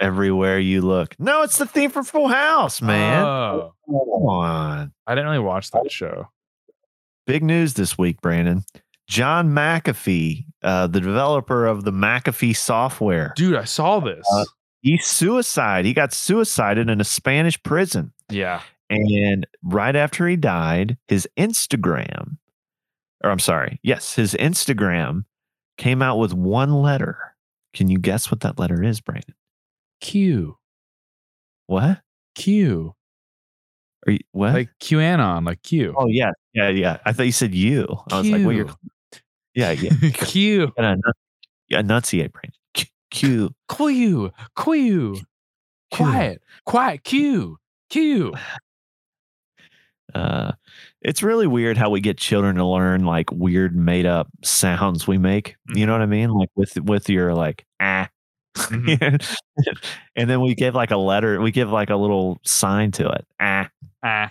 [0.00, 1.14] Everywhere you look.
[1.20, 3.22] No, it's the theme for Full House, man.
[3.24, 4.92] Oh, Come on.
[5.06, 6.28] I didn't really watch that show.
[7.26, 8.64] Big news this week, Brandon.
[9.08, 14.26] John McAfee, uh, the developer of the McAfee software, Dude, I saw this.
[14.32, 14.44] Uh,
[14.82, 15.84] he suicide.
[15.84, 18.12] He got suicided in a Spanish prison.
[18.28, 18.62] yeah.
[18.88, 22.38] And right after he died, his Instagram,
[23.22, 25.24] or I'm sorry, yes, his Instagram
[25.76, 27.18] came out with one letter.
[27.74, 29.34] Can you guess what that letter is, Brandon?
[30.00, 30.56] Q.
[31.66, 32.00] What?
[32.34, 32.94] Q.
[34.06, 34.52] Are you, what?
[34.54, 35.94] Like QAnon, like Q.
[35.96, 36.98] oh yeah, yeah, yeah.
[37.04, 37.86] I thought you said you.
[38.10, 39.20] I was like, well, you're, Q.
[39.54, 40.10] yeah, yeah.
[40.14, 40.72] Q.
[40.76, 42.52] Yeah, enunciate, Brandon.
[42.74, 42.86] Q.
[43.10, 43.50] Q.
[43.68, 44.32] Q.
[44.58, 45.20] Q.
[45.92, 46.42] Quiet.
[46.64, 47.04] Quiet.
[47.04, 47.58] Q.
[47.90, 48.32] Q.
[50.14, 50.52] Uh,
[51.02, 55.18] it's really weird how we get children to learn like weird made up sounds we
[55.18, 55.56] make.
[55.74, 56.30] You know what I mean?
[56.30, 58.08] Like with with your like ah.
[58.56, 59.36] Mhm.
[60.16, 63.26] and then we give like a letter, we give like a little sign to it.
[63.40, 63.70] Ah.
[64.02, 64.30] Ah.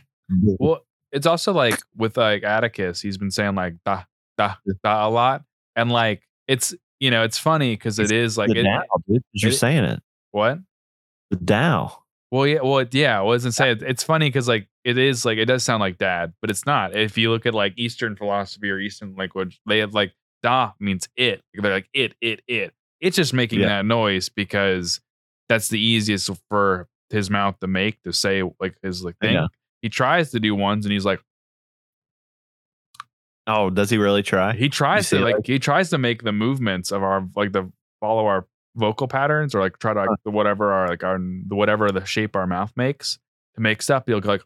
[0.60, 0.82] Well,
[1.12, 4.04] it's also like with like Atticus, he's been saying like da
[4.38, 5.44] da da a lot,
[5.76, 9.24] and like it's you know it's funny because it is like it, Dao, dude.
[9.34, 10.02] You're it- saying it.
[10.32, 10.60] what.
[11.32, 11.94] The Dao.
[12.32, 13.18] Well, yeah, well, it- yeah.
[13.18, 16.34] I wasn't saying it's funny because like it is like it does sound like dad,
[16.42, 16.96] but it's not.
[16.96, 21.08] If you look at like Eastern philosophy or Eastern language, they have like da means
[21.18, 21.42] it.
[21.54, 22.74] They're like it, it, it.
[23.02, 23.68] It's just making Yeah.
[23.68, 25.00] that noise because
[25.50, 29.48] that's the easiest for his mouth to make to say like his like thing.
[29.82, 31.22] He tries to do ones and he's like
[33.48, 34.54] Oh, does he really try?
[34.54, 38.26] he tries to like he tries to make the movements of our like the follow
[38.28, 38.46] our
[38.76, 42.46] vocal patterns or like try to like whatever our like our whatever the shape our
[42.46, 43.18] mouth makes
[43.56, 44.04] to make stuff.
[44.06, 44.44] He'll go like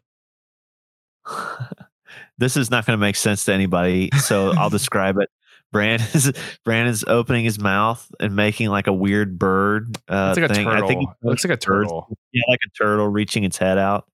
[2.38, 5.30] this is not going to make sense to anybody, so I'll describe it.
[5.72, 6.32] Brandon's
[6.64, 10.64] Brandon's opening his mouth and making like a weird bird uh, it's like a thing.
[10.64, 10.84] turtle.
[10.84, 12.16] I think it looks like a birds- turtle.
[12.32, 14.06] Yeah, like a turtle reaching its head out.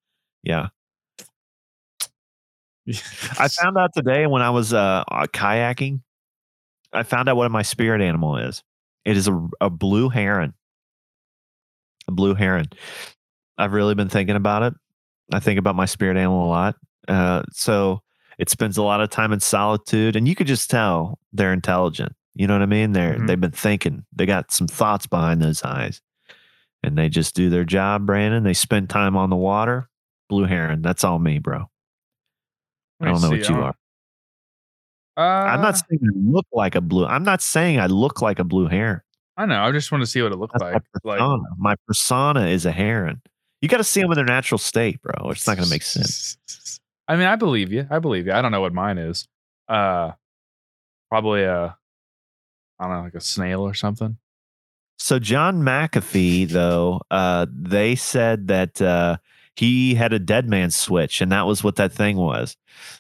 [0.43, 0.69] Yeah.
[3.39, 6.01] I found out today when I was uh, uh, kayaking,
[6.93, 8.63] I found out what my spirit animal is.
[9.05, 10.55] It is a, a blue heron.
[12.09, 12.69] A blue heron.
[13.59, 14.75] I've really been thinking about it.
[15.33, 16.77] I think about my spirit animal a lot.
[17.09, 18.03] Uh, so
[18.39, 22.13] it spends a lot of time in solitude, and you could just tell they're intelligent.
[22.35, 22.93] You know what I mean?
[22.93, 23.27] They're Mhm.
[23.27, 24.05] they've been thinking.
[24.15, 26.01] They got some thoughts behind those eyes,
[26.83, 28.07] and they just do their job.
[28.07, 28.45] Brandon.
[28.45, 29.89] They spend time on the water.
[30.29, 30.81] Blue heron.
[30.83, 31.69] That's all me, bro.
[33.01, 33.75] I don't know see, what you are.
[35.17, 37.05] Uh, I'm not saying I look like a blue.
[37.07, 39.01] I'm not saying I look like a blue heron.
[39.37, 39.63] I know.
[39.63, 40.75] I just want to see what it looks like.
[40.75, 41.43] my Like persona.
[41.59, 43.21] my persona is a heron.
[43.61, 45.31] You got to see them in their natural state, bro.
[45.31, 46.37] It's not going to make sense.
[47.11, 47.89] I mean, I believe you.
[47.91, 48.33] I believe you.
[48.33, 49.27] I don't know what mine is.
[49.69, 50.13] Uh,
[51.09, 51.77] probably a,
[52.79, 54.17] I don't know, like a snail or something.
[54.97, 59.17] So John McAfee, though, uh, they said that uh,
[59.57, 62.57] he had a dead man switch, and that was what that thing was.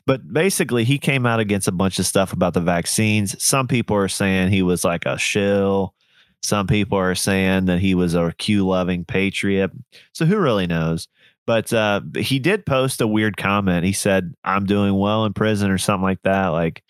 [0.07, 3.41] But basically, he came out against a bunch of stuff about the vaccines.
[3.41, 5.95] Some people are saying he was like a shill.
[6.43, 9.70] Some people are saying that he was a Q loving patriot.
[10.15, 11.07] So who really knows?
[11.51, 13.85] But uh, he did post a weird comment.
[13.85, 16.47] He said, "I'm doing well in prison" or something like that.
[16.51, 16.85] Like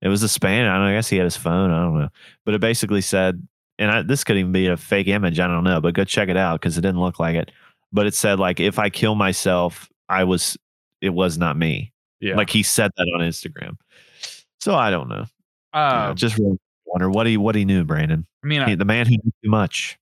[0.00, 0.64] it was a span.
[0.64, 0.90] I don't know.
[0.92, 1.70] I guess he had his phone.
[1.70, 2.08] I don't know.
[2.46, 3.46] But it basically said,
[3.78, 5.38] and I, this could even be a fake image.
[5.38, 5.82] I don't know.
[5.82, 7.50] But go check it out because it didn't look like it.
[7.92, 10.56] But it said like, if I kill myself, I was.
[11.02, 11.92] It was not me.
[12.20, 12.36] Yeah.
[12.36, 13.76] Like he said that on Instagram.
[14.60, 15.26] So I don't know.
[15.74, 18.26] Yeah, um, just really wonder what he what he knew, Brandon.
[18.42, 19.98] I mean, He- I, the man who knew too much.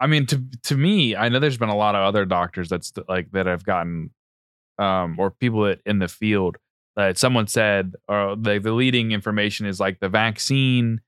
[0.00, 2.92] I mean, to to me, I know there's been a lot of other doctors that's
[3.08, 4.10] like that have gotten,
[4.78, 6.58] um, or people that in the field
[6.96, 11.00] that someone said, or the the leading information is like the vaccine,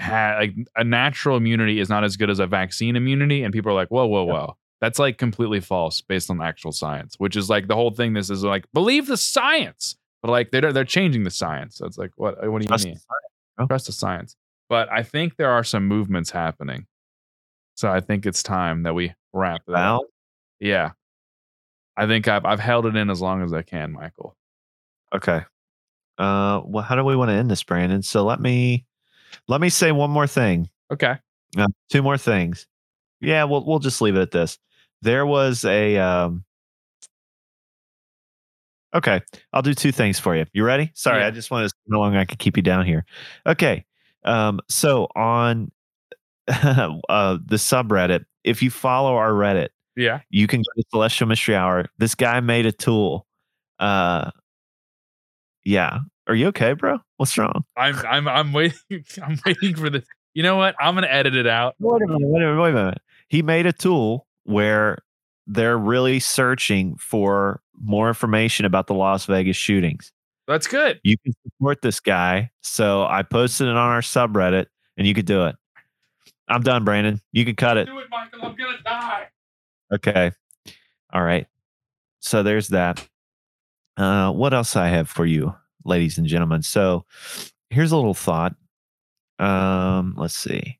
[0.00, 3.70] ha- like a natural immunity is not as good as a vaccine immunity, and people
[3.70, 7.48] are like, whoa, whoa, whoa, that's like completely false based on actual science, which is
[7.50, 8.14] like the whole thing.
[8.14, 11.76] This is like believe the science, but like they're they're changing the science.
[11.76, 12.94] So it's like, what what do you Trust mean?
[12.94, 13.68] the science.
[13.68, 14.36] Trust the science.
[14.68, 16.86] But I think there are some movements happening.
[17.74, 20.02] So I think it's time that we wrap it up.
[20.60, 20.92] Yeah.
[21.96, 24.36] I think I've I've held it in as long as I can, Michael.
[25.14, 25.42] okay.
[26.18, 28.02] Uh, well, how do we want to end this, Brandon?
[28.02, 28.84] So let me
[29.48, 30.68] let me say one more thing.
[30.92, 31.16] Okay.
[31.56, 32.66] Uh, two more things.
[33.20, 34.58] Yeah, we'll we'll just leave it at this.
[35.02, 36.44] There was a um
[38.94, 39.22] Okay,
[39.54, 40.44] I'll do two things for you.
[40.52, 40.90] You ready?
[40.94, 41.28] Sorry, Yeah.
[41.28, 43.04] I just wanted to see how long I could keep you down here.
[43.46, 43.84] Okay.
[44.24, 45.72] Um so on
[47.08, 50.20] uh the subreddit, if you follow our Reddit, Yeah.
[50.30, 51.86] you can go to Celestial Mystery Hour.
[51.98, 53.26] This guy made a tool.
[53.78, 54.30] Uh
[55.64, 56.00] yeah.
[56.28, 56.98] Are you okay, bro?
[57.16, 57.64] What's wrong?
[57.76, 58.78] I'm I'm I'm waiting
[59.22, 60.04] I'm waiting for this.
[60.34, 60.74] You know what?
[60.80, 61.74] I'm gonna edit it out.
[61.78, 62.98] Wait a minute, wait a minute, wait a minute.
[63.28, 64.98] He made a tool where
[65.46, 70.12] they're really searching for more information about the Las Vegas shootings.
[70.46, 71.00] That's good.
[71.02, 72.50] You can support this guy.
[72.62, 74.66] So I posted it on our subreddit
[74.96, 75.56] and you could do it.
[76.48, 77.20] I'm done, Brandon.
[77.32, 77.86] You can cut it.
[77.86, 78.40] Do it, Michael.
[78.42, 79.28] I'm gonna die.
[79.92, 80.32] Okay.
[81.12, 81.46] All right.
[82.20, 83.06] So there's that.
[83.96, 85.54] Uh, what else I have for you,
[85.84, 86.62] ladies and gentlemen?
[86.62, 87.04] So
[87.70, 88.54] here's a little thought.
[89.38, 90.78] Um, let's see.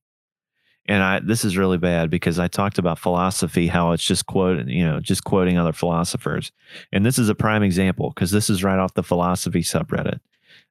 [0.86, 4.68] And I this is really bad because I talked about philosophy, how it's just quoting,
[4.68, 6.50] you know, just quoting other philosophers.
[6.90, 10.18] And this is a prime example because this is right off the philosophy subreddit.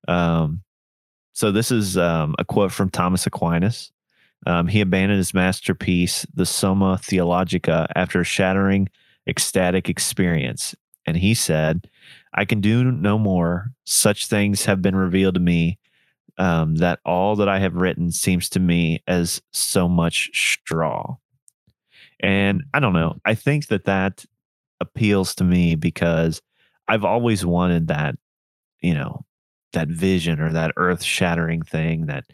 [0.08, 0.64] Um,
[1.34, 3.92] so this is um, a quote from Thomas Aquinas.
[4.46, 8.90] Um, he abandoned his masterpiece, the Summa Theologica, after a shattering
[9.28, 10.76] ecstatic experience.
[11.06, 11.90] And he said,
[12.34, 13.72] I can do no more.
[13.86, 15.80] Such things have been revealed to me
[16.38, 21.18] um, that all that I have written seems to me as so much straw.
[22.20, 23.18] And I don't know.
[23.26, 24.26] I think that that
[24.80, 26.42] appeals to me because
[26.88, 28.16] I've always wanted that,
[28.82, 29.26] you know,
[29.74, 32.26] that vision or that earth shattering thing that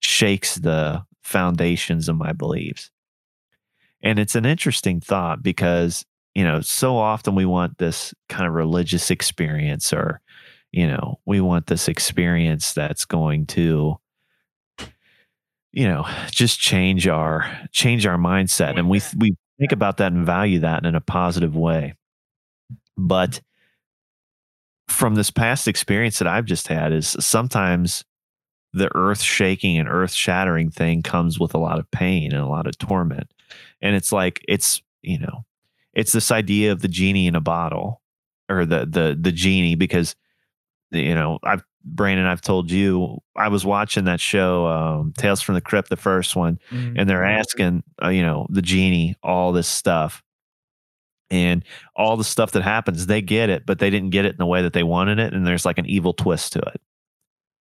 [0.00, 2.90] shakes the foundations of my beliefs.
[4.02, 6.04] And it's an interesting thought because,
[6.34, 10.20] you know, so often we want this kind of religious experience or,
[10.70, 13.96] you know, we want this experience that's going to,
[15.72, 18.78] you know, just change our change our mindset.
[18.78, 21.94] And we we think about that and value that in a positive way.
[22.96, 23.40] But
[24.88, 28.04] from this past experience that I've just had is sometimes
[28.76, 32.46] the earth shaking and earth shattering thing comes with a lot of pain and a
[32.46, 33.32] lot of torment.
[33.80, 35.46] And it's like it's, you know,
[35.94, 38.02] it's this idea of the genie in a bottle
[38.50, 40.14] or the the the genie because
[40.90, 45.54] you know, I've Brandon, I've told you I was watching that show um Tales from
[45.54, 46.58] the Crypt the first one
[46.98, 50.22] and they're asking uh, you know the genie all this stuff.
[51.28, 51.64] And
[51.96, 54.46] all the stuff that happens they get it but they didn't get it in the
[54.46, 56.80] way that they wanted it and there's like an evil twist to it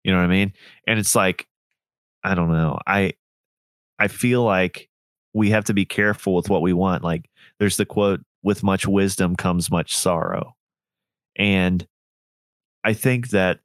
[0.06, 0.53] you know what i mean?
[0.88, 1.48] And it's like
[2.23, 3.14] i don't know i
[3.99, 4.90] i feel like
[5.34, 7.30] we have to be careful with what we want like
[7.60, 10.56] there's the quote with much wisdom comes much sorrow.
[11.36, 11.86] And
[12.84, 13.60] i think that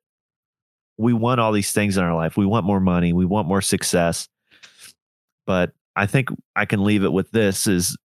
[0.97, 3.63] we want all these things in our life we want more money we want more
[3.63, 4.29] success
[5.47, 7.97] but i think i can leave it with this is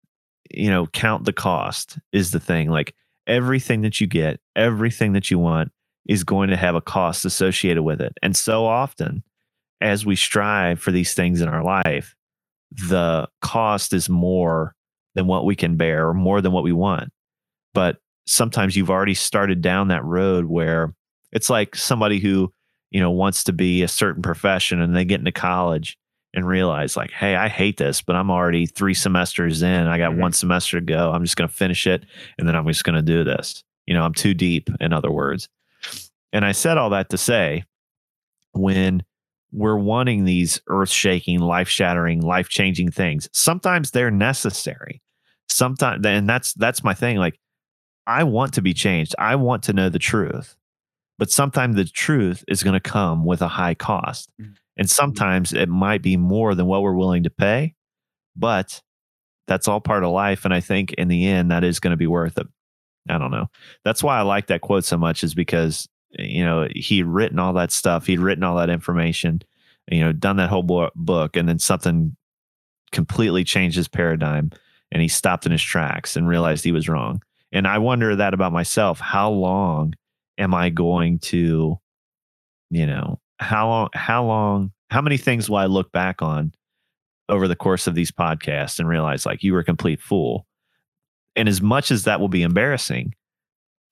[0.50, 2.94] you know count the cost is the thing like
[3.26, 5.70] everything that you get everything that you want
[6.08, 8.12] is going to have a cost associated with it.
[8.22, 9.22] And so often
[9.80, 12.14] as we strive for these things in our life
[12.72, 14.74] the cost is more
[15.14, 17.10] than what we can bear or more than what we want.
[17.74, 20.92] But sometimes you've already started down that road where
[21.32, 22.52] it's like somebody who
[22.90, 25.96] you know wants to be a certain profession and they get into college
[26.34, 29.86] and realize like hey i hate this but i'm already three semesters in.
[29.86, 30.20] I got Mhm.
[30.20, 31.12] one semester to go.
[31.12, 32.04] I'm just going to finish it
[32.38, 33.62] and then i'm just going to do this.
[33.86, 35.48] You know i'm too deep in other words
[36.32, 37.64] and i said all that to say
[38.52, 39.02] when
[39.52, 45.00] we're wanting these earth-shaking life-shattering life-changing things sometimes they're necessary.
[45.48, 47.38] Sometimes and that's that's my thing like
[48.06, 49.14] i want to be changed.
[49.18, 50.56] I want to know the truth.
[51.18, 54.28] But sometimes the truth is going to come with a high cost.
[54.40, 54.56] Mhm.
[54.76, 57.74] and sometimes it might be more than what we're willing to pay
[58.36, 58.82] but
[59.46, 61.96] that's all part of life and i think in the end that is going to
[61.96, 62.46] be worth it.
[63.08, 63.46] I don't know.
[63.84, 67.52] That's why i like that quote so much is because you know he'd written all
[67.52, 69.40] that stuff he'd written all that information
[69.90, 72.16] you know done that whole bo- book and then something
[72.92, 74.50] completely changed his paradigm
[74.92, 77.20] and he stopped in his tracks and realized he was wrong.
[77.52, 79.94] And i wonder that about myself how long
[80.38, 81.78] am i going to
[82.70, 86.52] you know how long how long how many things will i look back on
[87.28, 90.46] over the course of these podcasts and realize like you were a complete fool?
[91.34, 93.14] And as much as that will be embarrassing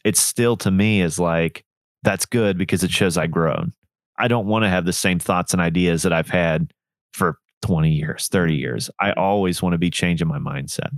[0.05, 1.64] it's still to me is like
[2.05, 3.72] that's good because it shows i've grown
[4.16, 6.72] I don't want to have the same thoughts and ideas that I've had
[7.12, 8.89] for 20 years, 30 years.
[9.01, 10.90] I always want to be changing my mindset.
[10.90, 10.97] Do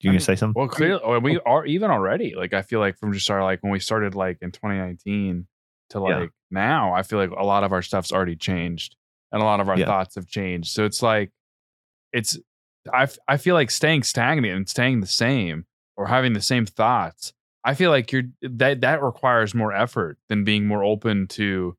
[0.00, 0.60] you I gonna mean, say something?
[0.60, 2.34] Well, clearly, or oh, we are even already.
[2.36, 5.46] Like, I feel like from just our like when we started like in 2019
[5.88, 6.26] to like Yeah.
[6.50, 8.96] now, I feel like a lot of our stuff's already changed,
[9.32, 9.86] and a lot of our Yeah.
[9.86, 10.70] thoughts have changed.
[10.70, 11.30] So it's like,
[12.12, 12.38] it's
[12.92, 15.64] I I feel like staying stagnant and staying the same
[15.96, 17.32] or having the same thoughts.
[17.68, 21.76] I feel like you're that that requires more effort than being more open to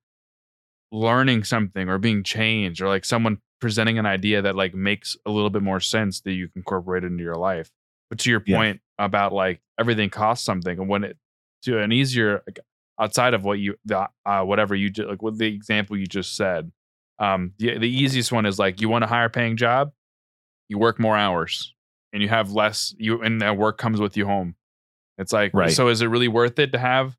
[0.91, 5.31] learning something or being changed or like someone presenting an idea that like makes a
[5.31, 7.71] little bit more sense that you can incorporate into your life.
[8.09, 8.57] But to your Yeah.
[8.57, 11.17] point about like everything costs something, and when it
[11.63, 12.59] to an easier like,
[12.99, 16.35] outside of what you the uh, whatever you just like what the example you just
[16.35, 16.71] said,
[17.19, 19.91] um, the the easiest one is like you want a higher paying job,
[20.69, 21.75] you work more hours,
[22.13, 24.55] and you have less you and that work comes with you home.
[25.19, 25.71] It's like Right.
[25.71, 27.15] so is it really worth it to have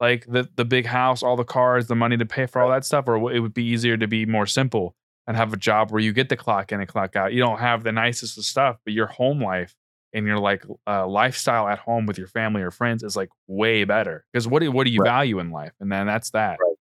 [0.00, 2.84] like the the big house, all the cars, the money to pay for all that
[2.86, 4.94] stuff, or it would be easier to be more simple
[5.26, 7.32] and have a job where you get the clock in and clock out.
[7.34, 9.74] You don't have the nicest of stuff, but your home life
[10.12, 13.84] and your like uh, lifestyle at home with your family or friends is like way
[13.84, 14.24] better.
[14.32, 15.08] Because what do what do you Right.
[15.10, 15.72] value in life?
[15.80, 16.58] And then that's that.
[16.60, 16.76] Right.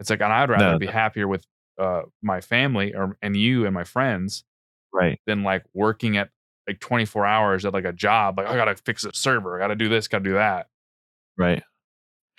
[0.00, 0.92] It's like, and I'd rather No, be no.
[0.92, 1.44] happier with
[1.78, 4.44] uh, my family or and you and my friends
[4.92, 5.18] Right.
[5.26, 6.30] than like working at
[6.66, 8.38] like 24 hours at like a job.
[8.38, 10.68] Like I gotta fix a server, I gotta do this, gotta do that.
[11.36, 11.62] Right.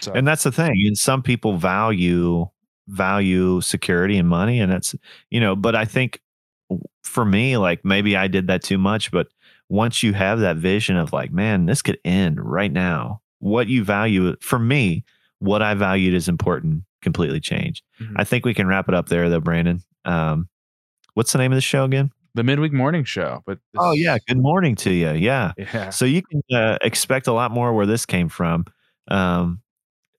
[0.02, 0.74] So And that's the thing.
[0.88, 2.48] And some people value
[2.88, 4.96] value security and money, and that's
[5.30, 5.56] you know.
[5.56, 6.22] But I think
[7.04, 9.12] for me, like maybe I did that too much.
[9.12, 9.28] But
[9.70, 13.22] once you have that vision of like, man, this could end right now.
[13.40, 15.04] What you value for me,
[15.40, 16.84] what I valued is important.
[17.02, 17.84] Completely changed.
[18.02, 18.14] Mhm.
[18.16, 19.82] I think we can wrap it up there, though, Brandon.
[20.06, 20.50] Um,
[21.14, 22.12] what's the name of the show again?
[22.36, 23.42] The midweek morning show.
[23.48, 24.18] But Oh yeah.
[24.28, 25.12] Good morning to you.
[25.14, 25.54] Yeah.
[25.58, 25.90] yeah.
[25.90, 28.66] So you can uh, expect a lot more where this came from.
[29.08, 29.62] Um,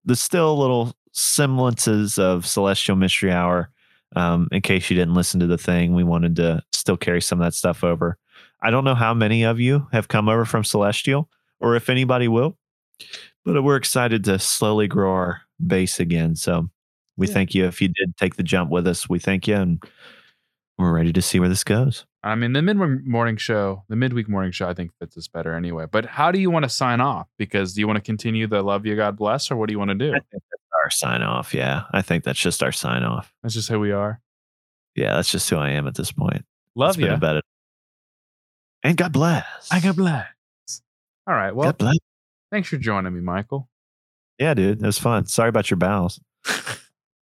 [0.04, 3.70] there's still little semblances of Celestial Mystery Hour.
[4.14, 7.40] Um, in case you didn't listen to the thing, we wanted to still carry some
[7.40, 8.16] of that stuff over.
[8.62, 11.28] I don't know how many of you have come over from Celestial
[11.60, 12.56] or if anybody will,
[13.44, 16.34] but we're excited to slowly grow our base again.
[16.36, 16.70] So
[17.16, 17.34] we Yeah.
[17.34, 19.08] thank you if you did take the jump with us.
[19.08, 19.82] We thank you and
[20.78, 22.04] we're ready to see where this goes.
[22.22, 25.54] I mean, the mid morning show, the midweek morning show, I think fits us better
[25.54, 25.86] anyway.
[25.90, 27.28] But how do you want to sign off?
[27.38, 29.78] Because do you want to continue the love you, God bless, or what do you
[29.78, 30.10] want to do?
[30.10, 31.54] I think that's our sign off.
[31.54, 31.84] Yeah.
[31.92, 33.32] I think that's just our sign off.
[33.42, 34.20] That's just who we are.
[34.96, 36.44] Yeah, that's just who I am at this point.
[36.74, 37.10] Love you.
[37.10, 37.44] about it.
[38.82, 39.68] And God bless.
[39.70, 40.26] I God bless.
[41.26, 41.54] All right.
[41.54, 41.96] Well, God bless.
[42.50, 43.68] thanks for joining me, Michael.
[44.38, 45.26] Yeah, dude, it was fun.
[45.26, 46.20] Sorry about your bowels.